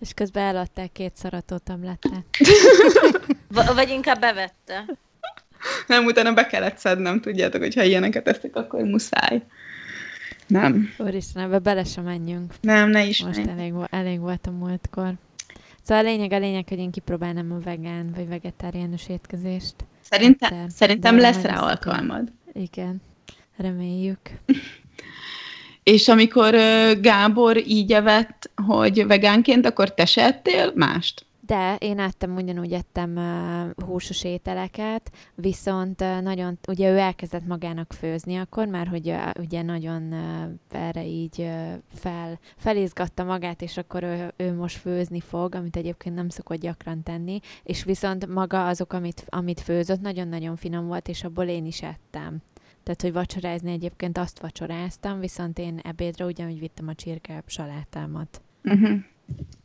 És 0.00 0.12
közben 0.14 0.44
eladták 0.44 0.92
két 0.92 1.16
szaratótablettát. 1.16 2.24
V- 3.54 3.74
vagy 3.74 3.88
inkább 3.88 4.20
bevette. 4.20 4.84
Nem, 5.86 6.04
utána 6.04 6.32
be 6.34 6.46
kellett 6.46 6.78
szednem, 6.78 7.20
tudjátok, 7.20 7.60
hogy 7.60 7.74
ha 7.74 7.82
ilyeneket 7.82 8.24
teszek, 8.24 8.56
akkor 8.56 8.82
muszáj. 8.82 9.42
Nem. 10.46 10.94
Úristen, 10.98 11.42
ebbe 11.42 11.58
bele 11.58 11.84
sem 11.84 12.04
menjünk. 12.04 12.54
Nem, 12.60 12.90
ne 12.90 13.04
is. 13.04 13.24
Most 13.24 13.46
elég, 13.46 13.72
elég 13.90 14.20
volt 14.20 14.46
a 14.46 14.50
múltkor. 14.50 15.12
Szóval 15.82 16.04
a 16.04 16.08
lényeg, 16.08 16.32
a 16.32 16.38
lényeg, 16.38 16.68
hogy 16.68 16.78
én 16.78 16.90
kipróbálnám 16.90 17.52
a 17.52 17.58
vegán 17.58 18.12
vagy 18.16 18.28
vegetáriánus 18.28 19.08
étkezést. 19.08 19.74
Szerintem, 20.00 20.52
egyszer. 20.52 20.70
szerintem 20.70 21.18
lesz 21.18 21.42
rá 21.42 21.60
alkalmad. 21.60 22.32
Igen, 22.52 23.02
reméljük. 23.56 24.18
És 25.88 26.08
amikor 26.08 26.54
Gábor 27.00 27.56
így 27.66 27.92
evett, 27.92 28.50
hogy 28.66 29.06
vegánként, 29.06 29.66
akkor 29.66 29.94
te 29.94 30.04
se 30.04 30.22
ettél 30.24 30.72
mást? 30.74 31.26
De 31.40 31.76
én 31.78 31.98
ettem, 31.98 32.36
ugyanúgy 32.36 32.72
ettem 32.72 33.16
uh, 33.16 33.84
húsos 33.86 34.24
ételeket, 34.24 35.10
viszont 35.34 36.00
uh, 36.00 36.20
nagyon, 36.20 36.58
ugye 36.68 36.90
ő 36.90 36.96
elkezdett 36.96 37.46
magának 37.46 37.92
főzni 37.92 38.36
akkor, 38.36 38.66
már 38.66 38.86
hogy 38.86 39.08
uh, 39.08 39.30
ugye 39.38 39.62
nagyon 39.62 40.02
uh, 40.12 40.80
erre 40.80 41.06
így 41.06 41.38
uh, 41.38 41.72
fel, 41.94 42.38
felizgatta 42.56 43.24
magát, 43.24 43.62
és 43.62 43.76
akkor 43.76 44.02
ő, 44.02 44.32
ő 44.36 44.54
most 44.54 44.76
főzni 44.76 45.20
fog, 45.20 45.54
amit 45.54 45.76
egyébként 45.76 46.14
nem 46.14 46.28
szokott 46.28 46.60
gyakran 46.60 47.02
tenni, 47.02 47.40
és 47.62 47.84
viszont 47.84 48.26
maga 48.26 48.66
azok, 48.66 48.92
amit, 48.92 49.24
amit 49.28 49.60
főzött, 49.60 50.00
nagyon-nagyon 50.00 50.56
finom 50.56 50.86
volt, 50.86 51.08
és 51.08 51.24
abból 51.24 51.46
én 51.46 51.66
is 51.66 51.82
ettem. 51.82 52.42
Tehát, 52.88 53.02
hogy 53.02 53.12
vacsorázni 53.12 53.72
egyébként 53.72 54.18
azt 54.18 54.40
vacsoráztam, 54.40 55.20
viszont 55.20 55.58
én 55.58 55.80
ebédre 55.82 56.24
ugyanúgy 56.24 56.58
vittem 56.58 56.88
a 56.88 56.94
csirke 56.94 57.42
salátámat. 57.46 58.40
Uh-huh. 58.64 58.98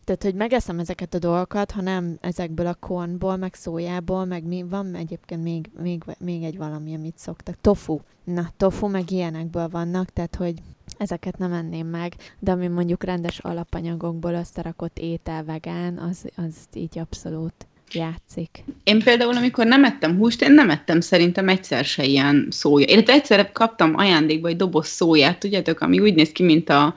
Tehát, 0.03 0.23
hogy 0.23 0.35
megeszem 0.35 0.79
ezeket 0.79 1.13
a 1.13 1.19
dolgokat, 1.19 1.71
ha 1.71 1.81
nem 1.81 2.17
ezekből 2.21 2.67
a 2.67 2.73
kornból, 2.73 3.35
meg 3.35 3.53
szójából, 3.53 4.25
meg 4.25 4.43
mi 4.43 4.63
van 4.63 4.95
egyébként 4.95 5.43
még, 5.43 5.69
még, 5.81 6.03
még 6.19 6.43
egy 6.43 6.57
valami, 6.57 6.95
amit 6.95 7.17
szoktak. 7.17 7.57
Tofu. 7.61 7.99
Na, 8.23 8.49
tofu 8.57 8.87
meg 8.87 9.11
ilyenekből 9.11 9.69
vannak, 9.69 10.09
tehát, 10.09 10.35
hogy 10.35 10.61
ezeket 10.97 11.37
nem 11.37 11.53
enném 11.53 11.87
meg, 11.87 12.15
de 12.39 12.51
ami 12.51 12.67
mondjuk 12.67 13.03
rendes 13.03 13.39
alapanyagokból 13.39 14.33
összerakott 14.33 14.99
étel 14.99 15.43
vegán, 15.43 15.97
az, 15.97 16.25
az 16.35 16.55
így 16.73 16.99
abszolút 16.99 17.67
játszik. 17.93 18.63
Én 18.83 18.99
például, 19.03 19.35
amikor 19.35 19.65
nem 19.65 19.83
ettem 19.83 20.17
húst, 20.17 20.41
én 20.41 20.51
nem 20.51 20.69
ettem 20.69 21.01
szerintem 21.01 21.49
egyszer 21.49 21.85
se 21.85 22.03
ilyen 22.03 22.47
szója. 22.49 22.85
Én 22.85 23.03
egyszer 23.05 23.51
kaptam 23.51 23.93
ajándékba 23.95 24.47
egy 24.47 24.55
doboz 24.55 24.87
szóját, 24.87 25.39
tudjátok, 25.39 25.81
ami 25.81 25.99
úgy 25.99 26.13
néz 26.15 26.31
ki, 26.31 26.43
mint 26.43 26.69
a, 26.69 26.95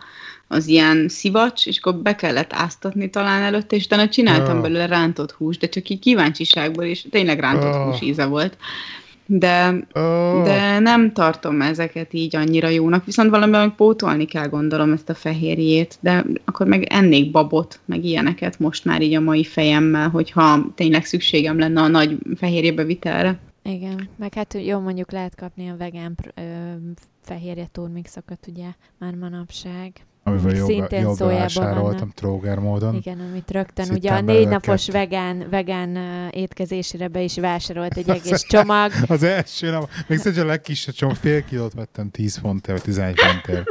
az 0.49 0.67
ilyen 0.67 1.09
szivacs, 1.09 1.67
és 1.67 1.79
akkor 1.79 1.95
be 1.95 2.15
kellett 2.15 2.53
áztatni 2.53 3.11
talán 3.11 3.43
előtte, 3.43 3.77
és 3.77 3.85
utána 3.85 4.09
csináltam 4.09 4.57
Ah. 4.57 4.63
belőle 4.63 4.87
rántott 4.87 5.33
húst, 5.33 5.61
de 5.61 5.69
csak 5.69 5.89
így 5.89 5.99
kíváncsiságból, 5.99 6.85
és 6.85 7.05
tényleg 7.11 7.41
rántott 7.41 7.75
Ah. 7.75 7.85
hús 7.85 8.01
íze 8.01 8.25
volt. 8.25 8.57
De, 9.27 9.87
Oh. 9.93 10.45
de 10.45 10.79
nem 10.79 11.13
tartom 11.13 11.63
ezeket 11.63 12.13
így 12.13 12.37
annyira 12.37 12.69
jónak, 12.69 13.05
viszont 13.05 13.31
valamivel 13.31 13.71
pótolni 13.77 14.25
kell 14.25 14.49
gondolom 14.49 14.93
ezt 14.93 15.09
a 15.09 15.15
fehérjét, 15.15 15.99
de 16.01 16.25
akkor 16.45 16.67
meg 16.67 16.83
ennék 16.83 17.31
babot, 17.31 17.81
meg 17.85 18.05
ilyeneket 18.05 18.59
most 18.59 18.85
már 18.85 19.03
így 19.03 19.15
a 19.15 19.21
mai 19.21 19.45
fejemmel, 19.45 20.09
hogyha 20.09 20.67
tényleg 20.75 21.05
szükségem 21.05 21.59
lenne 21.59 21.81
a 21.81 21.89
nagy 21.89 22.19
fehérjébevitelre. 22.37 23.39
Igen, 23.63 24.09
meg 24.17 24.35
hát 24.35 24.55
jó, 24.65 24.79
mondjuk 24.79 25.13
lehet 25.13 25.35
kapni 25.35 25.69
a 25.69 25.77
vegán 25.77 26.19
ö, 26.35 26.41
fehérje 27.23 27.67
turmixokat, 27.73 28.47
ugye, 28.49 28.67
már 28.99 29.15
manapság. 29.15 29.93
Amivel 30.29 30.55
jól, 30.55 30.67
Szintén 30.67 31.15
bevásároltam 31.19 31.83
vannak. 31.83 32.15
Tróger 32.15 32.59
módon. 32.59 32.95
Igen, 32.95 33.21
amit 33.31 33.51
rögtön 33.51 33.87
ugye 33.91 34.11
a 34.11 34.21
négy 34.21 34.49
napos 34.49 34.89
vegán, 34.89 35.47
vegán 35.51 35.99
étkezésére 36.31 37.09
be 37.09 37.21
is 37.23 37.39
vásárolt 37.39 37.97
egy 37.97 38.09
egész 38.11 38.43
csomag. 38.43 38.93
Az 39.09 39.23
első 39.23 39.71
nap, 39.71 39.91
még 40.07 40.19
szerintem 40.19 40.45
a 40.47 40.49
legkisebb 40.51 40.95
csomag, 40.95 41.17
fél 41.17 41.45
kilót 41.45 41.73
vettem 41.73 42.11
10 42.11 42.37
fontért, 42.37 42.79
vagy 42.79 42.87
11 42.95 43.19
fontért. 43.21 43.65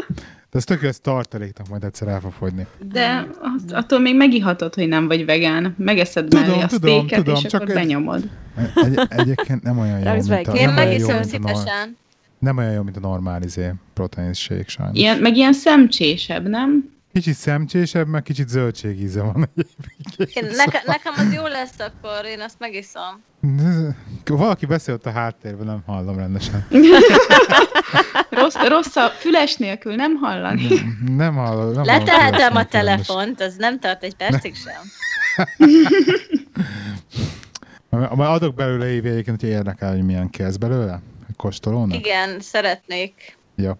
De 0.51 0.57
ez 0.61 0.63
tökéletes 0.63 0.99
tartaléknak 1.01 1.67
majd 1.67 1.83
egyszer 1.83 2.07
el 2.07 2.19
fog 2.19 2.31
fogyni. 2.31 2.65
De 2.91 3.27
azt, 3.55 3.71
attól 3.71 3.99
még 3.99 4.15
megihatod, 4.15 4.73
hogy 4.73 4.87
nem 4.87 5.07
vagy 5.07 5.25
vegán. 5.25 5.75
Megeszed 5.77 6.25
Tudom, 6.27 6.45
mellé 6.47 6.61
a 6.61 6.65
tudom, 6.67 6.99
sztéket, 6.99 7.23
tudom, 7.23 7.35
és 7.43 7.49
csak 7.49 7.61
akkor 7.61 7.75
ez- 7.75 7.81
benyomod. 7.83 8.29
Egy, 8.75 8.99
egyébként 9.09 9.63
nem 9.63 9.79
olyan 9.79 9.99
jó, 9.99 10.11
mint 10.13 10.47
a, 10.47 10.51
egy 10.51 10.99
Én 10.99 11.05
nor- 11.05 11.25
szívesen. 11.25 11.97
Nem 12.45 12.57
olyan 12.57 12.73
jó, 12.73 12.81
mint 12.81 12.97
a 12.97 12.99
normál 12.99 13.41
izé, 13.41 13.71
proteinshake 13.93 14.67
sajnos. 14.67 14.97
Ilyen, 14.97 15.17
meg 15.17 15.35
ilyen 15.35 15.53
szemcsésebb, 15.53 16.47
nem? 16.47 16.93
Kicsit 17.13 17.33
szemcsésebb, 17.33 18.07
meg 18.07 18.23
kicsit 18.23 18.47
zöldségíze 18.47 19.21
van 19.21 19.49
egyébként. 19.55 20.45
Én, 20.45 20.55
neke, 20.55 20.81
nekem 20.85 21.13
az 21.17 21.33
jó 21.33 21.47
lesz, 21.47 21.79
akkor 21.79 22.25
én 22.25 22.39
azt 22.39 22.55
megiszom. 22.59 23.21
Valaki 24.45 24.65
beszélt 24.65 25.05
a 25.05 25.11
háttérben, 25.11 25.65
nem 25.65 25.83
hallom 25.85 26.17
rendesen. 26.17 26.67
Rossz, 28.29 28.55
rossz 28.67 28.95
a 28.95 29.07
füles 29.07 29.55
nélkül 29.55 29.95
nem 29.95 30.15
hallani. 30.15 30.67
Nem, 30.67 31.15
nem 31.15 31.35
hallom. 31.35 31.73
Nem 31.73 31.75
hallom 31.75 31.83
Letehetem 31.83 32.55
a 32.55 32.65
telefont, 32.65 33.41
az 33.41 33.55
nem 33.57 33.79
tart 33.79 34.03
egy 34.03 34.15
percig 34.15 34.55
sem. 34.65 34.81
Majd 37.89 38.29
adok 38.29 38.55
belőle 38.55 38.91
évi 38.91 39.09
egyébként, 39.09 39.41
hogy 39.41 39.49
érdekel, 39.49 39.91
hogy 39.91 40.05
milyen 40.05 40.29
kezd 40.29 40.59
belőle? 40.59 41.01
Kóstolónak? 41.37 41.97
Igen, 41.97 42.39
szeretnék. 42.39 43.37
Ja. 43.55 43.77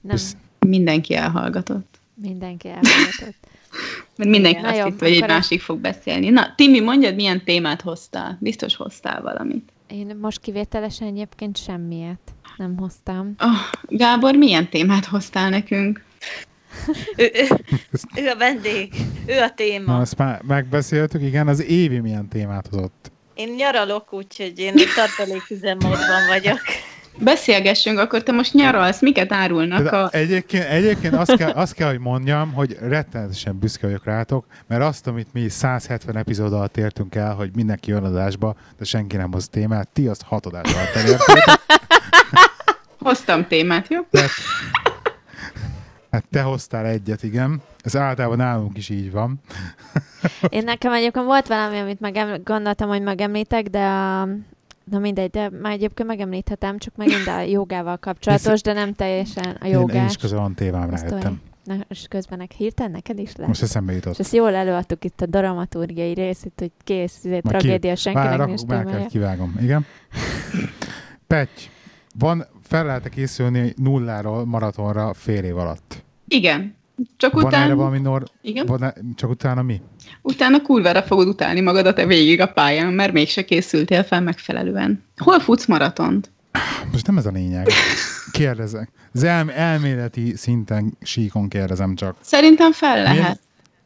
Nem, 0.00 0.16
Visz- 0.16 0.36
Mindenki 0.66 1.14
elhallgatott. 1.14 1.98
mindenki 2.14 2.68
elfogadott. 2.68 3.48
Mert 4.16 4.30
mindenki 4.30 4.60
Na 4.60 4.68
azt 4.68 4.78
jó, 4.78 4.84
hitt, 4.84 4.98
hogy 4.98 5.10
egy 5.12 5.26
másik 5.26 5.60
fog 5.60 5.78
beszélni. 5.78 6.28
Na, 6.28 6.54
Timi, 6.56 6.80
mondjad, 6.80 7.14
milyen 7.14 7.44
témát 7.44 7.80
hoztál? 7.80 8.38
Biztos 8.40 8.76
hoztál 8.76 9.22
valamit. 9.22 9.72
Én 9.88 10.16
most 10.20 10.40
kivételesen 10.40 11.08
egyébként 11.08 11.56
semmiet 11.56 12.18
nem 12.56 12.76
hoztam. 12.76 13.34
Oh, 13.38 13.50
Gábor, 13.82 14.34
milyen 14.34 14.68
témát 14.70 15.04
hoztál 15.04 15.50
nekünk? 15.50 16.04
Ő, 17.16 17.30
ő, 17.34 17.46
ő 18.16 18.28
a 18.28 18.36
vendég, 18.36 18.94
ő 19.26 19.36
a 19.36 19.40
Na, 19.40 19.54
téma. 19.54 20.00
ezt 20.00 20.16
már 20.18 20.42
megbeszéltük, 20.42 21.22
igen, 21.22 21.48
az 21.48 21.62
évi 21.64 21.98
milyen 21.98 22.28
témát 22.28 22.66
hozott. 22.70 23.09
Én 23.40 23.54
nyaralok, 23.56 24.12
úgyhogy 24.12 24.58
én 24.58 24.74
tartaléküzemmódban 24.94 26.26
vagyok. 26.28 26.58
Beszélgessünk, 27.18 27.98
akkor 27.98 28.22
te 28.22 28.32
most 28.32 28.54
nyaralsz, 28.54 29.00
miket 29.00 29.32
árulnak 29.32 29.92
a... 29.92 30.08
egyébként, 30.12 30.64
egyébként 30.64 31.14
azt, 31.14 31.36
kell, 31.36 31.50
azt 31.50 31.74
kell, 31.74 31.88
hogy 31.88 31.98
mondjam, 31.98 32.52
hogy 32.52 32.76
rettenetesen 32.80 33.58
büszke 33.58 33.86
vagyok 33.86 34.04
rátok, 34.04 34.46
mert 34.66 34.82
azt, 34.82 35.06
amit 35.06 35.26
mi 35.32 35.48
170 35.48 36.16
epizód 36.16 36.52
alatt 36.52 36.76
értünk 36.76 37.14
el, 37.14 37.34
hogy 37.34 37.50
mindenki 37.54 37.90
jön 37.90 38.04
adásba, 38.04 38.54
de 38.78 38.84
senki 38.84 39.16
nem 39.16 39.32
hoz 39.32 39.48
témát, 39.48 39.88
ti 39.88 40.06
azt 40.06 40.22
hat 40.22 40.46
adás 40.46 40.72
alatt 40.72 40.94
elértétek. 40.94 41.60
Hoztam 42.98 43.46
témát, 43.46 43.88
jó? 43.88 44.00
Tehát, 44.10 44.30
hát 46.10 46.24
te 46.30 46.42
hoztál 46.42 46.86
egyet, 46.86 47.22
igen. 47.22 47.62
Ez 47.82 47.96
általában 47.96 48.36
nálunk 48.36 48.76
is 48.76 48.88
így 48.88 49.10
van. 49.12 49.40
Én 50.48 50.64
nekem 50.64 50.92
egyébként 50.92 51.24
volt 51.24 51.46
valami, 51.46 51.78
amit 51.78 52.00
megem, 52.00 52.40
gondoltam, 52.44 52.88
hogy 52.88 53.02
megemlítek, 53.02 53.66
de 53.66 53.84
a, 53.84 54.24
na 54.84 54.98
mindegy, 54.98 55.30
de 55.30 55.50
már 55.62 55.72
egyébként 55.72 56.08
megemlíthetem, 56.08 56.78
csak 56.78 56.96
megint 56.96 57.26
a 57.26 57.40
jogával 57.40 57.96
kapcsolatos, 57.96 58.60
de 58.60 58.72
nem 58.72 58.92
teljesen 58.94 59.44
a 59.60 59.64
Én, 59.64 59.72
én 59.72 59.78
jogás. 59.78 60.10
is 60.10 60.16
közben 60.16 60.40
van 60.40 60.54
témám 60.54 60.92
Azt 60.92 61.08
rájöttem. 61.08 61.40
Na, 61.64 61.74
és 61.88 62.06
közben 62.08 62.38
nek 62.38 62.50
hirtelen 62.52 62.92
neked 62.92 63.18
is 63.18 63.36
lesz. 63.36 63.46
Most 63.46 63.62
eszembe 63.62 63.92
És 63.92 63.98
jutott. 63.98 64.18
ezt 64.18 64.32
jól 64.32 64.54
előadtuk 64.54 65.04
itt 65.04 65.20
a 65.20 65.26
dramaturgiai 65.26 66.12
részét, 66.12 66.52
hogy 66.56 66.70
kész, 66.84 67.16
ez 67.24 67.24
egy 67.24 67.30
Már 67.30 67.40
ki- 67.42 67.48
tragédia, 67.58 67.96
senkinek 67.96 68.36
Vár, 68.36 68.46
nincs 68.46 68.60
témája. 68.60 68.84
kell 68.90 69.06
kivágom. 69.06 69.56
Igen. 69.60 69.86
Petty, 71.26 71.62
van, 72.18 72.46
fel 72.70 72.84
lehet 72.84 73.08
készülni 73.08 73.74
nulláról 73.76 74.44
maratonra 74.44 75.14
fél 75.14 75.44
év 75.44 75.56
alatt. 75.56 76.04
Igen. 76.28 76.74
Csak 77.16 77.32
Van 77.32 77.46
erre 77.46 77.56
utána, 77.56 77.74
valami 77.74 77.98
nor... 77.98 78.22
igen? 78.42 78.66
Van 78.66 78.82
e... 78.82 78.94
Csak 79.14 79.30
utána 79.30 79.62
mi? 79.62 79.80
utána 80.22 80.62
kurvára 80.62 81.02
fogod 81.02 81.28
utálni 81.28 81.60
magadat 81.60 81.98
a 81.98 82.06
végig 82.06 82.40
a 82.40 82.46
pályán, 82.46 82.92
mert 82.92 83.12
mégse 83.12 83.44
készültél 83.44 84.02
fel 84.02 84.20
megfelelően. 84.20 85.02
Hol 85.16 85.40
futsz 85.40 85.66
maratont? 85.66 86.30
Most 86.92 87.06
nem 87.06 87.16
ez 87.16 87.26
a 87.26 87.30
lényeg. 87.30 87.66
Kérdezek. 88.32 88.90
Az 89.12 89.22
el, 89.22 89.50
elméleti 89.50 90.36
szinten 90.36 90.96
síkon 91.02 91.48
kérdezem 91.48 91.94
csak. 91.94 92.16
Szerintem 92.20 92.72
fel 92.72 93.02
lehet. 93.02 93.18
Milyen- 93.18 93.38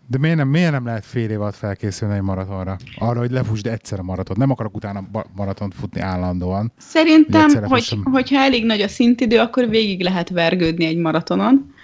De 0.07 0.18
miért 0.18 0.36
nem, 0.36 0.48
miért 0.48 0.70
nem 0.70 0.84
lehet 0.84 1.05
fél 1.05 1.30
év 1.30 1.40
alatt 1.40 1.55
felkészülni 1.55 2.14
egy 2.14 2.22
maratonra? 2.22 2.76
Arra, 2.98 3.18
hogy 3.18 3.30
lefusd 3.30 3.66
egyszer 3.66 3.98
a 3.98 4.02
maraton. 4.02 4.36
Nem 4.38 4.50
akarok 4.50 4.76
utána 4.76 5.05
maratont 5.36 5.74
futni 5.74 6.00
állandóan. 6.00 6.72
Szerintem, 6.78 7.64
hogy, 7.64 7.82
fussam. 7.82 8.02
hogyha 8.05 8.38
elég 8.38 8.64
nagy 8.64 8.80
a 8.80 8.88
szintidő, 8.88 9.38
akkor 9.38 9.68
végig 9.68 10.02
lehet 10.02 10.28
vergődni 10.28 10.84
egy 10.84 10.96
maratonon, 10.96 11.74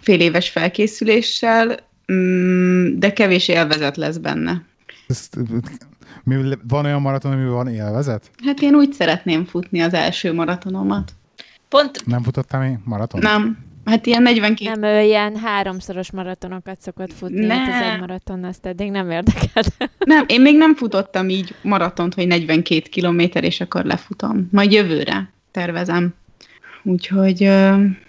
fél 0.00 0.20
éves 0.20 0.48
felkészüléssel, 0.48 1.78
mm, 2.12 2.98
de 2.98 3.12
kevés 3.12 3.48
élvezet 3.48 3.96
lesz 3.96 4.16
benne. 4.16 4.64
Ezt, 5.06 5.38
mi, 6.24 6.54
van 6.68 6.84
olyan 6.84 7.00
maraton, 7.00 7.32
amiben 7.32 7.52
van 7.52 7.68
élvezet? 7.68 8.30
Hát 8.44 8.60
én 8.60 8.74
úgy 8.74 8.92
szeretném 8.92 9.44
futni 9.44 9.80
az 9.80 9.94
első 9.94 10.32
maratonomat. 10.32 11.12
Pont 11.68 12.06
Nem 12.06 12.22
futottál 12.22 12.60
még 12.60 12.78
maraton? 12.84 13.20
Nem, 13.20 13.58
hát 13.84 14.06
ilyen 14.06 14.22
42 14.22 14.80
Nem, 14.80 14.90
ő 14.90 15.02
ilyen 15.02 15.36
háromszoros 15.36 16.10
maratonokat 16.10 16.80
szokott 16.80 17.12
futni, 17.12 17.46
Ne. 17.46 17.54
hát 17.54 17.82
ez 17.82 17.92
egy 17.92 18.00
maraton, 18.00 18.44
azt 18.44 18.66
eddig 18.66 18.90
nem 18.90 19.10
érdekelt. 19.10 19.76
Nem, 20.04 20.24
én 20.28 20.40
még 20.40 20.56
nem 20.56 20.74
futottam 20.74 21.28
így 21.28 21.54
maratont, 21.62 22.14
hogy 22.14 22.26
42 22.26 22.80
kilométer, 22.90 23.44
és 23.44 23.60
akkor 23.60 23.84
lefutom. 23.84 24.48
Majd 24.52 24.72
jövőre 24.72 25.30
tervezem. 25.50 26.14
Úgyhogy, 26.82 27.50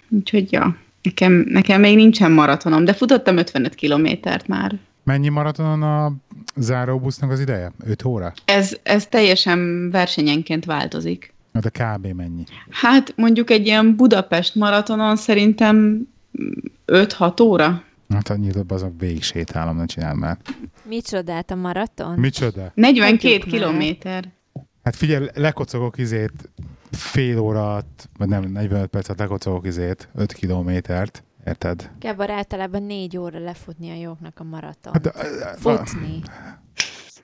úgyhogy 0.08 0.52
ja, 0.52 0.76
nekem, 1.02 1.44
nekem 1.48 1.80
még 1.80 1.96
nincsen 1.96 2.32
maratonom, 2.32 2.84
de 2.84 2.92
futottam 2.92 3.36
55 3.36 3.74
kilométert 3.74 4.46
már. 4.46 4.78
Mennyi 5.04 5.28
maratonon 5.28 5.82
a 5.82 6.12
záróbusznak 6.56 7.30
az 7.30 7.40
ideje? 7.40 7.72
5 7.86 8.04
óra? 8.04 8.32
Ez, 8.44 8.76
ez 8.82 9.06
teljesen 9.06 9.90
versenyenként 9.90 10.64
változik. 10.64 11.31
Hát 11.52 11.64
a 11.64 11.70
kb. 11.70 12.06
mennyi? 12.06 12.44
Hát 12.70 13.12
mondjuk 13.16 13.50
egy 13.50 13.66
ilyen 13.66 13.96
Budapest 13.96 14.54
maratonon 14.54 15.16
szerintem 15.16 16.06
5-6 16.86 17.42
óra. 17.42 17.82
Hát 18.08 18.28
annyit 18.30 18.52
több 18.52 18.70
azok 18.70 18.92
végig 18.98 19.22
sétálom, 19.22 19.76
ne 19.76 19.84
csinál 19.86 20.14
már. 20.14 20.36
Micsodát 20.84 21.50
a 21.50 21.54
maraton? 21.54 22.18
Micsoda? 22.18 22.72
42 22.74 23.28
Hagyjuk 23.32 23.44
már. 23.52 23.60
kilométer. 23.60 24.24
Hát 24.84 24.96
figyelj, 24.96 25.26
lekocogok 25.34 25.98
izét 25.98 26.32
fél 26.90 27.38
óra 27.38 27.70
alatt, 27.70 28.08
vagy 28.18 28.28
nem, 28.28 28.42
45 28.52 28.86
percet 28.86 29.18
lekocogok 29.18 29.66
izét, 29.66 30.08
5 30.14 30.32
kilométert. 30.32 31.24
Érted? 31.46 31.90
Gábor 31.98 32.30
általában 32.30 32.82
négy 32.82 33.16
óra 33.16 33.38
lefutni 33.38 33.90
a 33.90 33.94
jóknak 33.94 34.40
a 34.40 34.44
maraton. 34.44 34.92
Hát, 34.92 35.06
a- 35.06 35.18
a- 35.18 35.54
Futni. 35.56 36.22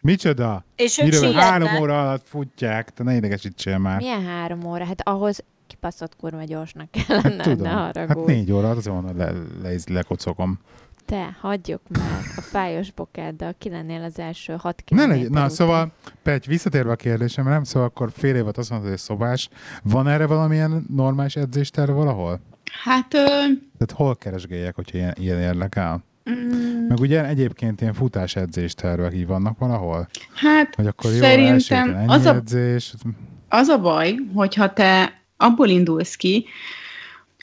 Micsoda? 0.01 0.65
És 0.77 0.99
ők 0.99 1.05
Miről 1.05 1.33
három 1.33 1.61
sietnek. 1.61 1.81
óra 1.83 2.01
alatt 2.03 2.27
futják? 2.29 2.91
Te 2.91 3.03
ne 3.03 3.15
idegesítsél 3.15 3.79
már. 3.79 3.97
Milyen 3.99 4.25
három 4.27 4.65
óra? 4.65 4.85
Hát 4.85 5.01
ahhoz 5.09 5.45
kipaszott 5.67 6.17
kurva 6.17 6.45
gyorsnak 6.45 6.89
kellene, 6.91 7.29
Hát 7.35 7.43
tudom. 7.43 7.63
ne 7.63 7.69
Hát 7.69 7.97
haragudj. 7.97 8.33
négy 8.33 8.53
óra 8.53 8.65
alatt 8.67 8.79
azon 8.79 9.05
le, 9.17 9.25
le, 9.25 9.33
le, 9.63 9.75
lekocogom. 9.91 10.59
Te, 11.07 11.37
hagyjuk 11.41 11.81
meg 11.89 12.03
a 12.37 12.41
fájos 12.41 12.91
bokáddal, 12.93 13.55
ki 13.59 13.69
lennél 13.71 14.03
az 14.03 14.19
első 14.19 14.53
hat 14.59 14.77
Ne 14.77 14.83
kilométer 14.85 15.17
legy, 15.17 15.31
na, 15.31 15.37
után. 15.37 15.49
szóval, 15.49 15.93
Pety, 16.23 16.49
visszatérve 16.49 16.91
a 16.93 16.97
kérdésemre, 16.97 17.51
nem? 17.51 17.65
Szóval 17.65 17.89
akkor 17.89 18.11
fél 18.17 18.35
évet 18.37 18.59
azt 18.59 18.71
mondod, 18.71 18.89
hogy 18.89 18.99
szobás. 18.99 19.49
Van 19.83 20.09
erre 20.09 20.27
valamilyen 20.27 20.85
normális 20.95 21.37
edzésterv 21.37 21.91
valahol? 21.91 22.41
Hát, 22.85 23.15
ö, 23.15 23.19
Tehát 23.79 23.93
hol 23.95 24.17
keresgéljek, 24.17 24.75
hogyha 24.75 24.97
ilyen, 24.99 25.15
ilyen 25.19 25.39
érdekel? 25.41 26.05
mm, 26.31 26.78
Meg 26.89 27.01
ugye 27.01 27.27
egyébként 27.27 27.81
ilyen 27.81 27.95
futás 27.95 28.37
edzéstervek 28.37 29.15
így 29.15 29.27
vannak 29.27 29.59
valahol? 29.59 30.09
hát 30.35 30.75
Hogy 30.75 30.87
akkor 30.87 31.11
jó, 31.13 31.19
Szerintem 31.19 31.53
első 31.53 31.75
ennyi 31.99 32.07
az 32.13 32.25
a- 32.27 32.35
edzés. 32.35 32.93
az 33.49 33.69
a 33.69 33.79
baj, 33.81 34.15
hogyha 34.35 34.73
te 34.73 35.13
abból 35.37 35.69
indulsz 35.69 36.15
ki, 36.17 36.45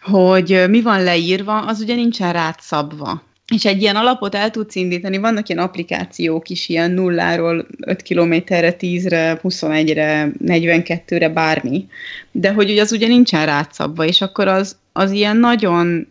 hogy 0.01 0.63
mi 0.69 0.81
van 0.81 1.03
leírva, 1.03 1.59
az 1.59 1.79
ugye 1.81 1.95
nincsen 1.95 2.33
rád 2.33 2.55
szabva. 2.59 3.21
És 3.53 3.65
egy 3.65 3.81
ilyen 3.81 3.95
alapot 3.95 4.35
el 4.35 4.49
tudsz 4.51 4.75
indítani, 4.75 5.17
vannak 5.17 5.49
ilyen 5.49 5.63
applikációk 5.63 6.49
is, 6.49 6.69
ilyen 6.69 6.91
nulláról 6.91 7.67
5 7.79 8.01
kilométerre, 8.01 8.75
10-re, 8.79 9.39
21-re, 9.43 10.31
42-re, 10.45 11.29
bármi. 11.29 11.87
De 12.31 12.53
hogy 12.53 12.69
ugye 12.71 12.81
az 12.81 12.91
ugye 12.91 13.07
nincsen 13.07 13.45
rád 13.45 13.73
szabva, 13.73 14.05
és 14.05 14.21
akkor 14.21 14.47
az, 14.47 14.77
az 14.93 15.11
ilyen 15.11 15.37
nagyon 15.37 16.07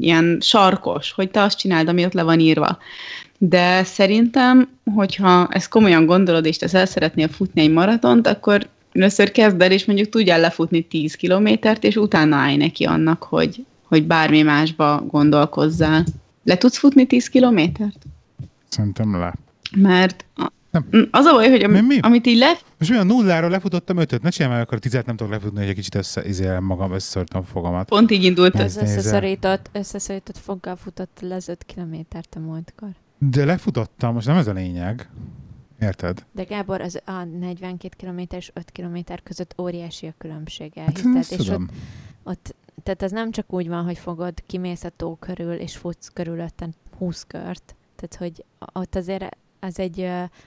ilyen 0.00 0.38
sarkos, 0.40 1.12
hogy 1.12 1.30
te 1.30 1.42
azt 1.42 1.58
csináld, 1.58 1.88
ami 1.88 2.04
ott 2.04 2.12
le 2.12 2.22
van 2.22 2.40
írva. 2.40 2.78
De 3.38 3.84
szerintem, 3.84 4.68
hogyha 4.94 5.48
ezt 5.50 5.68
komolyan 5.68 6.06
gondolod, 6.06 6.44
és 6.44 6.56
te 6.56 6.78
el 6.78 6.86
szeretnél 6.86 7.28
futni 7.28 7.60
egy 7.60 7.72
maratont, 7.72 8.26
akkor 8.26 8.68
először 8.92 9.30
kezd 9.30 9.62
el, 9.62 9.72
és 9.72 9.84
mondjuk 9.84 10.08
tudjál 10.08 10.40
lefutni 10.40 10.82
10 10.82 11.14
kilométert, 11.14 11.84
és 11.84 11.96
utána 11.96 12.36
állj 12.36 12.56
neki 12.56 12.84
annak, 12.84 13.22
hogy, 13.22 13.64
hogy 13.82 14.06
bármi 14.06 14.42
másba 14.42 15.04
gondolkozzál. 15.06 16.04
Le 16.44 16.56
tudsz 16.56 16.78
futni 16.78 17.06
10 17.06 17.28
kilométert? 17.28 18.06
Szerintem 18.68 19.18
le. 19.18 19.34
Mert 19.76 20.24
Nem. 20.90 21.08
az 21.10 21.24
a 21.24 21.32
baj, 21.32 21.48
hogy 21.50 21.58
Mi- 21.58 21.64
ami, 21.64 21.80
mi? 21.80 21.98
amit 22.00 22.26
így 22.26 22.38
le... 22.38 22.52
Most 22.78 22.90
olyan 22.90 23.06
nulláról 23.06 23.50
lefutottam 23.50 23.96
ötöt, 23.96 24.22
ne 24.22 24.30
csinálj 24.30 24.52
már, 24.52 24.62
akkor 24.62 24.78
tizet 24.78 25.06
nem 25.06 25.16
tudok 25.16 25.32
lefutni, 25.32 25.58
hogy 25.58 25.68
egy 25.68 25.74
kicsit 25.74 25.94
össze, 25.94 26.24
izélem 26.24 26.64
magam, 26.64 26.92
összeszörtem 26.92 27.40
a 27.40 27.44
fogamat. 27.44 27.88
Pont 27.88 28.10
így 28.10 28.24
indult 28.24 28.54
Az 28.54 28.76
összeszorított, 28.76 29.70
összeszorított 29.72 30.38
foggal 30.38 30.76
futott 30.76 31.18
le 31.20 31.34
az 31.34 31.48
5 31.48 31.64
kilométert 31.64 32.34
a 32.34 32.38
múltkor. 32.38 32.88
De 33.18 33.44
lefutottam, 33.44 34.14
most 34.14 34.26
nem 34.26 34.36
ez 34.36 34.46
a 34.46 34.52
lényeg. 34.52 35.08
Érted? 35.80 36.24
De 36.32 36.42
Gábor, 36.42 36.80
az 36.80 37.00
a 37.04 37.24
42 37.24 37.88
km 38.06 38.36
és 38.36 38.50
5 38.54 38.70
km 38.72 38.98
között 39.22 39.54
óriási 39.60 40.06
a 40.06 40.14
különbség, 40.18 40.72
Hát 40.76 40.86
elhiszed. 40.88 41.16
ezt 41.16 41.32
és 41.32 41.38
ott, 41.38 41.44
tudom. 41.44 41.68
ott, 42.24 42.54
tehát 42.82 43.02
ez 43.02 43.10
nem 43.10 43.30
csak 43.30 43.52
úgy 43.52 43.68
van, 43.68 43.84
hogy 43.84 43.98
fogod, 43.98 44.42
kimész 44.46 44.84
a 44.84 44.90
tó 44.96 45.16
körül, 45.20 45.52
és 45.52 45.76
futsz 45.76 46.08
körülötten 46.12 46.74
20 46.98 47.24
kört. 47.26 47.74
Tehát, 47.96 48.14
hogy 48.18 48.44
ott 48.72 48.94
azért 48.94 49.36
az 49.60 49.78
egy 49.78 49.96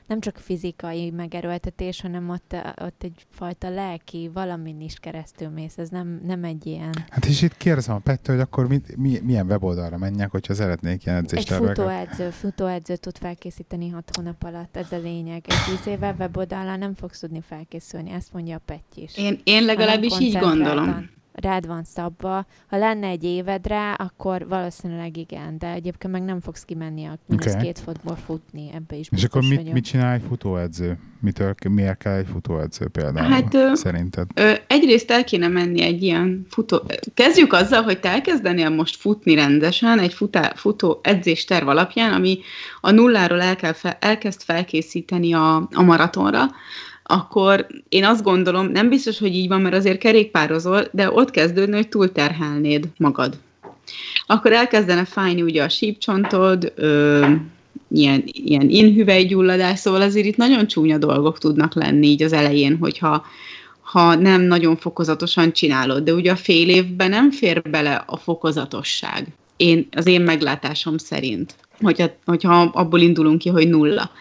nem 0.07 0.19
csak 0.19 0.37
fizikai 0.37 1.09
megerőltetés, 1.09 2.01
hanem 2.01 2.29
ott, 2.29 2.55
ott 2.81 3.03
egyfajta 3.03 3.69
lelki 3.69 4.29
valamin 4.33 4.81
is 4.81 4.99
keresztül 4.99 5.49
mész. 5.49 5.77
Ez 5.77 5.89
nem, 5.89 6.21
nem 6.25 6.43
egy 6.43 6.65
ilyen... 6.65 6.93
Hát 7.09 7.25
és 7.25 7.41
itt 7.41 7.57
kérdezem 7.57 7.95
a 7.95 7.99
Pettől, 7.99 8.35
hogy 8.35 8.45
akkor 8.45 8.67
mit, 8.67 8.97
mi, 8.97 9.19
milyen 9.23 9.45
weboldalra 9.45 9.97
menjek, 9.97 10.31
hogyha 10.31 10.53
szeretnék 10.53 11.05
ilyen 11.05 11.17
Egy 11.17 11.23
edzésterveket. 11.23 11.75
futóedző, 11.75 12.29
futóedző 12.29 12.95
tud 12.95 13.17
felkészíteni 13.17 13.89
hat 13.89 14.15
hónap 14.15 14.43
alatt, 14.43 14.77
ez 14.77 14.91
a 14.91 14.97
lényeg. 14.97 15.43
Egy 15.47 15.75
tíz 15.75 15.87
éve 15.87 16.15
weboldallal 16.19 16.75
nem 16.75 16.93
fogsz 16.93 17.19
tudni 17.19 17.41
felkészülni, 17.41 18.11
ezt 18.11 18.33
mondja 18.33 18.55
a 18.55 18.61
Petty 18.65 19.01
is. 19.01 19.17
Én, 19.17 19.39
én 19.43 19.65
legalábbis 19.65 20.19
így 20.19 20.37
gondolom. 20.37 21.09
Rád 21.33 21.67
van 21.67 21.83
szabva. 21.83 22.45
Ha 22.67 22.77
lenne 22.77 23.07
egy 23.07 23.23
évedre, 23.23 23.91
akkor 23.91 24.47
valószínűleg 24.47 25.17
igen, 25.17 25.57
de 25.57 25.67
egyébként 25.67 26.13
meg 26.13 26.23
nem 26.23 26.39
fogsz 26.39 26.63
kimenni 26.63 27.05
a 27.05 27.17
Oké. 27.33 27.51
két 27.61 27.79
fotból 27.79 28.15
futni, 28.15 28.69
ebbe 28.73 28.95
is 28.95 29.07
És 29.11 29.23
akkor 29.23 29.41
mit, 29.41 29.57
vagyok. 29.57 29.73
mit 29.73 29.83
csinál 29.83 30.13
egy 30.13 30.21
futóedző? 30.27 30.99
Mitől, 31.19 31.53
miért 31.69 31.97
kell 31.97 32.13
egy 32.13 32.27
futóedző 32.31 32.87
például? 32.87 33.29
Hát, 33.29 33.53
ö, 33.53 33.71
Szerinted? 33.73 34.27
Ö, 34.35 34.53
egyrészt 34.67 35.11
el 35.11 35.23
kéne 35.23 35.47
menni 35.47 35.81
egy 35.81 36.03
ilyen 36.03 36.45
futó... 36.49 36.81
Kezdjük 37.13 37.53
azzal, 37.53 37.81
hogy 37.81 37.99
te 37.99 38.09
elkezdenél 38.09 38.69
most 38.69 38.95
futni 38.95 39.35
rendesen 39.35 39.99
egy 39.99 40.13
futá, 40.13 40.51
futó 40.55 40.99
edzésterv 41.03 41.67
alapján, 41.67 42.13
ami 42.13 42.39
a 42.81 42.91
nulláról 42.91 43.41
el 43.41 43.55
kell 43.55 43.73
fe, 43.73 43.97
elkezd 44.01 44.41
felkészíteni 44.41 45.33
a, 45.33 45.55
a 45.55 45.81
maratonra, 45.81 46.45
akkor 47.11 47.67
én 47.89 48.03
azt 48.03 48.23
gondolom, 48.23 48.67
nem 48.67 48.89
biztos, 48.89 49.19
hogy 49.19 49.35
így 49.35 49.47
van, 49.47 49.61
mert 49.61 49.75
azért 49.75 49.97
kerékpározol, 49.97 50.87
de 50.91 51.11
ott 51.11 51.31
kezdődne, 51.31 51.75
hogy 51.75 51.87
túlterhelnéd 51.87 52.87
magad. 52.97 53.37
Akkor 54.25 54.53
elkezdene 54.53 55.05
fájni 55.05 55.41
ugye 55.41 55.63
a 55.63 55.69
sípcsontod, 55.69 56.73
ö, 56.75 57.25
ilyen, 57.87 58.23
ilyen 58.25 58.69
inhüvelygyulladás, 58.69 59.79
szóval 59.79 60.01
azért 60.01 60.25
itt 60.25 60.37
nagyon 60.37 60.67
csúnya 60.67 60.97
dolgok 60.97 61.37
tudnak 61.37 61.75
lenni 61.75 62.07
így 62.07 62.23
az 62.23 62.33
elején, 62.33 62.77
hogyha 62.77 63.25
ha 63.81 64.15
nem 64.15 64.41
nagyon 64.41 64.75
fokozatosan 64.75 65.53
csinálod, 65.53 66.03
de 66.03 66.13
ugye 66.13 66.31
a 66.31 66.35
fél 66.35 66.69
évben 66.69 67.09
nem 67.09 67.31
fér 67.31 67.61
bele 67.61 68.03
a 68.05 68.17
fokozatosság. 68.17 69.27
Én, 69.57 69.87
az 69.91 70.07
én 70.07 70.21
meglátásom 70.21 70.97
szerint, 70.97 71.55
hogyha, 71.81 72.05
hogyha 72.25 72.61
abból 72.61 72.99
indulunk 72.99 73.37
ki, 73.37 73.49
hogy 73.49 73.69
nulla. 73.69 74.11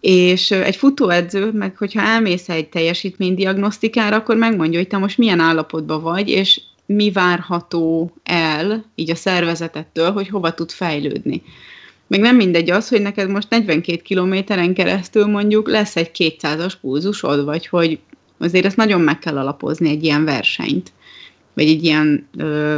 És 0.00 0.50
egy 0.50 0.76
futóedző, 0.76 1.50
meg 1.52 1.76
hogyha 1.76 2.00
elmész 2.00 2.48
egy 2.48 2.68
teljesítménydiagnosztikára, 2.68 4.16
akkor 4.16 4.36
megmondja, 4.36 4.78
hogy 4.78 4.88
te 4.88 4.98
most 4.98 5.18
milyen 5.18 5.40
állapotban 5.40 6.02
vagy, 6.02 6.28
és 6.28 6.60
mi 6.86 7.10
várható 7.10 8.12
el 8.22 8.84
így 8.94 9.10
a 9.10 9.14
szervezetettől, 9.14 10.10
hogy 10.12 10.28
hova 10.28 10.54
tud 10.54 10.70
fejlődni. 10.70 11.42
Meg 12.06 12.20
nem 12.20 12.36
mindegy 12.36 12.70
az, 12.70 12.88
hogy 12.88 13.02
neked 13.02 13.30
most 13.30 13.50
42 13.50 13.96
kilométeren 14.02 14.74
keresztül 14.74 15.26
mondjuk 15.26 15.68
lesz 15.68 15.96
egy 15.96 16.10
200-as 16.18 16.72
pulzusod, 16.80 17.44
vagy 17.44 17.66
hogy 17.66 17.98
azért 18.38 18.64
ezt 18.64 18.76
nagyon 18.76 19.00
meg 19.00 19.18
kell 19.18 19.38
alapozni 19.38 19.88
egy 19.88 20.04
ilyen 20.04 20.24
versenyt, 20.24 20.92
vagy 21.54 21.68
egy 21.68 21.84
ilyen 21.84 22.28
ö, 22.36 22.76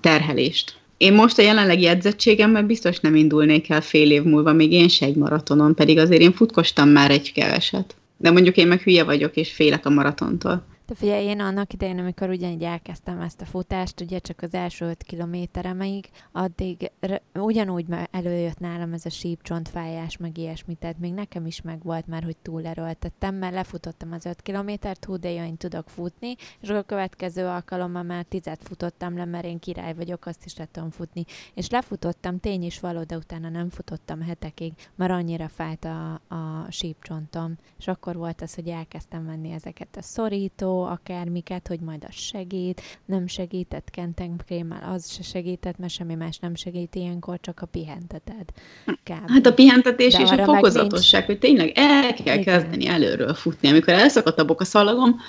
terhelést. 0.00 0.79
Én 1.00 1.12
most 1.12 1.38
a 1.38 1.42
jelenlegi 1.42 1.86
edzettségemmel 1.86 2.62
biztos 2.62 3.00
nem 3.00 3.14
indulnék 3.14 3.70
el 3.70 3.80
fél 3.80 4.10
év 4.10 4.22
múlva, 4.22 4.52
még 4.52 4.72
én 4.72 4.88
se 4.88 5.06
egy 5.06 5.16
maratonon, 5.16 5.74
pedig 5.74 5.98
azért 5.98 6.20
én 6.20 6.32
futkostam 6.32 6.88
már 6.88 7.10
egy 7.10 7.32
keveset. 7.32 7.94
De 8.16 8.30
mondjuk 8.30 8.56
én 8.56 8.66
meg 8.66 8.80
hülye 8.80 9.04
vagyok, 9.04 9.36
és 9.36 9.52
félek 9.52 9.86
a 9.86 9.90
maratontól. 9.90 10.66
De 10.90 10.96
figyelj, 10.96 11.24
én 11.24 11.40
annak 11.40 11.72
idején, 11.72 11.98
amikor 11.98 12.28
ugyanígy 12.28 12.62
elkezdtem 12.62 13.20
ezt 13.20 13.40
a 13.40 13.44
futást, 13.44 14.00
ugye 14.00 14.18
csak 14.18 14.42
az 14.42 14.54
első 14.54 14.86
öt 14.86 15.02
kilométeremig, 15.02 16.10
addig 16.32 16.90
re- 17.00 17.22
ugyanúgy 17.34 17.86
előjött 18.10 18.58
nálam 18.58 18.92
ez 18.92 19.04
a 19.04 19.10
sípcsontfájás, 19.10 20.16
meg 20.16 20.38
ilyesmi, 20.38 20.74
tehát 20.74 20.98
még 20.98 21.12
nekem 21.12 21.46
is 21.46 21.62
megvolt 21.62 22.06
már, 22.06 22.22
hogy 22.22 22.36
túlerőltettem, 22.36 23.34
mert 23.34 23.54
lefutottam 23.54 24.12
az 24.12 24.24
öt 24.24 24.42
kilométert, 24.42 25.04
hú, 25.04 25.16
de 25.16 25.32
én 25.32 25.56
tudok 25.56 25.88
futni, 25.88 26.36
és 26.60 26.68
a 26.68 26.82
következő 26.82 27.46
alkalommal 27.46 28.02
már 28.02 28.24
tizet 28.24 28.62
futottam 28.62 29.16
le, 29.16 29.24
mert 29.24 29.44
én 29.44 29.58
király 29.58 29.94
vagyok, 29.94 30.26
azt 30.26 30.44
is 30.44 30.56
le 30.56 30.68
futni. 30.90 31.24
És 31.54 31.70
lefutottam, 31.70 32.40
tény 32.40 32.62
is 32.62 32.80
való, 32.80 33.02
de 33.02 33.16
utána 33.16 33.48
nem 33.48 33.68
futottam 33.68 34.20
hetekig, 34.20 34.72
mert 34.94 35.12
annyira 35.12 35.48
fájt 35.48 35.84
a, 35.84 36.12
a 36.12 36.66
sípcsontom. 36.70 37.58
És 37.78 37.88
akkor 37.88 38.16
volt 38.16 38.42
az, 38.42 38.54
hogy 38.54 38.68
elkezdtem 38.68 39.26
venni 39.26 39.50
ezeket 39.50 39.96
a 39.96 40.02
szorító, 40.02 40.78
akármiket, 40.84 41.66
hogy 41.68 41.80
majd 41.80 42.04
az 42.08 42.14
segít, 42.14 42.80
nem 43.04 43.26
segített 43.26 43.90
kentenkrémmel, 43.90 44.92
az 44.94 45.10
se 45.10 45.22
segített, 45.22 45.78
mert 45.78 45.92
semmi 45.92 46.14
más 46.14 46.38
nem 46.38 46.54
segít 46.54 46.94
ilyenkor, 46.94 47.38
csak 47.40 47.60
a 47.60 47.66
pihenteted. 47.66 48.44
Kb. 48.84 49.30
Hát 49.30 49.46
a 49.46 49.54
pihentetés 49.54 50.14
De 50.14 50.22
és 50.22 50.30
a 50.30 50.44
fokozatosság, 50.44 51.24
hogy 51.24 51.38
tényleg 51.38 51.72
el 51.74 52.14
kell 52.14 52.38
Igen. 52.38 52.42
kezdeni 52.42 52.86
előről 52.86 53.34
futni. 53.34 53.68
Amikor 53.68 53.92
elszakadt 53.92 54.38
a 54.38 54.44
bokaszalagom 54.44 55.20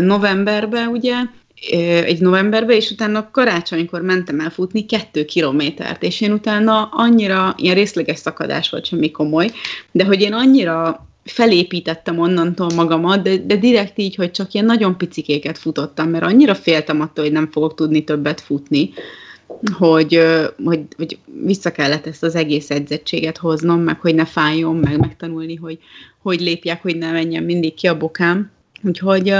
novemberben, 0.00 0.88
ugye, 0.88 1.14
egy 2.04 2.20
novemberben, 2.20 2.76
és 2.76 2.90
utána 2.90 3.30
karácsonykor 3.30 4.02
mentem 4.02 4.40
el 4.40 4.50
futni 4.50 4.86
kettő 4.86 5.24
kilométert, 5.24 6.02
és 6.02 6.20
én 6.20 6.32
utána 6.32 6.88
annyira, 6.92 7.54
ilyen 7.56 7.74
részleges 7.74 8.18
szakadás 8.18 8.70
volt, 8.70 8.84
semmi 8.84 9.10
komoly, 9.10 9.50
de 9.92 10.04
hogy 10.04 10.20
én 10.20 10.32
annyira 10.32 11.06
felépítettem 11.26 12.18
onnantól 12.18 12.68
magamat, 12.74 13.22
de, 13.22 13.36
de 13.36 13.56
direkt 13.56 13.98
így, 13.98 14.14
hogy 14.14 14.30
csak 14.30 14.52
ilyen 14.52 14.66
nagyon 14.66 14.96
picikéket 14.96 15.58
futottam, 15.58 16.08
mert 16.08 16.24
annyira 16.24 16.54
féltem 16.54 17.00
attól, 17.00 17.24
hogy 17.24 17.32
nem 17.32 17.50
fogok 17.50 17.74
tudni 17.74 18.04
többet 18.04 18.40
futni, 18.40 18.90
hogy, 19.78 20.22
hogy, 20.64 20.80
hogy 20.96 21.18
vissza 21.44 21.72
kellett 21.72 22.06
ezt 22.06 22.22
az 22.22 22.34
egész 22.34 22.70
edzettséget 22.70 23.36
hoznom, 23.36 23.80
meg 23.80 24.00
hogy 24.00 24.14
ne 24.14 24.24
fájjon, 24.24 24.76
meg 24.76 24.98
megtanulni, 24.98 25.54
hogy 25.54 25.78
hogy 26.22 26.40
lépjek, 26.40 26.82
hogy 26.82 26.96
ne 26.96 27.12
menjen 27.12 27.42
mindig 27.42 27.74
ki 27.74 27.86
a 27.86 27.96
bokám. 27.96 28.50
Úgyhogy 28.82 29.34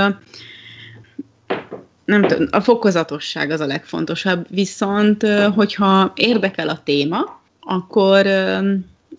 nem 2.04 2.22
tudom, 2.26 2.46
a 2.50 2.60
fokozatosság 2.60 3.50
az 3.50 3.60
a 3.60 3.66
legfontosabb, 3.66 4.46
viszont 4.50 5.26
hogyha 5.54 6.12
érdekel 6.16 6.68
a 6.68 6.82
téma, 6.84 7.40
akkor 7.60 8.26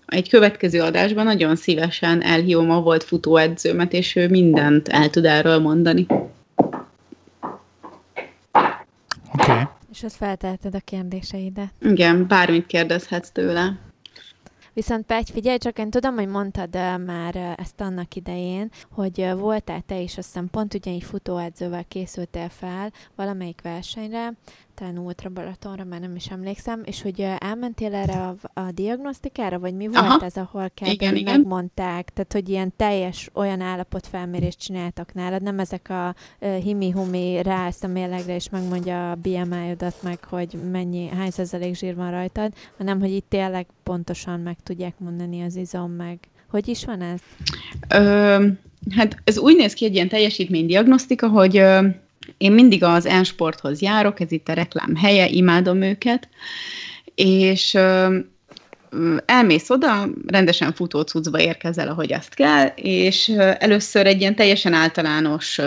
egy 0.05 0.29
következő 0.29 0.81
adásban 0.81 1.25
nagyon 1.25 1.55
szívesen 1.55 2.21
elhívom 2.21 2.71
a 2.71 2.81
volt 2.81 3.03
futóedzőmet, 3.03 3.93
és 3.93 4.15
ő 4.15 4.29
mindent 4.29 4.87
el 4.87 5.09
tud 5.09 5.25
erről 5.25 5.59
mondani. 5.59 6.05
Oké. 9.33 9.51
Okay. 9.51 9.63
És 9.91 10.03
ott 10.03 10.13
felteheted 10.13 10.75
a 10.75 10.79
kérdéseidet. 10.79 11.69
Igen, 11.81 12.27
bármit 12.27 12.65
kérdezhetsz 12.65 13.29
tőle. 13.29 13.79
Viszont 14.77 15.05
Pegy, 15.05 15.29
figyelj 15.29 15.57
csak, 15.57 15.77
én 15.79 15.89
tudom, 15.89 16.15
hogy 16.15 16.27
mondtad 16.27 16.75
uh, 16.75 17.03
már 17.05 17.35
uh, 17.35 17.51
ezt 17.57 17.81
annak 17.81 18.15
idején, 18.15 18.71
hogy 18.91 19.19
uh, 19.19 19.39
voltál 19.39 19.81
te 19.85 19.99
is, 19.99 20.17
azt 20.17 20.27
hiszem 20.27 20.49
pont 20.49 20.73
ugyanígy 20.73 21.03
futóedzővel 21.03 21.85
készültél 21.87 22.49
fel 22.49 22.91
valamelyik 23.15 23.61
versenyre, 23.61 24.33
talán 24.79 24.97
Ultra 24.97 25.29
Balatonra, 25.29 25.83
már 25.83 25.99
nem 25.99 26.15
is 26.15 26.27
emlékszem, 26.27 26.81
és 26.85 27.01
hogy 27.01 27.27
elmentél 27.37 27.93
erre 27.93 28.13
a, 28.13 28.35
a 28.53 28.71
diagnosztikára, 28.71 29.59
vagy 29.59 29.73
mi 29.75 29.87
volt 29.87 29.97
Aha. 29.97 30.25
ez, 30.25 30.35
ahol 30.35 30.71
kell, 30.73 30.89
igen, 30.89 31.15
igen. 31.15 31.39
megmondták, 31.39 32.09
tehát 32.09 32.33
hogy 32.33 32.49
ilyen 32.49 32.73
teljes 32.75 33.29
olyan 33.33 33.61
állapotfelmérést 33.61 34.59
csináltak 34.59 35.13
nálad, 35.13 35.41
nem 35.41 35.59
ezek 35.59 35.89
a 35.89 36.15
uh, 36.39 36.55
himi-humi 36.55 37.41
ráállsz 37.43 37.83
a 37.83 37.87
mérlegre, 37.87 38.35
és 38.35 38.49
megmondja 38.49 39.11
a 39.11 39.15
BMI-odat 39.15 39.95
meg, 40.01 40.23
hogy 40.23 40.57
mennyi, 40.71 41.07
hány 41.07 41.31
százalék 41.31 41.75
zsír 41.75 41.95
van 41.95 42.11
rajtad, 42.11 42.53
hanem 42.77 42.99
hogy 42.99 43.11
itt 43.11 43.29
tényleg 43.29 43.67
pontosan 43.83 44.39
meg 44.39 44.57
tudják 44.63 44.99
mondani 44.99 45.41
az 45.41 45.55
izom 45.55 45.91
meg. 45.91 46.19
Hogy 46.49 46.67
is 46.67 46.85
van 46.85 47.01
ez? 47.01 47.19
Ö, 47.89 48.47
hát 48.95 49.17
ez 49.23 49.37
úgy 49.37 49.55
néz 49.55 49.73
ki 49.73 49.85
egy 49.85 49.93
ilyen 49.93 50.07
teljesítménydiagnosztika, 50.07 51.27
hogy 51.27 51.57
ö, 51.57 51.87
én 52.37 52.51
mindig 52.51 52.83
az 52.83 53.05
Ensporthoz 53.05 53.81
járok, 53.81 54.19
ez 54.19 54.31
itt 54.31 54.47
a 54.47 54.53
reklám 54.53 54.95
helye, 54.95 55.27
imádom 55.27 55.81
őket, 55.81 56.29
és 57.15 57.77
elmész 59.25 59.69
oda, 59.69 60.07
rendesen 60.27 60.73
futócucba 60.73 61.39
érkezel, 61.39 61.87
ahogy 61.87 62.13
azt 62.13 62.33
kell, 62.33 62.65
és 62.75 63.29
először 63.57 64.05
egy 64.05 64.21
ilyen 64.21 64.35
teljesen 64.35 64.73
általános 64.73 65.59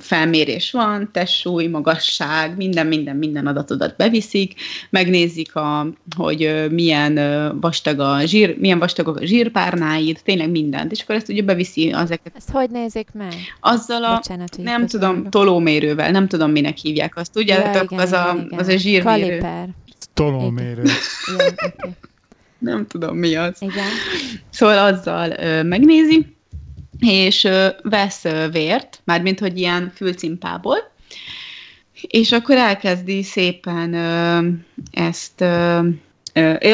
felmérés 0.00 0.70
van, 0.70 1.08
testsúly, 1.12 1.66
magasság, 1.66 2.56
minden, 2.56 2.86
minden, 2.86 3.16
minden 3.16 3.46
adatodat 3.46 3.96
beviszik, 3.96 4.54
megnézik, 4.90 5.54
a, 5.54 5.86
hogy 6.16 6.66
milyen 6.70 7.14
vastag 7.60 8.00
a 8.00 8.20
zsír, 8.24 8.56
milyen 8.58 8.78
vastagok 8.78 9.16
a 9.16 9.26
zsírpárnáid, 9.26 10.20
tényleg 10.24 10.50
mindent, 10.50 10.92
és 10.92 11.02
akkor 11.02 11.14
ezt 11.14 11.28
ugye 11.28 11.42
beviszi 11.42 11.92
ezeket. 11.92 12.32
Ezt 12.36 12.50
hogy 12.50 12.70
nézik 12.70 13.08
meg? 13.12 13.34
Azzal 13.60 14.04
a, 14.04 14.14
Bocsánat, 14.14 14.56
nem 14.62 14.86
tudom, 14.86 15.30
tolómérővel, 15.30 16.10
nem 16.10 16.28
tudom, 16.28 16.50
minek 16.50 16.76
hívják 16.76 17.16
azt, 17.16 17.36
ugye? 17.36 17.54
Ja, 17.54 17.82
igen, 17.82 17.98
az, 17.98 18.12
a, 18.12 18.36
igen. 18.44 18.58
az 18.58 18.68
a 18.68 18.76
zsírmérő. 18.76 19.20
Kaliper. 19.20 19.68
Tolómérő. 20.14 20.82
Igen, 20.82 21.54
okay 21.78 21.94
nem 22.58 22.86
tudom 22.86 23.16
mi 23.16 23.34
az. 23.34 23.56
Igen. 23.62 23.88
Szóval 24.50 24.94
azzal 24.94 25.30
ö, 25.30 25.62
megnézi, 25.62 26.36
és 27.00 27.44
ö, 27.44 27.68
vesz 27.82 28.24
ö, 28.24 28.46
vért, 28.50 29.00
mármint 29.04 29.40
hogy 29.40 29.58
ilyen 29.58 29.92
fülcimpából, 29.94 30.78
és 32.00 32.32
akkor 32.32 32.56
elkezdi 32.56 33.22
szépen 33.22 33.94
ö, 33.94 34.48
ezt 34.90 35.40
ö, 35.40 35.80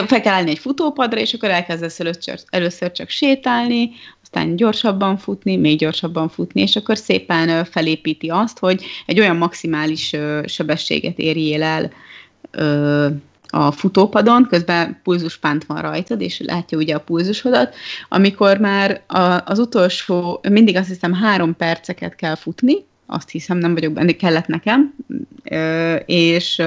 fel 0.06 0.20
kell 0.20 0.32
állni 0.32 0.50
egy 0.50 0.58
futópadra, 0.58 1.20
és 1.20 1.34
akkor 1.34 1.50
elkezdesz 1.50 2.00
először, 2.00 2.40
először 2.50 2.92
csak 2.92 3.08
sétálni, 3.08 3.90
aztán 4.22 4.56
gyorsabban 4.56 5.16
futni, 5.16 5.56
még 5.56 5.78
gyorsabban 5.78 6.28
futni, 6.28 6.60
és 6.60 6.76
akkor 6.76 6.98
szépen 6.98 7.64
felépíti 7.64 8.28
azt, 8.28 8.58
hogy 8.58 8.84
egy 9.06 9.20
olyan 9.20 9.36
maximális 9.36 10.16
sebességet 10.46 11.18
érjél 11.18 11.62
el 11.62 11.92
a 13.54 13.70
futópadon, 13.70 14.46
közben 14.46 15.00
pulzuspánt 15.02 15.64
van 15.64 15.80
rajtad, 15.80 16.20
és 16.20 16.40
látja 16.44 16.78
ugye 16.78 16.94
a 16.94 17.00
pulzusodat, 17.00 17.74
amikor 18.08 18.58
már 18.58 19.02
a, 19.06 19.40
az 19.44 19.58
utolsó, 19.58 20.40
mindig 20.50 20.76
azt 20.76 20.88
hiszem 20.88 21.12
három 21.12 21.56
perceket 21.56 22.14
kell 22.14 22.34
futni, 22.34 22.74
azt 23.06 23.30
hiszem, 23.30 23.58
nem 23.58 23.74
vagyok 23.74 23.92
benne, 23.92 24.12
kellett 24.12 24.46
nekem, 24.46 24.94
és 26.06 26.62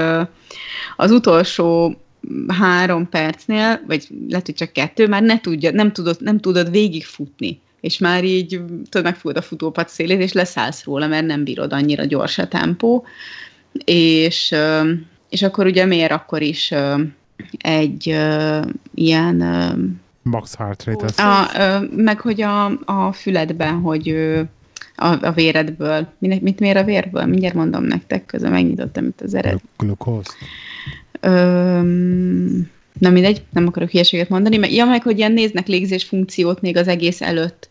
az 0.95 1.11
utolsó 1.11 1.95
három 2.47 3.09
percnél, 3.09 3.81
vagy 3.87 4.07
lehet, 4.29 4.45
hogy 4.45 4.55
csak 4.55 4.73
kettő, 4.73 5.07
már 5.07 5.21
ne 5.21 5.39
tudja, 5.39 5.71
nem 5.71 5.91
tudod, 5.91 6.17
nem 6.19 6.39
tudod 6.39 6.71
végigfutni 6.71 7.59
és 7.79 7.97
már 7.97 8.23
így 8.23 8.61
tudod, 8.89 9.03
megfogod 9.03 9.37
a 9.37 9.41
futópad 9.41 9.89
szélét, 9.89 10.21
és 10.21 10.33
leszállsz 10.33 10.83
róla, 10.83 11.07
mert 11.07 11.25
nem 11.25 11.43
bírod 11.43 11.73
annyira 11.73 12.05
gyors 12.05 12.37
a 12.37 12.47
tempó, 12.47 13.05
és 13.85 14.55
és 15.29 15.41
akkor 15.41 15.65
ugye 15.65 15.85
miért 15.85 16.11
akkor 16.11 16.41
is 16.41 16.71
uh, 16.71 17.01
egy 17.57 18.09
uh, 18.09 18.65
ilyen... 18.93 19.41
Uh, 19.41 19.79
Max 20.21 20.55
heart 20.55 20.83
rate. 20.83 21.23
A, 21.23 21.51
uh, 21.57 21.95
meg 21.95 22.19
hogy 22.19 22.41
a, 22.41 22.65
a 22.85 23.11
füledben, 23.11 23.73
hogy 23.79 24.11
uh, 24.11 24.39
a, 24.95 25.25
a 25.25 25.31
véredből. 25.31 26.07
Mit, 26.17 26.41
mit 26.41 26.59
mér 26.59 26.77
a 26.77 26.83
vérből? 26.83 27.25
Mindjárt 27.25 27.55
mondom 27.55 27.83
nektek, 27.83 28.25
közben 28.25 28.51
megnyitottam 28.51 29.05
itt 29.05 29.21
az 29.21 29.33
ered. 29.33 29.59
Glukózt? 29.77 30.35
Na 32.99 33.09
mindegy, 33.09 33.43
nem 33.51 33.67
akarok 33.67 33.89
hülyeséget 33.89 34.29
mondani, 34.29 34.57
mert 34.57 34.73
ja, 34.73 34.85
meg 34.85 35.03
hogy 35.03 35.17
ilyen 35.17 35.31
néznek 35.31 35.67
légzés 35.67 36.03
funkciót 36.03 36.61
még 36.61 36.77
az 36.77 36.87
egész 36.87 37.21
előtt, 37.21 37.69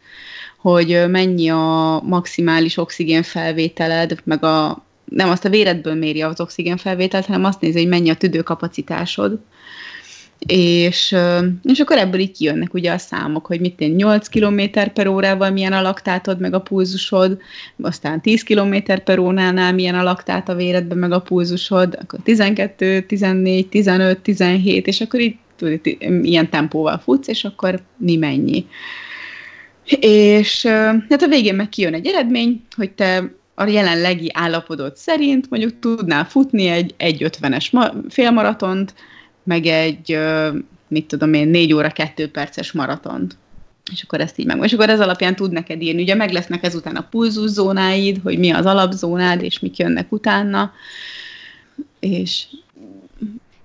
hogy 0.59 1.05
mennyi 1.09 1.49
a 1.49 2.01
maximális 2.05 2.77
oxigén 2.77 3.23
felvételed, 3.23 4.21
meg 4.25 4.45
a 4.45 4.84
nem 5.05 5.29
azt 5.29 5.45
a 5.45 5.49
véredből 5.49 5.95
méri 5.95 6.23
az 6.23 6.41
oxigénfelvételt, 6.41 7.27
hanem 7.27 7.45
azt 7.45 7.61
nézi, 7.61 7.79
hogy 7.79 7.89
mennyi 7.89 8.11
a 8.11 8.15
tüdőkapacitásod. 8.15 9.39
És, 10.47 11.17
és 11.63 11.81
akkor 11.81 11.99
ebből 11.99 12.21
így 12.21 12.33
kijönnek 12.33 12.75
ugye 12.75 12.93
a 12.93 12.99
számok, 12.99 13.47
hogy 13.47 13.61
mit 13.61 13.81
én 13.81 13.95
8 13.95 14.29
km 14.29 14.61
per 14.95 15.07
órával 15.07 15.51
milyen 15.51 15.73
a 15.73 15.83
laktátod, 15.83 16.41
meg 16.41 16.55
a 16.55 16.61
pulzusod, 16.61 17.39
aztán 17.83 18.21
10 18.21 18.43
km 18.43 18.77
per 19.05 19.19
óránál 19.19 19.73
milyen 19.73 19.95
a 19.95 20.03
laktát 20.03 20.49
a 20.49 20.55
véredben, 20.55 20.99
meg 20.99 21.13
a 21.13 21.21
pulzusod, 21.21 21.99
akkor 22.03 22.19
12, 22.23 23.01
14, 23.01 23.69
15, 23.69 24.19
17, 24.19 24.87
és 24.87 25.01
akkor 25.01 25.21
így 25.21 25.37
tudod, 25.57 25.81
ilyen 26.23 26.51
tempóval 26.51 26.99
futsz, 26.99 27.29
és 27.29 27.45
akkor 27.45 27.81
mi 27.97 28.17
mennyi. 28.17 28.67
És 30.01 30.67
hát 31.09 31.23
a 31.23 31.29
végén 31.29 31.55
meg 31.55 31.69
kijön 31.69 31.95
egy 31.95 32.07
eredmény, 32.07 32.63
hogy 32.77 32.91
te 32.91 33.35
a 33.55 33.67
jelenlegi 33.67 34.31
állapodot 34.35 34.97
szerint 34.97 35.51
mondjuk 35.51 35.79
tudnál 35.79 36.25
futni 36.25 36.67
egy 36.67 36.95
1.50-es 36.99 37.73
ma- 37.73 37.93
félmaratont, 38.09 38.95
meg 39.43 39.67
egy, 39.67 40.19
mit 40.89 41.07
tudom 41.07 41.33
én, 41.33 41.49
4 41.49 41.73
óra 41.73 41.89
2 41.89 42.31
perces 42.31 42.73
maratont. 42.73 43.37
És 43.93 44.03
akkor 44.03 44.21
ezt 44.21 44.39
így 44.39 44.47
meg. 44.47 44.63
És 44.63 44.73
akkor 44.73 44.89
ez 44.89 45.01
alapján 45.01 45.37
tud 45.37 45.53
neked 45.53 45.83
írni. 45.83 46.03
Ugye 46.03 46.15
meg 46.15 46.33
lesznek 46.33 46.65
ezután 46.65 46.97
a 46.97 47.07
pulzuszónáid, 47.11 48.21
hogy 48.23 48.39
mi 48.39 48.51
az 48.51 48.67
alapzónád, 48.67 49.43
és 49.43 49.59
mik 49.59 49.77
jönnek 49.77 50.13
utána. 50.13 50.73
És 52.01 52.47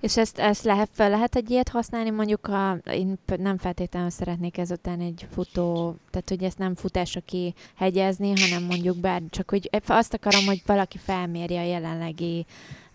és 0.00 0.16
ezt, 0.16 0.38
ezt 0.38 0.64
lehet, 0.64 0.88
fel 0.92 1.10
lehet 1.10 1.36
egy 1.36 1.50
ilyet 1.50 1.68
használni, 1.68 2.10
mondjuk, 2.10 2.46
ha 2.46 2.76
én 2.92 3.18
nem 3.36 3.58
feltétlenül 3.58 4.10
szeretnék 4.10 4.58
ezután 4.58 5.00
egy 5.00 5.26
futó, 5.30 5.96
tehát 6.10 6.28
hogy 6.28 6.42
ezt 6.42 6.58
nem 6.58 6.74
futásra 6.74 7.20
kihegyezni, 7.20 8.32
hanem 8.40 8.62
mondjuk 8.62 8.96
bár 8.96 9.22
csak, 9.30 9.50
hogy 9.50 9.70
azt 9.86 10.14
akarom, 10.14 10.44
hogy 10.46 10.62
valaki 10.66 10.98
felmérje 10.98 11.60
a 11.60 11.64
jelenlegi 11.64 12.46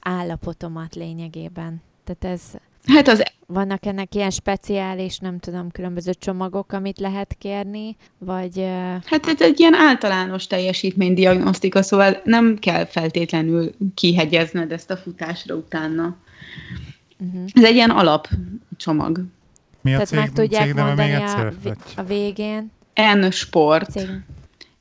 állapotomat 0.02 0.96
lényegében. 0.96 1.82
Tehát 2.04 2.38
ez... 2.38 2.42
Hát 2.86 3.08
az... 3.08 3.24
Vannak 3.48 3.86
ennek 3.86 4.16
ilyen 4.16 4.30
speciális, 4.30 5.18
nem 5.18 5.40
tudom, 5.40 5.72
különböző 5.72 6.14
csomagok, 6.14 6.72
amit 6.72 7.00
lehet 7.00 7.36
kérni, 7.40 7.96
vagy... 8.18 8.60
Hát 9.06 9.28
ez 9.28 9.42
egy 9.42 9.60
ilyen 9.60 9.74
általános 9.74 10.48
teljesítménydiagnosztika, 10.48 11.82
szóval 11.82 12.22
nem 12.24 12.58
kell 12.60 12.86
feltétlenül 12.86 13.72
kihegyezned 13.94 14.72
ezt 14.72 14.92
a 14.92 14.98
futásra 14.98 15.56
utána. 15.56 16.18
Uh-huh. 17.20 17.44
Ez 17.54 17.64
egy 17.64 17.76
ilyen 17.76 17.90
alapcsomag. 17.90 19.24
Mi 19.82 19.94
a 19.94 19.94
Tehát 19.94 20.08
cég, 20.08 20.20
meg 20.20 20.32
tudják 20.32 20.64
cég 20.64 20.74
mondani 20.74 21.12
még 21.12 21.22
a, 21.22 21.54
a 21.96 22.04
végén. 22.04 22.72
N 23.16 23.30
Sport. 23.30 23.90
Cég. 23.90 24.10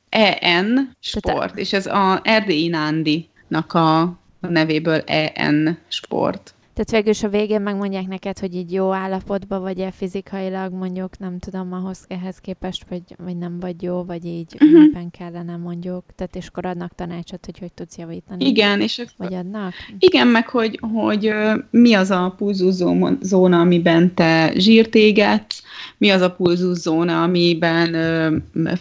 EN 0.09 0.91
Sport. 0.99 1.25
Tehát, 1.25 1.57
és 1.57 1.73
ez 1.73 1.85
a 1.85 2.19
Erdélyi 2.23 2.67
Nándi-nak 2.67 3.73
a 3.73 4.17
nevéből 4.39 4.99
EN 4.99 5.77
Sport. 5.87 6.53
Tehát 6.75 7.03
végül 7.05 7.29
a 7.29 7.37
végén 7.37 7.61
megmondják 7.61 8.07
neked, 8.07 8.39
hogy 8.39 8.55
így 8.55 8.71
jó 8.71 8.91
állapotban 8.91 9.61
vagy-e 9.61 9.91
fizikailag, 9.91 10.73
mondjuk, 10.73 11.17
nem 11.19 11.39
tudom, 11.39 11.73
ahhoz 11.73 12.05
ehhez 12.07 12.37
képest, 12.37 12.85
vagy, 12.89 13.01
vagy 13.17 13.37
nem 13.37 13.59
vagy 13.59 13.83
jó, 13.83 14.03
vagy 14.03 14.25
így 14.25 14.55
uh-huh. 14.59 14.83
éppen 14.83 15.11
kellene 15.11 15.55
mondjuk. 15.55 16.03
Tehát 16.15 16.35
és 16.35 16.47
akkor 16.47 16.65
adnak 16.65 16.95
tanácsot, 16.95 17.45
hogy 17.45 17.59
hogy 17.59 17.71
tudsz 17.71 17.97
javítani. 17.97 18.45
Igen, 18.45 18.81
és 18.81 18.99
akkor... 18.99 19.13
Vagy 19.17 19.33
adnak? 19.33 19.73
Igen, 19.99 20.27
meg 20.27 20.49
hogy, 20.49 20.79
hogy 20.93 21.31
mi 21.69 21.93
az 21.93 22.11
a 22.11 22.33
pulzuszóna, 22.37 23.59
amiben 23.59 24.13
te 24.13 24.53
zsírt 24.57 24.95
égetsz, 24.95 25.61
mi 25.97 26.09
az 26.09 26.21
a 26.21 26.31
pulzuszóna, 26.31 27.23
amiben 27.23 27.95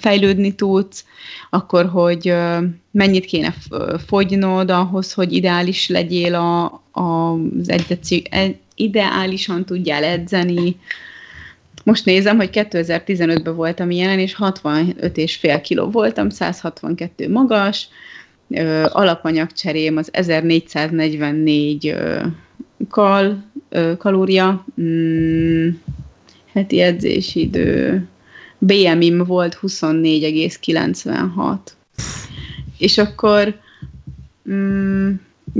fejlődni 0.01 0.55
tudsz, 0.55 1.05
akkor, 1.51 1.87
hogy 1.87 2.35
mennyit 2.91 3.25
kéne 3.25 3.55
fogynod 4.07 4.71
ahhoz, 4.71 5.13
hogy 5.13 5.33
ideális 5.33 5.89
legyél 5.89 6.35
a, 6.35 6.83
az 6.95 7.69
egyettség, 7.69 8.27
e, 8.31 8.51
ideálisan 8.75 9.65
tudjál 9.65 10.05
edzeni. 10.05 10.77
Most 11.85 12.05
nézem, 12.05 12.37
hogy 12.37 12.51
2015-ben 12.53 13.55
voltam 13.55 13.91
ilyen, 13.91 14.19
és 14.19 14.35
65,5 14.39 15.61
kiló 15.63 15.91
voltam, 15.91 16.29
162 16.29 17.31
magas, 17.31 17.89
ö, 18.49 18.87
alapanyagcserém 18.89 19.97
az 19.97 20.09
1444 20.13 21.87
ö, 21.87 22.21
kal, 22.89 23.45
ö, 23.69 23.93
kalória, 23.97 24.65
mm, 24.81 25.69
heti 26.53 26.81
edzésidő, 26.81 28.03
BMI-m 28.59 29.25
volt 29.25 29.59
24,96. 29.63 31.59
És 32.79 32.99
akkor 32.99 33.55
mm, 34.51 35.13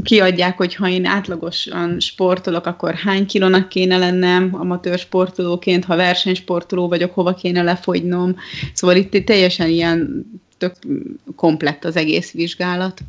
kiadják, 0.03 0.57
hogy 0.57 0.75
ha 0.75 0.89
én 0.89 1.05
átlagosan 1.05 2.01
sportolok, 2.01 2.67
akkor 2.67 2.95
hány 2.95 3.27
kilónak 3.27 3.69
kéne 3.69 3.99
lennem 3.99 4.49
amatőr 4.53 4.99
sportolóként, 4.99 5.85
ha 5.85 5.97
versenysportoló 5.97 6.89
vagyok, 6.89 7.15
hova 7.15 7.35
kéne 7.35 7.63
lefogynom. 7.63 8.37
Szóval 8.73 8.97
itt 8.97 9.25
teljesen 9.25 9.69
ilyen 9.69 10.27
tök 10.59 10.75
komplett 11.37 11.85
az 11.85 11.97
egész 11.97 12.33
vizsgálat. 12.33 13.01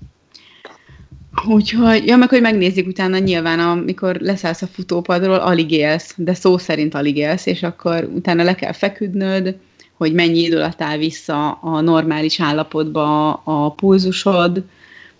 Úgyhogy, 1.47 2.05
ja, 2.05 2.15
meg 2.15 2.29
hogy 2.29 2.41
megnézzük 2.41 2.87
utána 2.87 3.17
nyilván, 3.17 3.59
amikor 3.59 4.15
leszállsz 4.15 4.61
a 4.61 4.67
futópadról, 4.67 5.35
alig 5.35 5.71
élsz, 5.71 6.13
de 6.17 6.33
szó 6.33 6.57
szerint 6.57 6.93
alig 6.93 7.17
élsz, 7.17 7.45
és 7.45 7.63
akkor 7.63 8.09
utána 8.13 8.43
le 8.43 8.55
kell 8.55 8.71
feküdnöd, 8.71 9.55
hogy 9.93 10.13
mennyi 10.13 10.39
idő 10.39 10.57
alatt 10.57 10.81
áll 10.81 10.97
vissza 10.97 11.51
a 11.51 11.81
normális 11.81 12.39
állapotba 12.39 13.33
a 13.33 13.71
pulzusod, 13.71 14.63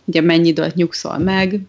ugye 0.05 0.21
mennyi 0.21 0.47
időt 0.47 0.75
nyugszol 0.75 1.17
meg, 1.17 1.61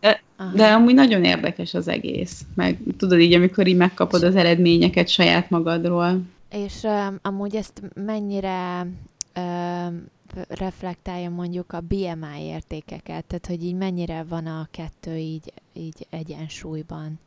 de, 0.00 0.22
de 0.54 0.72
amúgy 0.72 0.94
nagyon 0.94 1.24
érdekes 1.24 1.74
az 1.74 1.88
egész. 1.88 2.40
Meg 2.54 2.78
tudod 2.98 3.20
így, 3.20 3.32
amikor 3.34 3.66
így 3.66 3.76
megkapod 3.76 4.22
az 4.22 4.36
eredményeket 4.36 5.08
saját 5.08 5.50
magadról. 5.50 6.20
És 6.50 6.82
um, 6.82 7.18
amúgy 7.22 7.56
ezt 7.56 7.82
mennyire 7.94 8.86
um, 9.36 10.06
reflektálja 10.48 11.30
mondjuk 11.30 11.72
a 11.72 11.80
BMI 11.80 12.42
értékeket, 12.42 13.24
tehát 13.24 13.46
hogy 13.46 13.64
így 13.64 13.74
mennyire 13.74 14.24
van 14.28 14.46
a 14.46 14.68
kettő 14.70 15.16
így, 15.16 15.52
így 15.72 16.06
egyensúlyban? 16.10 17.18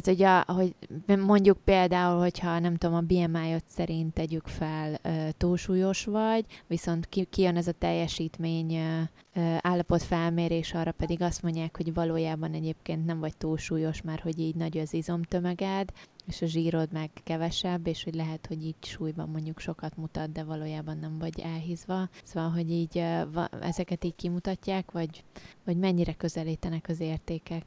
Tehát, 0.00 0.18
hogy, 0.18 0.22
a, 0.22 0.52
hogy 0.52 0.74
mondjuk 1.18 1.58
például, 1.64 2.18
hogyha 2.18 2.58
nem 2.58 2.76
tudom, 2.76 2.96
a 2.96 3.00
BMI-ot 3.00 3.64
szerint 3.66 4.14
tegyük 4.14 4.46
fel, 4.46 4.98
túlsúlyos 5.36 6.04
vagy, 6.04 6.44
viszont 6.66 7.06
ki, 7.06 7.24
kijön 7.24 7.56
ez 7.56 7.66
a 7.66 7.72
teljesítmény 7.72 8.78
állapot 9.60 10.02
felmérés, 10.02 10.74
arra 10.74 10.92
pedig 10.92 11.22
azt 11.22 11.42
mondják, 11.42 11.76
hogy 11.76 11.94
valójában 11.94 12.52
egyébként 12.52 13.06
nem 13.06 13.20
vagy 13.20 13.36
túlsúlyos, 13.36 14.02
már 14.02 14.20
hogy 14.20 14.38
így 14.38 14.54
nagy 14.54 14.78
az 14.78 14.94
izomtömeged, 14.94 15.92
és 16.28 16.42
a 16.42 16.46
zsírod 16.46 16.88
meg 16.92 17.10
kevesebb, 17.24 17.86
és 17.86 18.04
hogy 18.04 18.14
lehet, 18.14 18.46
hogy 18.48 18.64
így 18.64 18.74
súlyban 18.82 19.28
mondjuk 19.28 19.60
sokat 19.60 19.96
mutat, 19.96 20.32
de 20.32 20.42
valójában 20.42 20.98
nem 21.00 21.18
vagy 21.18 21.40
elhízva. 21.54 22.08
Szóval, 22.24 22.50
hogy 22.50 22.70
így 22.70 23.02
ezeket 23.60 24.04
így 24.04 24.14
kimutatják, 24.16 24.90
vagy, 24.90 25.08
vagy 25.64 25.76
mennyire 25.76 26.12
közelítenek 26.12 26.84
az 26.88 27.00
értékek? 27.00 27.62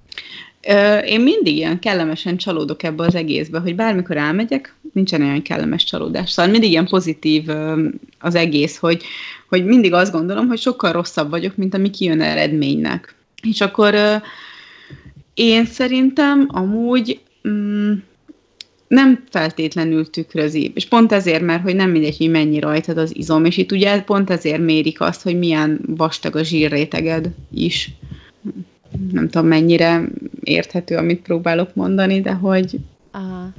Én 1.05 1.21
mindig 1.21 1.55
ilyen 1.55 1.79
kellemesen 1.79 2.37
csalódok 2.37 2.83
ebbe 2.83 3.03
az 3.03 3.15
egészbe, 3.15 3.59
hogy 3.59 3.75
bármikor 3.75 4.17
elmegyek, 4.17 4.75
nincsen 4.93 5.21
olyan 5.21 5.41
kellemes 5.41 5.83
csalódás. 5.83 6.31
Szóval 6.31 6.51
mindig 6.51 6.69
ilyen 6.69 6.87
pozitív 6.87 7.49
az 8.19 8.35
egész, 8.35 8.77
hogy, 8.77 9.03
hogy 9.47 9.65
mindig 9.65 9.93
azt 9.93 10.11
gondolom, 10.11 10.47
hogy 10.47 10.59
sokkal 10.59 10.91
rosszabb 10.91 11.29
vagyok, 11.29 11.55
mint 11.55 11.73
ami 11.73 11.89
kijön 11.89 12.21
eredménynek. 12.21 13.15
És 13.41 13.61
akkor 13.61 13.95
én 15.33 15.65
szerintem 15.65 16.47
amúgy 16.51 17.21
mm, 17.47 17.93
nem 18.89 19.23
feltétlenül 19.29 20.09
tükrözi. 20.09 20.71
És 20.75 20.87
pont 20.87 21.11
ezért, 21.11 21.41
mert 21.41 21.63
hogy 21.63 21.75
nem 21.75 21.89
mindegy, 21.89 22.17
hogy 22.17 22.29
mennyi 22.29 22.59
rajtad 22.59 22.97
az 22.97 23.15
izom, 23.15 23.45
és 23.45 23.57
itt 23.57 23.71
ugye 23.71 24.01
pont 24.01 24.29
ezért 24.29 24.61
mérik 24.61 25.01
azt, 25.01 25.21
hogy 25.21 25.37
milyen 25.37 25.79
vastag 25.87 26.35
a 26.35 26.43
zsírréteged 26.43 27.29
is. 27.53 27.91
Nem 29.11 29.29
tudom, 29.29 29.47
mennyire 29.47 30.03
érthető, 30.43 30.95
amit 30.95 31.21
próbálok 31.21 31.75
mondani, 31.75 32.21
de 32.21 32.31
hogy 32.31 32.79
Aha. 33.11 33.53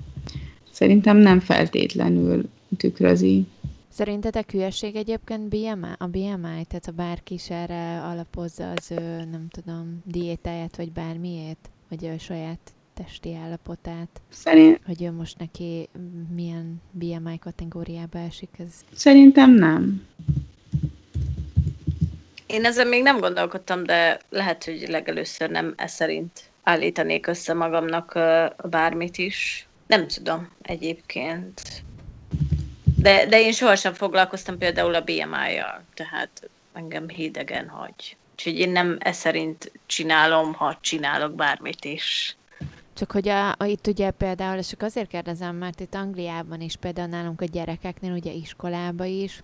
szerintem 0.70 1.16
nem 1.16 1.40
feltétlenül 1.40 2.48
tükrözi. 2.76 3.46
Szerintetek 3.88 4.50
hülyeség 4.50 4.96
egyébként 4.96 5.48
BMI, 5.48 5.92
a 5.98 6.06
BMI? 6.06 6.64
Tehát 6.68 6.84
ha 6.84 6.92
bárki 6.92 7.34
is 7.34 7.50
erre 7.50 8.00
alapozza 8.00 8.72
az 8.76 8.90
ő, 8.90 9.28
nem 9.30 9.48
tudom, 9.50 10.02
diétáját, 10.04 10.76
vagy 10.76 10.92
bármiét? 10.92 11.58
Vagy 11.88 12.06
a 12.06 12.18
saját 12.18 12.72
testi 13.04 13.34
állapotát? 13.34 14.20
Szerint... 14.28 14.80
Hogy 14.86 15.02
ő 15.02 15.10
most 15.10 15.38
neki 15.38 15.88
milyen 16.34 16.82
BMI 16.90 17.38
kategóriába 17.38 18.18
esik? 18.18 18.48
Ez... 18.58 18.84
Szerintem 18.94 19.50
nem. 19.50 20.06
Én 22.46 22.64
ezzel 22.64 22.84
még 22.84 23.02
nem 23.02 23.18
gondolkodtam, 23.18 23.84
de 23.84 24.20
lehet, 24.28 24.64
hogy 24.64 24.84
legelőször 24.88 25.50
nem 25.50 25.74
ez 25.76 25.92
szerint 25.92 26.50
állítanék 26.62 27.26
össze 27.26 27.54
magamnak 27.54 28.18
bármit 28.70 29.18
is. 29.18 29.68
Nem 29.86 30.06
tudom 30.06 30.48
egyébként. 30.62 31.82
De, 32.96 33.26
de 33.26 33.40
én 33.40 33.52
sohasem 33.52 33.92
foglalkoztam 33.92 34.58
például 34.58 34.94
a 34.94 35.00
BMI-jal, 35.00 35.82
tehát 35.94 36.50
engem 36.72 37.08
hidegen 37.08 37.68
hagy. 37.68 38.16
Úgyhogy 38.32 38.58
én 38.58 38.70
nem 38.70 38.96
ez 39.00 39.16
szerint 39.16 39.72
csinálom, 39.86 40.54
ha 40.54 40.78
csinálok 40.80 41.34
bármit 41.34 41.84
is. 41.84 42.36
Csak 43.00 43.12
hogy 43.12 43.28
a, 43.28 43.48
a, 43.48 43.64
itt 43.64 43.86
ugye 43.86 44.10
például, 44.10 44.58
és 44.58 44.66
csak 44.66 44.82
azért 44.82 45.08
kérdezem, 45.08 45.56
mert 45.56 45.80
itt 45.80 45.94
Angliában 45.94 46.60
is 46.60 46.76
például 46.76 47.08
nálunk 47.08 47.40
a 47.40 47.44
gyerekeknél, 47.44 48.12
ugye 48.12 48.32
iskolába 48.32 49.04
is, 49.04 49.40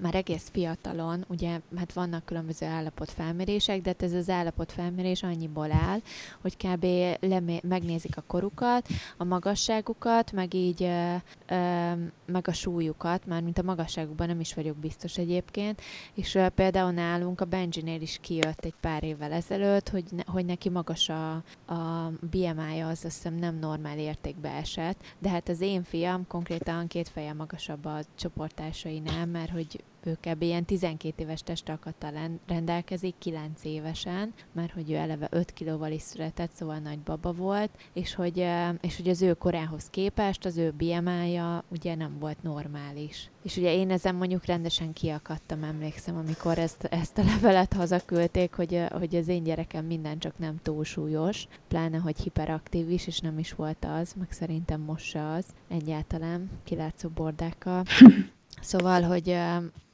már 0.00 0.14
egész 0.14 0.48
fiatalon, 0.52 1.24
ugye 1.28 1.60
hát 1.76 1.92
vannak 1.92 2.24
különböző 2.24 2.66
állapotfelmérések, 2.66 3.80
de 3.80 3.88
hát 3.88 4.02
ez 4.02 4.12
az 4.12 4.28
állapotfelmérés 4.28 5.22
annyiból 5.22 5.72
áll, 5.72 5.98
hogy 6.40 6.56
kb. 6.56 6.84
Lemé- 7.20 7.62
megnézik 7.62 8.16
a 8.16 8.24
korukat, 8.26 8.86
a 9.16 9.24
magasságukat, 9.24 10.32
meg 10.32 10.54
így 10.54 10.82
ö, 10.82 11.14
ö, 11.46 11.92
meg 12.32 12.48
a 12.48 12.52
súlyukat, 12.52 13.26
már 13.26 13.42
mint 13.42 13.58
a 13.58 13.62
magasságukban 13.62 14.26
nem 14.26 14.40
is 14.40 14.54
vagyok 14.54 14.76
biztos 14.76 15.18
egyébként, 15.18 15.80
és 16.14 16.34
ö, 16.34 16.48
például 16.48 16.90
nálunk 16.90 17.40
a 17.40 17.44
Benjinél 17.44 18.00
is 18.00 18.18
kijött 18.20 18.64
egy 18.64 18.74
pár 18.80 19.04
évvel 19.04 19.32
ezelőtt, 19.32 19.88
hogy, 19.88 20.04
ne, 20.10 20.22
hogy 20.26 20.44
neki 20.44 20.68
magas 20.68 21.08
a, 21.08 21.32
a 21.66 22.12
BMI-ja, 22.20 22.88
az 22.88 23.04
azt 23.04 23.14
hiszem 23.14 23.34
nem 23.34 23.58
normál 23.58 23.98
értékbe 23.98 24.50
esett, 24.50 25.00
de 25.18 25.28
hát 25.28 25.48
az 25.48 25.60
én 25.60 25.82
fiam 25.82 26.26
konkrétan 26.26 26.86
két 26.86 27.08
feje 27.08 27.32
magasabb 27.32 27.84
a 27.84 27.98
csoportársainál, 28.14 29.26
mert 29.26 29.50
hogy 29.50 29.84
ő 30.08 30.18
kb. 30.20 30.42
ilyen 30.42 30.64
12 30.64 31.22
éves 31.22 31.42
testalkattal 31.42 32.12
rendelkezik, 32.46 33.14
9 33.18 33.64
évesen, 33.64 34.34
mert 34.52 34.72
hogy 34.72 34.90
ő 34.90 34.94
eleve 34.94 35.28
5 35.30 35.52
kilóval 35.52 35.90
is 35.90 36.02
született, 36.02 36.52
szóval 36.52 36.78
nagy 36.78 36.98
baba 36.98 37.32
volt, 37.32 37.70
és 37.92 38.14
hogy, 38.14 38.46
és 38.80 38.96
hogy 38.96 39.08
az 39.08 39.22
ő 39.22 39.34
korához 39.34 39.90
képest 39.90 40.44
az 40.44 40.56
ő 40.56 40.70
BMI-ja 40.70 41.64
ugye 41.68 41.94
nem 41.94 42.18
volt 42.18 42.42
normális. 42.42 43.30
És 43.42 43.56
ugye 43.56 43.74
én 43.74 43.90
ezen 43.90 44.14
mondjuk 44.14 44.44
rendesen 44.44 44.92
kiakadtam, 44.92 45.62
emlékszem, 45.62 46.16
amikor 46.16 46.58
ezt, 46.58 46.84
ezt 46.84 47.18
a 47.18 47.24
levelet 47.24 47.72
hazaküldték, 47.72 48.54
hogy, 48.54 48.84
hogy 48.90 49.16
az 49.16 49.28
én 49.28 49.42
gyerekem 49.42 49.84
minden 49.84 50.18
csak 50.18 50.38
nem 50.38 50.56
túlsúlyos, 50.62 51.46
pláne, 51.68 51.98
hogy 51.98 52.18
hiperaktív 52.20 52.90
is, 52.90 53.06
és 53.06 53.18
nem 53.18 53.38
is 53.38 53.52
volt 53.52 53.84
az, 53.84 54.12
meg 54.18 54.32
szerintem 54.32 54.80
most 54.80 55.04
se 55.04 55.26
az, 55.26 55.44
egyáltalán 55.68 56.50
kilátszó 56.64 57.08
bordákkal. 57.08 57.84
Szóval, 58.60 59.02
hogy, 59.02 59.36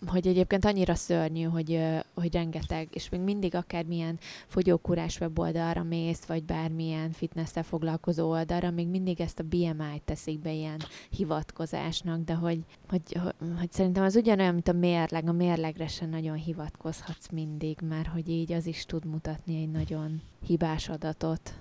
hogy 0.06 0.26
egyébként 0.26 0.64
annyira 0.64 0.94
szörnyű, 0.94 1.42
hogy, 1.42 1.80
hogy 2.14 2.32
rengeteg, 2.32 2.88
és 2.92 3.08
még 3.08 3.20
mindig 3.20 3.54
akármilyen 3.54 4.18
fogyókúrás 4.46 5.20
weboldalra 5.20 5.82
mész, 5.82 6.24
vagy 6.24 6.42
bármilyen 6.42 7.12
fitness 7.12 7.50
foglalkozó 7.62 8.28
oldalra, 8.28 8.70
még 8.70 8.86
mindig 8.86 9.20
ezt 9.20 9.38
a 9.38 9.42
BMI-t 9.42 10.02
teszik 10.04 10.38
be 10.38 10.52
ilyen 10.52 10.80
hivatkozásnak, 11.10 12.24
de 12.24 12.34
hogy, 12.34 12.58
hogy, 12.88 13.02
hogy, 13.12 13.32
hogy 13.58 13.72
szerintem 13.72 14.04
az 14.04 14.16
ugyanolyan, 14.16 14.52
mint 14.52 14.68
a 14.68 14.72
mérleg, 14.72 15.28
a 15.28 15.32
mérlegre 15.32 15.86
sem 15.86 16.10
nagyon 16.10 16.36
hivatkozhatsz 16.36 17.28
mindig, 17.32 17.78
mert 17.88 18.08
hogy 18.08 18.28
így 18.28 18.52
az 18.52 18.66
is 18.66 18.86
tud 18.86 19.04
mutatni 19.04 19.60
egy 19.60 19.70
nagyon 19.70 20.20
hibás 20.46 20.88
adatot. 20.88 21.54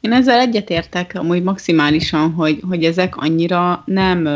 Én 0.00 0.12
ezzel 0.12 0.38
egyetértek 0.38 1.14
amúgy 1.14 1.42
maximálisan, 1.42 2.32
hogy, 2.32 2.60
hogy 2.68 2.84
ezek 2.84 3.16
annyira 3.16 3.82
nem 3.86 4.26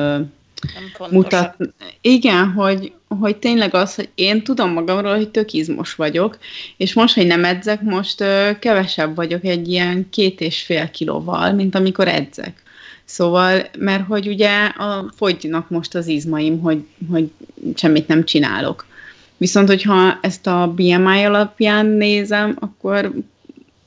mutat. 1.11 1.57
Igen, 2.01 2.51
hogy, 2.51 2.93
hogy 3.21 3.37
tényleg 3.37 3.75
az, 3.75 3.95
hogy 3.95 4.09
én 4.15 4.43
tudom 4.43 4.73
magamról, 4.73 5.17
hogy 5.17 5.29
tök 5.29 5.53
izmos 5.53 5.95
vagyok, 5.95 6.39
és 6.77 6.95
most, 6.95 7.15
hogy 7.15 7.27
nem 7.27 7.45
edzek, 7.45 7.83
most 7.83 8.21
ö, 8.21 8.51
kevesebb 8.61 9.15
vagyok 9.15 9.45
egy 9.45 9.69
ilyen 9.69 10.07
két 10.11 10.41
és 10.41 10.63
fél 10.63 10.91
kilóval, 10.91 11.53
mint 11.53 11.75
amikor 11.75 12.09
edzek. 12.09 12.63
Szóval, 13.05 13.63
mert 13.79 14.07
hogy 14.07 14.29
ugye 14.29 14.65
a, 14.65 15.13
fogynak 15.17 15.71
most 15.71 15.95
az 15.95 16.07
izmaim, 16.07 16.61
hogy, 16.61 16.87
hogy 17.11 17.31
semmit 17.75 18.09
nem 18.09 18.25
csinálok. 18.25 18.87
Viszont, 19.37 19.69
hogyha 19.69 20.19
ezt 20.21 20.47
a 20.47 20.73
BMI 20.77 21.23
alapján 21.25 21.87
nézem, 21.87 22.57
akkor 22.59 23.13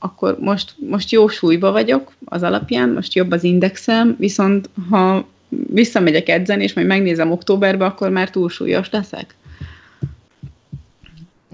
akkor 0.02 0.38
most, 0.40 0.74
most 0.88 1.10
jó 1.10 1.28
súlyba 1.28 1.72
vagyok 1.72 2.12
az 2.24 2.42
alapján, 2.42 2.88
most 2.88 3.14
jobb 3.14 3.30
az 3.30 3.44
indexem, 3.44 4.16
viszont 4.18 4.70
ha 4.90 5.26
visszamegyek 5.66 6.28
edzeni, 6.28 6.62
és 6.62 6.72
majd 6.72 6.86
megnézem 6.86 7.30
októberben, 7.30 7.88
akkor 7.88 8.10
már 8.10 8.30
túlsúlyos 8.30 8.90
leszek. 8.90 9.34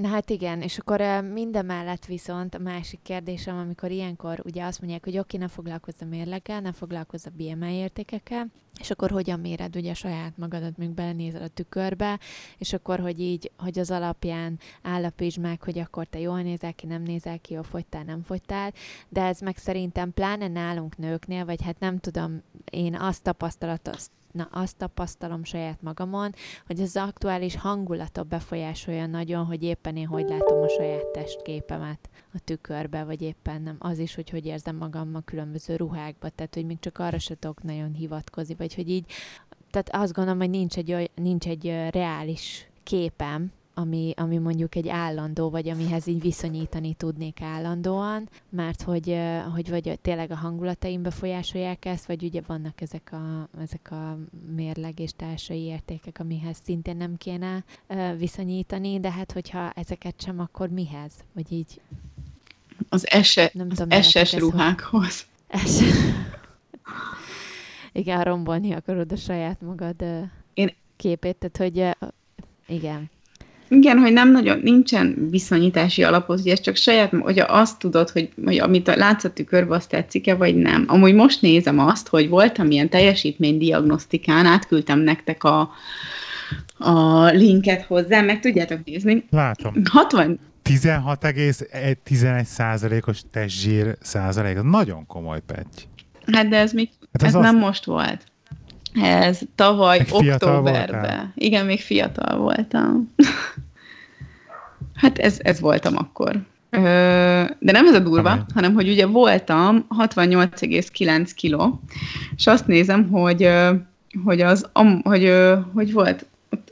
Na 0.00 0.08
hát 0.08 0.30
igen, 0.30 0.62
és 0.62 0.78
akkor 0.78 1.00
mindemellett 1.32 2.04
viszont 2.04 2.54
a 2.54 2.58
másik 2.58 2.98
kérdésem, 3.02 3.56
amikor 3.56 3.90
ilyenkor 3.90 4.42
ugye 4.44 4.64
azt 4.64 4.80
mondják, 4.80 5.04
hogy 5.04 5.18
oké, 5.18 5.36
ne 5.36 5.48
foglalkozz 5.48 6.02
a 6.02 6.04
mérleggel, 6.04 6.60
ne 6.60 6.72
foglalkozz 6.72 7.26
a 7.26 7.30
BMI 7.36 7.74
értékekkel, 7.74 8.46
és 8.80 8.90
akkor 8.90 9.10
hogyan 9.10 9.40
méred 9.40 9.76
ugye 9.76 9.94
saját 9.94 10.36
magadat, 10.36 10.76
még 10.76 10.90
belenézel 10.90 11.42
a 11.42 11.48
tükörbe, 11.48 12.18
és 12.58 12.72
akkor, 12.72 13.00
hogy 13.00 13.20
így, 13.20 13.50
hogy 13.56 13.78
az 13.78 13.90
alapján 13.90 14.58
állapítsd 14.82 15.40
meg, 15.40 15.62
hogy 15.62 15.78
akkor 15.78 16.06
te 16.06 16.18
jól 16.18 16.42
nézel 16.42 16.74
ki, 16.74 16.86
nem 16.86 17.02
nézel 17.02 17.38
ki, 17.38 17.52
jól 17.54 17.62
fogytál, 17.62 18.02
nem 18.02 18.22
fogytál, 18.22 18.72
de 19.08 19.22
ez 19.22 19.40
meg 19.40 19.56
szerintem 19.56 20.12
pláne 20.12 20.48
nálunk 20.48 20.96
nőknél, 20.96 21.44
vagy 21.44 21.62
hát 21.62 21.78
nem 21.78 21.98
tudom, 21.98 22.42
én 22.70 22.94
azt 22.94 23.22
tapasztalatot, 23.22 24.10
na 24.38 24.48
azt 24.50 24.76
tapasztalom 24.76 25.44
saját 25.44 25.82
magamon, 25.82 26.34
hogy 26.66 26.80
az 26.80 26.96
aktuális 26.96 27.56
hangulatot 27.56 28.26
befolyásolja 28.26 29.06
nagyon, 29.06 29.44
hogy 29.44 29.62
éppen 29.62 29.96
én 29.96 30.06
hogy 30.06 30.28
látom 30.28 30.62
a 30.62 30.68
saját 30.68 31.06
testképemet 31.06 32.08
a 32.34 32.38
tükörbe, 32.44 33.04
vagy 33.04 33.22
éppen 33.22 33.62
nem. 33.62 33.76
Az 33.78 33.98
is, 33.98 34.14
hogy 34.14 34.30
hogy 34.30 34.46
érzem 34.46 34.76
magam 34.76 35.14
a 35.14 35.20
különböző 35.20 35.76
ruhákba, 35.76 36.28
tehát 36.28 36.54
hogy 36.54 36.66
még 36.66 36.78
csak 36.80 36.98
arra 36.98 37.18
se 37.18 37.38
tudok 37.38 37.62
nagyon 37.62 37.92
hivatkozni, 37.92 38.54
vagy 38.54 38.74
hogy 38.74 38.90
így, 38.90 39.12
tehát 39.70 39.88
azt 39.92 40.12
gondolom, 40.12 40.38
hogy 40.38 40.50
nincs 40.50 40.76
egy, 40.76 41.10
nincs 41.14 41.46
egy 41.46 41.64
reális 41.90 42.68
képem 42.82 43.52
ami, 43.78 44.12
ami 44.16 44.38
mondjuk 44.38 44.74
egy 44.74 44.88
állandó, 44.88 45.50
vagy 45.50 45.68
amihez 45.68 46.06
így 46.06 46.20
viszonyítani 46.20 46.94
tudnék 46.94 47.40
állandóan, 47.40 48.28
mert 48.48 48.82
hogy, 48.82 49.18
hogy 49.54 49.70
vagy 49.70 49.98
tényleg 50.02 50.30
a 50.30 50.36
hangulataim 50.36 51.02
befolyásolják 51.02 51.84
ezt, 51.84 52.06
vagy 52.06 52.22
ugye 52.22 52.40
vannak 52.46 52.80
ezek 52.80 53.12
a, 53.12 53.48
ezek 53.60 53.90
a 53.90 54.18
mérleg 54.54 54.98
és 54.98 55.10
társai 55.16 55.62
értékek, 55.62 56.18
amihez 56.20 56.56
szintén 56.64 56.96
nem 56.96 57.16
kéne 57.16 57.64
viszonyítani, 58.16 59.00
de 59.00 59.10
hát 59.10 59.32
hogyha 59.32 59.70
ezeket 59.70 60.22
sem, 60.22 60.40
akkor 60.40 60.68
mihez? 60.68 61.12
Vagy 61.32 61.52
így... 61.52 61.80
Az, 62.88 63.10
ese, 63.10 63.50
nem 63.52 63.68
az 63.70 63.76
tudom, 63.76 64.02
SS 64.02 64.32
ruhákhoz. 64.32 65.26
Es... 65.48 65.80
Igen, 67.92 68.22
rombolni 68.22 68.72
akarod 68.72 69.12
a 69.12 69.16
saját 69.16 69.60
magad 69.60 70.04
Én... 70.54 70.74
képét, 70.96 71.36
tehát 71.36 71.56
hogy 71.56 71.96
igen. 72.66 73.10
Igen, 73.68 73.98
hogy 73.98 74.12
nem 74.12 74.30
nagyon, 74.30 74.60
nincsen 74.62 75.28
viszonyítási 75.30 76.02
alapot, 76.02 76.40
hogy 76.40 76.50
ez 76.50 76.60
csak 76.60 76.76
saját, 76.76 77.12
hogy 77.20 77.38
azt 77.38 77.78
tudod, 77.78 78.10
hogy, 78.10 78.28
hogy 78.44 78.58
amit 78.58 78.94
látsz 78.94 79.24
a 79.24 79.32
tükörbe, 79.32 79.74
azt 79.74 79.88
tetszik-e, 79.88 80.34
vagy 80.34 80.56
nem. 80.56 80.84
Amúgy 80.86 81.14
most 81.14 81.42
nézem 81.42 81.78
azt, 81.78 82.08
hogy 82.08 82.28
voltam 82.28 82.70
ilyen 82.70 82.88
teljesítménydiagnosztikán, 82.88 84.46
átküldtem 84.46 84.98
nektek 84.98 85.44
a, 85.44 85.70
a 86.78 87.24
linket 87.24 87.82
hozzá, 87.82 88.20
meg 88.20 88.40
tudjátok 88.40 88.84
nézni. 88.84 89.24
Látom. 89.30 89.74
60, 89.90 90.40
16,11 90.64 92.44
százalékos 92.44 93.20
testzsír 93.30 93.96
százalék. 94.00 94.62
Nagyon 94.62 95.06
komoly 95.06 95.40
petty. 95.46 95.82
Hát 96.32 96.48
de 96.48 96.56
ez 96.56 96.72
még, 96.72 96.88
hát 97.12 97.22
ez, 97.22 97.34
ez 97.34 97.40
nem 97.40 97.58
most 97.58 97.84
volt. 97.84 98.24
Ez 99.02 99.40
tavaly 99.54 99.98
még 99.98 100.34
októberben. 100.34 101.32
Igen, 101.34 101.66
még 101.66 101.80
fiatal 101.80 102.38
voltam. 102.38 103.14
hát 105.00 105.18
ez, 105.18 105.38
ez 105.42 105.60
voltam 105.60 105.96
akkor. 105.96 106.40
De 107.58 107.72
nem 107.72 107.86
ez 107.86 107.94
a 107.94 107.98
durva, 107.98 108.30
Amen. 108.30 108.46
hanem 108.54 108.74
hogy 108.74 108.88
ugye 108.88 109.06
voltam 109.06 109.86
68,9 109.98 111.30
kiló, 111.34 111.80
és 112.36 112.46
azt 112.46 112.66
nézem, 112.66 113.08
hogy, 113.08 113.50
hogy 114.24 114.40
az, 114.40 114.70
hogy, 115.02 115.32
hogy 115.74 115.92
volt 115.92 116.26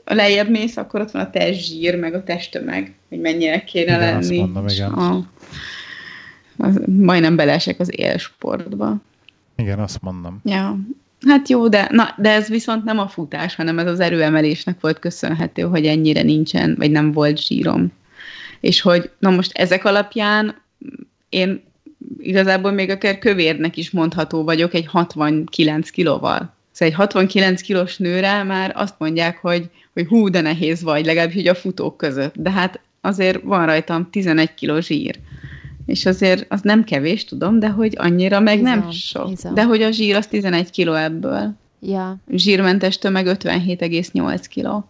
a 0.05 0.13
lejjebb 0.13 0.49
mész, 0.49 0.77
akkor 0.77 1.01
ott 1.01 1.11
van 1.11 1.21
a 1.21 1.29
testzsír, 1.29 1.99
meg 1.99 2.13
a 2.13 2.23
testtömeg, 2.23 2.93
hogy 3.09 3.19
mennyire 3.19 3.63
kéne 3.63 3.83
igen, 3.85 3.99
lenni. 3.99 4.17
Azt 4.17 4.31
mondom, 4.31 4.67
igen. 4.67 4.91
A, 4.91 5.27
az, 6.57 6.81
majdnem 6.85 7.35
beleesek 7.35 7.79
az 7.79 7.99
élsportba. 7.99 8.95
Igen, 9.55 9.79
azt 9.79 10.01
mondom. 10.01 10.41
Ja, 10.43 10.77
Hát 11.25 11.49
jó, 11.49 11.67
de, 11.67 11.87
na, 11.91 12.13
de 12.17 12.29
ez 12.29 12.47
viszont 12.47 12.83
nem 12.83 12.99
a 12.99 13.07
futás, 13.07 13.55
hanem 13.55 13.79
ez 13.79 13.87
az 13.87 13.99
erőemelésnek 13.99 14.81
volt 14.81 14.99
köszönhető, 14.99 15.61
hogy 15.61 15.85
ennyire 15.85 16.21
nincsen, 16.21 16.75
vagy 16.77 16.91
nem 16.91 17.11
volt 17.11 17.45
zsírom. 17.45 17.91
És 18.59 18.81
hogy, 18.81 19.09
na 19.19 19.29
most 19.29 19.57
ezek 19.57 19.85
alapján 19.85 20.61
én 21.29 21.63
igazából 22.19 22.71
még 22.71 22.89
akár 22.89 23.19
kövérnek 23.19 23.77
is 23.77 23.91
mondható 23.91 24.43
vagyok 24.43 24.73
egy 24.73 24.85
69 24.87 25.89
kilóval. 25.89 26.55
Szóval 26.71 26.93
egy 26.93 26.93
69 26.93 27.61
kilós 27.61 27.97
nőre 27.97 28.43
már 28.43 28.71
azt 28.75 28.95
mondják, 28.97 29.37
hogy, 29.37 29.69
hogy 29.93 30.07
hú, 30.07 30.29
de 30.29 30.41
nehéz 30.41 30.81
vagy, 30.81 31.05
legalábbis 31.05 31.35
hogy 31.35 31.47
a 31.47 31.55
futók 31.55 31.97
között. 31.97 32.33
De 32.35 32.51
hát 32.51 32.79
azért 33.01 33.41
van 33.43 33.65
rajtam 33.65 34.09
11 34.09 34.53
kiló 34.53 34.79
zsír 34.79 35.19
és 35.87 36.05
azért 36.05 36.45
az 36.49 36.61
nem 36.61 36.83
kevés, 36.83 37.25
tudom, 37.25 37.59
de 37.59 37.69
hogy 37.69 37.93
annyira 37.97 38.39
meg 38.39 38.53
izom, 38.53 38.65
nem 38.65 38.91
sok. 38.91 39.31
Izom. 39.31 39.53
De 39.53 39.63
hogy 39.63 39.81
a 39.81 39.91
zsír 39.91 40.15
az 40.15 40.27
11 40.27 40.69
kiló 40.69 40.93
ebből. 40.93 41.53
Ja. 41.79 42.17
Zsírmentes 42.31 42.97
tömeg 42.97 43.25
57,8 43.25 44.45
kiló. 44.49 44.89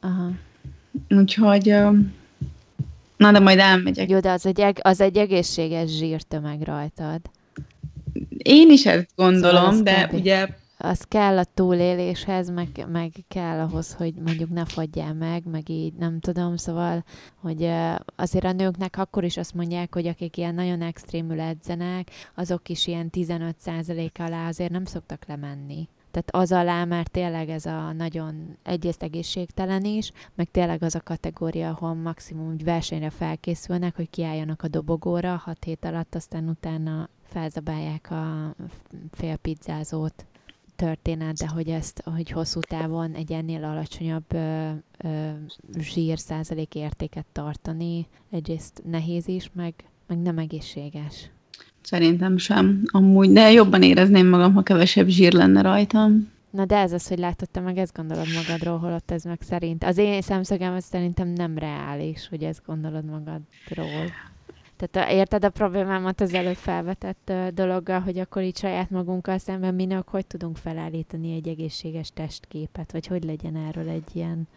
Aha. 0.00 0.30
Úgyhogy, 1.08 1.74
na 3.16 3.32
de 3.32 3.38
majd 3.38 3.58
elmegyek. 3.58 4.10
Jó, 4.10 4.20
de 4.20 4.30
az 4.30 4.46
egy, 4.46 4.64
az 4.80 5.00
egy 5.00 5.16
egészséges 5.16 5.90
zsírtömeg 5.90 6.62
rajtad. 6.62 7.20
Én 8.36 8.70
is 8.70 8.86
ezt 8.86 9.08
gondolom, 9.16 9.74
szóval 9.74 9.82
de 9.82 10.10
ugye 10.12 10.48
az 10.82 11.02
kell 11.02 11.38
a 11.38 11.44
túléléshez, 11.44 12.50
meg, 12.50 12.86
meg 12.88 13.12
kell 13.28 13.58
ahhoz, 13.58 13.94
hogy 13.94 14.14
mondjuk 14.14 14.50
ne 14.50 14.64
fagyjál 14.64 15.14
meg, 15.14 15.46
meg 15.46 15.68
így 15.68 15.92
nem 15.92 16.20
tudom, 16.20 16.56
szóval, 16.56 17.04
hogy 17.36 17.70
azért 18.16 18.44
a 18.44 18.52
nőknek 18.52 18.96
akkor 18.96 19.24
is 19.24 19.36
azt 19.36 19.54
mondják, 19.54 19.94
hogy 19.94 20.06
akik 20.06 20.36
ilyen 20.36 20.54
nagyon 20.54 20.82
extrémül 20.82 21.40
edzenek, 21.40 22.10
azok 22.34 22.68
is 22.68 22.86
ilyen 22.86 23.08
15% 23.12 24.10
alá 24.18 24.48
azért 24.48 24.70
nem 24.70 24.84
szoktak 24.84 25.24
lemenni. 25.26 25.88
Tehát 26.10 26.30
az 26.30 26.52
alá 26.52 26.84
már 26.84 27.06
tényleg 27.06 27.48
ez 27.48 27.66
a 27.66 27.92
nagyon 27.92 28.56
egyrészt 28.62 29.02
egészségtelen 29.02 29.84
is, 29.84 30.12
meg 30.34 30.50
tényleg 30.50 30.82
az 30.82 30.94
a 30.94 31.00
kategória, 31.00 31.68
ahol 31.68 31.94
maximum 31.94 32.56
versenyre 32.64 33.10
felkészülnek, 33.10 33.96
hogy 33.96 34.10
kiálljanak 34.10 34.62
a 34.62 34.68
dobogóra 34.68 35.36
hat 35.44 35.64
hét 35.64 35.84
alatt, 35.84 36.14
aztán 36.14 36.48
utána 36.48 37.08
felzabálják 37.22 38.10
a 38.10 38.54
fél 39.10 39.36
pizzázót 39.36 40.24
történet, 40.80 41.36
de 41.36 41.48
hogy 41.48 41.68
ezt, 41.68 42.02
hogy 42.14 42.30
hosszú 42.30 42.60
távon 42.60 43.12
egy 43.12 43.32
ennél 43.32 43.64
alacsonyabb 43.64 44.24
ö, 44.28 44.70
ö, 44.98 45.28
zsír 45.78 46.18
százalék 46.18 46.74
értéket 46.74 47.26
tartani, 47.32 48.06
egyrészt 48.30 48.82
nehéz 48.90 49.28
is, 49.28 49.50
meg, 49.54 49.74
meg 50.06 50.18
nem 50.18 50.38
egészséges. 50.38 51.30
Szerintem 51.80 52.36
sem, 52.36 52.82
amúgy, 52.84 53.30
de 53.30 53.52
jobban 53.52 53.82
érezném 53.82 54.28
magam, 54.28 54.54
ha 54.54 54.62
kevesebb 54.62 55.06
zsír 55.06 55.32
lenne 55.32 55.60
rajtam. 55.60 56.30
Na 56.50 56.64
de 56.64 56.76
ez 56.76 56.92
az, 56.92 57.08
hogy 57.08 57.18
látod, 57.18 57.50
te 57.50 57.60
meg 57.60 57.78
ezt 57.78 57.96
gondolod 57.96 58.26
magadról, 58.34 58.78
holott 58.78 59.10
ez 59.10 59.24
meg 59.24 59.38
szerint. 59.42 59.84
Az 59.84 59.98
én 59.98 60.20
szemszögem 60.20 60.74
ez 60.74 60.84
szerintem 60.84 61.28
nem 61.28 61.58
reális, 61.58 62.28
hogy 62.28 62.42
ezt 62.42 62.62
gondolod 62.66 63.04
magadról. 63.04 64.10
Tehát 64.80 65.10
a, 65.10 65.12
érted 65.12 65.44
a 65.44 65.48
problémámat 65.48 66.20
az 66.20 66.34
előbb 66.34 66.56
felvetett 66.56 67.32
dologgal, 67.54 68.00
hogy 68.00 68.18
akkor 68.18 68.42
így 68.42 68.56
saját 68.56 68.90
magunkkal 68.90 69.38
szemben 69.38 69.74
mi 69.74 69.84
nők 69.84 70.08
hogy 70.08 70.26
tudunk 70.26 70.56
felállítani 70.56 71.34
egy 71.34 71.48
egészséges 71.48 72.10
testképet, 72.14 72.92
vagy 72.92 73.06
hogy 73.06 73.24
legyen 73.24 73.56
erről 73.56 73.88
egy 73.88 74.08
ilyen... 74.12 74.48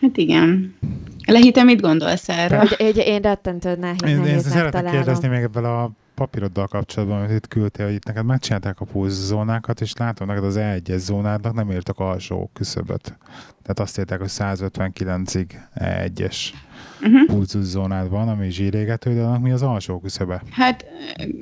Hát 0.00 0.16
igen. 0.16 0.76
Lehi, 1.26 1.50
te 1.50 1.62
mit 1.62 1.80
gondolsz 1.80 2.28
erről? 2.28 2.58
Hogy, 2.58 2.76
hogy 2.76 2.96
én 2.96 3.20
rettentő 3.20 3.76
nehéz, 3.76 4.18
Én, 4.18 4.24
én 4.24 4.40
szeretnék 4.40 4.70
találom. 4.70 4.92
kérdezni 4.92 5.28
még 5.28 5.42
ebből 5.42 5.64
a 5.64 5.90
papíroddal 6.14 6.66
kapcsolatban, 6.66 7.18
amit 7.18 7.30
itt 7.30 7.48
küldtél, 7.48 7.86
hogy 7.86 7.94
itt 7.94 8.04
neked 8.04 8.24
megcsinálták 8.24 8.80
a 8.80 8.84
pulszónákat, 8.84 9.80
és 9.80 9.92
látom 9.96 10.26
neked 10.26 10.44
az 10.44 10.56
E1-es 10.58 10.96
zónádnak 10.96 11.54
nem 11.54 11.70
írtak 11.70 11.98
alsó 11.98 12.50
küszöböt. 12.52 13.18
Tehát 13.62 13.78
azt 13.80 13.98
írták, 13.98 14.18
hogy 14.18 14.30
159-ig 14.32 15.46
E1-es 15.76 16.36
Uh-huh. 17.02 17.26
pulzuszónád 17.26 18.10
van, 18.10 18.28
ami 18.28 18.50
zsírégető, 18.50 19.14
de 19.14 19.22
annak 19.22 19.42
mi 19.42 19.50
az 19.50 19.62
alsó 19.62 20.00
küszöbe? 20.00 20.42
Hát 20.50 20.84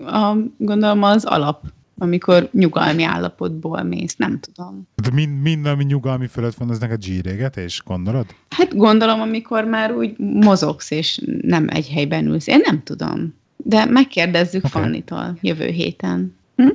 a, 0.07 0.36
gondolom 0.57 1.02
az 1.02 1.24
alap, 1.24 1.64
amikor 1.98 2.48
nyugalmi 2.52 3.02
állapotból 3.02 3.82
mész, 3.82 4.16
nem 4.16 4.40
tudom. 4.40 4.88
De 4.94 5.11
mind, 5.12 5.42
minden, 5.42 5.72
ami 5.72 5.84
nyugalmi 5.84 6.26
fölött 6.26 6.55
van, 6.55 6.70
az 6.70 6.78
neked 6.78 7.02
zsírégetés, 7.02 7.82
gondolod? 7.86 8.26
Hát 8.50 8.76
gondolom, 8.76 9.20
amikor 9.20 9.64
már 9.64 9.92
úgy 9.92 10.18
mozogsz, 10.18 10.90
és 10.90 11.20
nem 11.40 11.66
egy 11.68 11.88
helyben 11.88 12.26
ülsz. 12.26 12.46
Én 12.46 12.61
nem 12.64 12.82
tudom. 12.82 13.34
De 13.57 13.84
megkérdezzük 13.84 14.64
okay. 14.64 14.82
Fannitól 14.82 15.38
jövő 15.40 15.66
héten. 15.66 16.36
Hm? 16.57 16.68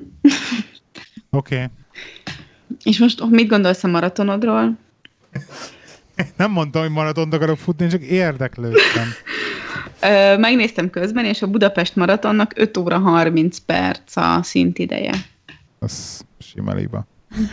Oké. 1.29 1.55
Okay. 1.55 1.67
És 2.83 2.99
most 2.99 3.29
mit 3.29 3.47
gondolsz 3.47 3.83
a 3.83 3.87
maratonodról? 3.87 4.77
Nem 6.35 6.51
mondtam, 6.51 6.81
hogy 6.81 6.91
maratont 6.91 7.33
akarok 7.33 7.57
futni, 7.57 7.87
csak 7.87 8.01
érdeklődtem. 8.01 9.07
Ö, 10.01 10.37
megnéztem 10.37 10.89
közben, 10.89 11.25
és 11.25 11.41
a 11.41 11.47
Budapest 11.47 11.95
maratonnak 11.95 12.51
5 12.55 12.77
óra 12.77 12.97
30 12.97 13.57
perc 13.57 14.15
a 14.15 14.39
szintideje. 14.43 15.11
Az 15.79 16.25
sima 16.39 16.73
liba. 16.73 17.07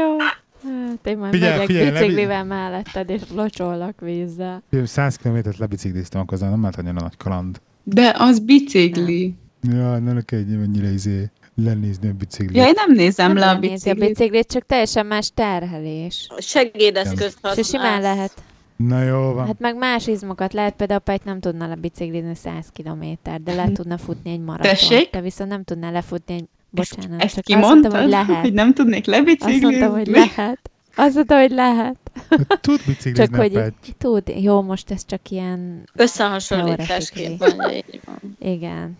Jó. 0.00 0.18
Hát 0.18 1.06
én 1.06 1.18
majd 1.18 1.32
Figyelj, 1.32 1.52
megyek 1.52 1.66
figyelj, 1.66 1.90
biciklivel 1.90 2.44
melletted, 2.44 3.10
és 3.10 3.20
locsolok 3.34 4.00
vízzel. 4.00 4.62
100 4.84 5.16
kilométert 5.16 5.58
lebicikliztem, 5.58 6.20
akkor 6.20 6.38
nem 6.38 6.60
lehet 6.60 6.78
annyira 6.78 7.00
nagy 7.00 7.16
kaland. 7.16 7.60
De 7.82 8.14
az 8.18 8.38
bicikli. 8.38 9.34
Ja, 9.62 9.98
ne 9.98 10.20
kell 10.20 10.38
egy 10.38 10.58
mennyire 10.58 10.88
izé 10.88 11.30
lenézni 11.54 12.08
a 12.08 12.12
biciklit. 12.12 12.56
Ja, 12.56 12.66
én 12.66 12.72
nem 12.74 12.92
nézem 12.92 13.26
Nem 13.32 13.36
le 13.36 13.48
a 13.48 13.58
nézi 13.58 13.90
a 13.90 13.94
biciklit. 13.94 14.08
biciklit, 14.08 14.46
csak 14.46 14.66
teljesen 14.66 15.06
más 15.06 15.30
terhelés. 15.34 16.28
Segédeszközt 16.38 17.20
És 17.20 17.34
használsz. 17.42 17.68
simán 17.68 18.00
lehet. 18.00 18.32
Na 18.76 19.02
jó 19.02 19.32
van. 19.32 19.46
Hát 19.46 19.58
meg 19.58 19.76
más 19.76 20.06
izmokat 20.06 20.52
lehet, 20.52 20.74
például 20.74 21.00
Pety 21.00 21.22
nem 21.24 21.40
tudna 21.40 21.66
lebiciklizni 21.66 22.34
100 22.34 22.66
kilométer, 22.72 23.40
de 23.40 23.54
le 23.54 23.72
tudna 23.72 23.98
futni 23.98 24.30
egy 24.30 24.40
maraton. 24.40 24.70
Tessék? 24.70 25.10
Te 25.10 25.20
viszont 25.20 25.50
nem 25.50 25.64
tudnál 25.64 25.92
lefutni 25.92 26.34
egy... 26.34 26.44
Bocsánat, 26.70 27.22
Ezt 27.22 27.34
csak 27.34 27.44
ki 27.44 27.52
azt 27.52 27.62
mondtam, 27.62 28.00
hogy 28.00 28.08
lehet. 28.08 28.40
hogy 28.40 28.52
nem 28.52 28.74
tudnék 28.74 28.98
Azt 28.98 29.06
lebiciklizni? 29.06 29.64
mondtam, 29.64 29.90
hogy 29.92 30.06
lehet. 30.06 30.70
Azt 30.96 31.14
mondtam, 31.14 31.38
hogy 31.38 31.50
lehet. 31.50 31.96
Tud 32.60 32.80
biciklizni 32.86 33.12
Csak 33.24 33.34
hogy 33.34 33.72
tud, 33.98 34.22
jó, 34.40 34.62
most 34.62 34.90
ez 34.90 35.04
csak 35.06 35.30
ilyen, 35.30 35.88
Összehasonlításként 35.94 37.38
mondja, 37.56 37.70
így 37.76 38.00
van. 38.04 38.36
igen. 38.40 38.98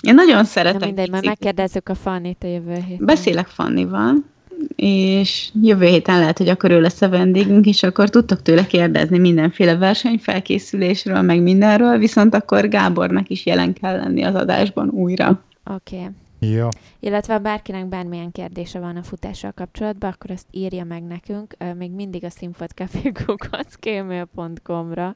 Én 0.00 0.14
nagyon 0.14 0.36
Na 0.36 0.44
szeretek 0.44 0.84
mindegy, 0.84 1.10
majd 1.10 1.24
megkérdezzük 1.24 1.88
a 1.88 1.94
Fannit 1.94 2.44
a 2.44 2.46
jövő 2.46 2.74
héten. 2.74 3.06
Beszélek 3.06 3.46
Fannival, 3.46 4.14
és 4.76 5.50
jövő 5.62 5.86
héten 5.86 6.18
lehet, 6.18 6.38
hogy 6.38 6.48
akkor 6.48 6.70
ő 6.70 6.80
lesz 6.80 7.02
a 7.02 7.08
vendégünk, 7.08 7.66
és 7.66 7.82
akkor 7.82 8.08
tudtok 8.08 8.42
tőle 8.42 8.66
kérdezni 8.66 9.18
mindenféle 9.18 9.76
versenyfelkészülésről, 9.76 11.20
meg 11.20 11.42
mindenről, 11.42 11.98
viszont 11.98 12.34
akkor 12.34 12.68
Gábornak 12.68 13.28
is 13.28 13.46
jelen 13.46 13.72
kell 13.72 13.96
lenni 13.96 14.22
az 14.22 14.34
adásban 14.34 14.88
újra. 14.88 15.44
Oké. 15.64 15.96
Okay. 15.96 16.08
Jó. 16.40 16.68
Illetve 17.00 17.32
ha 17.32 17.38
bárkinek 17.38 17.86
bármilyen 17.86 18.30
kérdése 18.32 18.78
van 18.78 18.96
a 18.96 19.02
futással 19.02 19.52
kapcsolatban, 19.52 20.10
akkor 20.10 20.30
azt 20.30 20.46
írja 20.50 20.84
meg 20.84 21.02
nekünk, 21.02 21.54
még 21.76 21.90
mindig 21.90 22.24
a 22.24 22.30
színpadcafé.gmail.com-ra, 22.30 25.14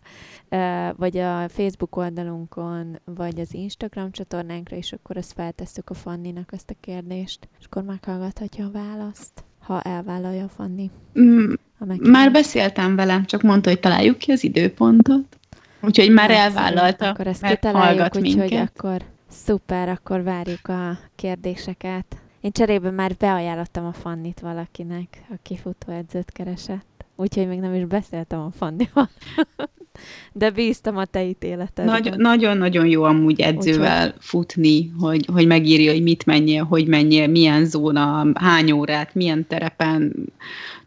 ö, 0.49 0.89
vagy 0.97 1.17
a 1.19 1.49
Facebook 1.49 1.97
oldalunkon, 1.97 2.99
vagy 3.05 3.41
az 3.41 3.55
Instagram 3.55 4.11
csatornánkra, 4.11 4.77
és 4.77 4.93
akkor 4.93 5.17
azt 5.17 5.33
feltesszük 5.33 5.91
a 5.91 5.95
Fanninak 5.95 6.51
azt 6.53 6.71
a 6.71 6.75
kérdést, 6.81 7.49
és 7.59 7.65
akkor 7.67 7.83
meghallgathatja 7.83 8.65
a 8.65 8.71
választ, 8.71 9.45
ha 9.61 9.81
elvállalja 9.81 10.45
a 10.45 10.49
Fanni. 10.49 10.91
Mm, 11.21 11.53
A 11.79 11.85
Már 12.01 12.33
beszéltem 12.33 12.97
vele, 12.97 13.23
csak 13.25 13.43
mondta, 13.43 13.69
hogy 13.71 13.81
találjuk 13.81 14.19
ki 14.19 14.33
az 14.33 14.45
időpontot. 14.45 15.39
Úgyhogy 15.81 16.11
már 16.11 16.31
elvállalta, 16.31 17.09
Akkor 17.09 17.27
ezt 17.27 17.41
mert 17.41 17.55
kitaláljuk, 17.55 17.99
hallgat 18.01 18.17
úgyhogy 18.17 18.37
minket. 18.39 18.73
akkor 18.77 19.03
szuper, 19.35 19.89
akkor 19.89 20.23
várjuk 20.23 20.69
a 20.69 20.99
kérdéseket. 21.17 22.17
Én 22.41 22.51
cserébe 22.53 22.91
már 22.91 23.17
beajánlottam 23.19 23.87
a 23.87 23.93
Fannit 23.93 24.41
valakinek, 24.41 25.23
aki 25.33 25.57
futóedzőt 25.57 26.31
keresett. 26.31 27.05
Úgyhogy 27.17 27.49
még 27.49 27.59
nem 27.59 27.75
is 27.75 27.85
beszéltem 27.85 28.41
a 28.41 28.51
Fannival. 28.57 29.09
De 30.33 30.51
bíztam 30.51 30.97
a 30.97 31.05
te 31.05 31.25
ítéletedben. 31.25 32.01
Nagy, 32.03 32.17
nagyon-nagyon 32.17 32.87
jó 32.87 33.03
amúgy 33.03 33.41
edzővel 33.41 34.07
Úgyhogy- 34.07 34.23
futni, 34.23 34.93
hogy, 34.99 35.29
hogy 35.33 35.47
megírja, 35.47 35.93
hogy 35.93 36.03
mit 36.03 36.27
menjél, 36.27 36.65
hogy 36.65 36.87
menjél, 36.87 37.27
milyen 37.27 37.65
zóna, 37.65 38.27
hány 38.35 38.73
órát, 38.73 39.15
milyen 39.15 39.47
terepen. 39.47 40.15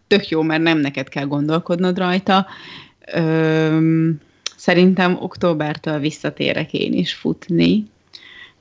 Tök 0.08 0.28
jó, 0.30 0.42
mert 0.42 0.62
nem 0.62 0.78
neked 0.78 1.10
kell 1.10 1.26
gondolkodnod 1.26 1.98
rajta. 1.98 2.46
Öm, 3.14 4.20
szerintem 4.56 5.18
októbertől 5.22 6.00
visszatérek 6.00 6.74
én 6.74 6.94
is 6.94 7.14
futni. 7.14 7.86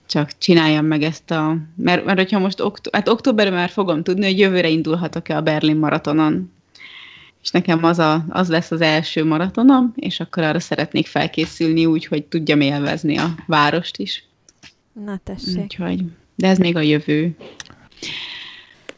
Csak 0.07 0.39
csináljam 0.39 0.85
meg 0.85 1.03
ezt 1.03 1.31
a... 1.31 1.57
Mert, 1.77 2.05
mert 2.05 2.19
hogyha 2.19 2.39
most 2.39 2.61
októ, 2.61 2.91
hát 2.93 3.09
októberben 3.09 3.55
már 3.55 3.69
fogom 3.69 4.03
tudni, 4.03 4.25
hogy 4.25 4.39
jövőre 4.39 4.69
indulhatok-e 4.69 5.37
a 5.37 5.43
Berlin 5.43 5.77
maratonon. 5.77 6.53
És 7.43 7.51
nekem 7.51 7.85
az, 7.85 7.99
a, 7.99 8.25
az 8.29 8.49
lesz 8.49 8.71
az 8.71 8.81
első 8.81 9.25
maratonom, 9.25 9.93
és 9.97 10.21
akkor 10.21 10.43
arra 10.43 10.61
szeretnék 10.61 11.07
felkészülni 11.07 11.87
úgy, 11.87 12.07
hogy 12.07 12.25
tudjam 12.25 12.61
élvezni 12.61 13.17
a 13.17 13.35
várost 13.47 13.97
is. 13.99 14.25
Na 15.05 15.21
tessék. 15.25 15.63
Úgyhogy, 15.63 16.05
de 16.35 16.49
ez 16.49 16.59
még 16.59 16.77
a 16.77 16.81
jövő. 16.81 17.37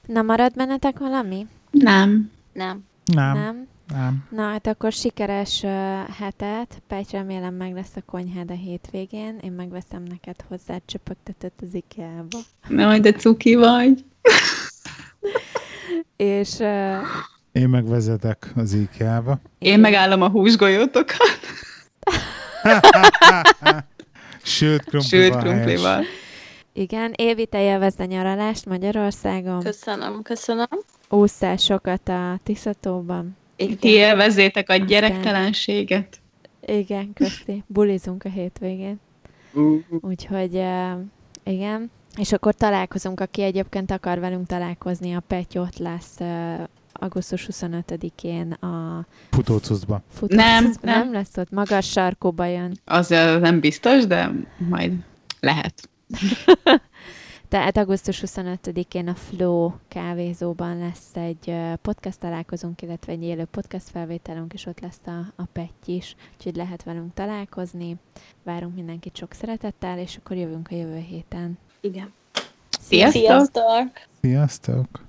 Na 0.06 0.22
marad 0.22 0.52
bennetek 0.54 0.98
valami? 0.98 1.46
Nem. 1.70 2.30
Nem. 2.52 2.84
Nem. 3.04 3.36
Nem? 3.36 3.66
Nem. 3.92 4.24
Na 4.30 4.42
hát 4.42 4.66
akkor 4.66 4.92
sikeres 4.92 5.62
uh, 5.62 5.70
hetet. 6.18 6.82
Pety, 6.86 7.10
remélem 7.12 7.54
meg 7.54 7.74
lesz 7.74 7.96
a 7.96 8.02
konyhád 8.06 8.50
a 8.50 8.54
hétvégén. 8.54 9.38
Én 9.42 9.52
megveszem 9.52 10.02
neked 10.02 10.36
hozzá 10.48 10.76
csöpögtetett 10.86 11.60
az 11.62 11.74
IKEA-ba. 11.74 12.38
Majd 12.68 13.02
de 13.02 13.12
cuki 13.12 13.54
vagy. 13.54 14.04
És 16.16 16.58
uh, 16.58 16.96
Én 17.52 17.68
megvezetek 17.68 18.52
az 18.56 18.72
IKEA-ba. 18.72 19.40
Én 19.58 19.80
megállom 19.80 20.22
a 20.22 20.28
húsgolyótokat. 20.28 21.38
Sőt, 24.42 24.84
krumplival. 24.84 25.02
Sőt, 25.02 25.34
helyes. 25.34 25.42
krumplival. 25.42 26.04
Igen, 26.72 27.12
Évi, 27.16 27.46
te 27.46 27.62
élvezd 27.62 28.00
a 28.00 28.04
nyaralást 28.04 28.66
Magyarországon. 28.66 29.62
Köszönöm, 29.62 30.22
köszönöm. 30.22 30.66
Ússzál 31.08 31.56
sokat 31.56 32.08
a 32.08 32.38
Tiszatóban. 32.42 33.36
Ti 33.80 33.88
élvezzétek 33.88 34.68
a 34.70 34.76
gyerektelenséget. 34.76 36.20
Igen, 36.66 37.12
köszi. 37.12 37.64
Bulizunk 37.66 38.24
a 38.24 38.28
hétvégén. 38.28 39.00
Úgyhogy 40.00 40.54
uh, 40.54 41.00
igen. 41.44 41.90
És 42.16 42.32
akkor 42.32 42.54
találkozunk, 42.54 43.20
aki 43.20 43.42
egyébként 43.42 43.90
akar 43.90 44.18
velünk 44.18 44.46
találkozni, 44.46 45.14
a 45.14 45.20
Petty 45.20 45.58
ott 45.58 45.78
lesz 45.78 46.16
uh, 46.18 46.60
augusztus 46.92 47.48
25-én 47.52 48.52
a 48.52 49.06
Futócuszba. 49.30 50.02
futás. 50.12 50.36
Nem, 50.36 50.64
nem. 50.64 50.98
nem. 50.98 51.12
lesz 51.12 51.36
ott, 51.36 51.50
magas 51.50 51.90
sarkóba 51.90 52.44
jön. 52.44 52.78
Az 52.84 53.08
nem 53.40 53.60
biztos, 53.60 54.06
de 54.06 54.30
majd 54.68 54.92
lehet. 55.40 55.88
Tehát 57.48 57.76
augusztus 57.76 58.22
25-én 58.26 59.08
a 59.08 59.14
Flow 59.14 59.72
kávézóban 59.88 60.78
lesz 60.78 61.16
egy 61.16 61.54
podcast 61.82 62.18
találkozunk, 62.18 62.82
illetve 62.82 63.12
egy 63.12 63.22
élő 63.22 63.44
podcast 63.44 63.88
felvételünk, 63.88 64.52
és 64.52 64.66
ott 64.66 64.80
lesz 64.80 65.06
a, 65.06 65.18
a 65.36 65.44
Petty 65.52 65.86
is, 65.86 66.16
úgyhogy 66.36 66.56
lehet 66.56 66.82
velünk 66.82 67.14
találkozni. 67.14 67.96
Várunk 68.42 68.74
mindenkit 68.74 69.16
sok 69.16 69.32
szeretettel, 69.32 69.98
és 69.98 70.16
akkor 70.16 70.36
jövünk 70.36 70.68
a 70.70 70.74
jövő 70.74 70.98
héten. 70.98 71.58
Igen. 71.80 72.12
Sziasztok! 72.80 73.22
Sziasztok! 73.22 73.90
Sziasztok! 74.20 75.06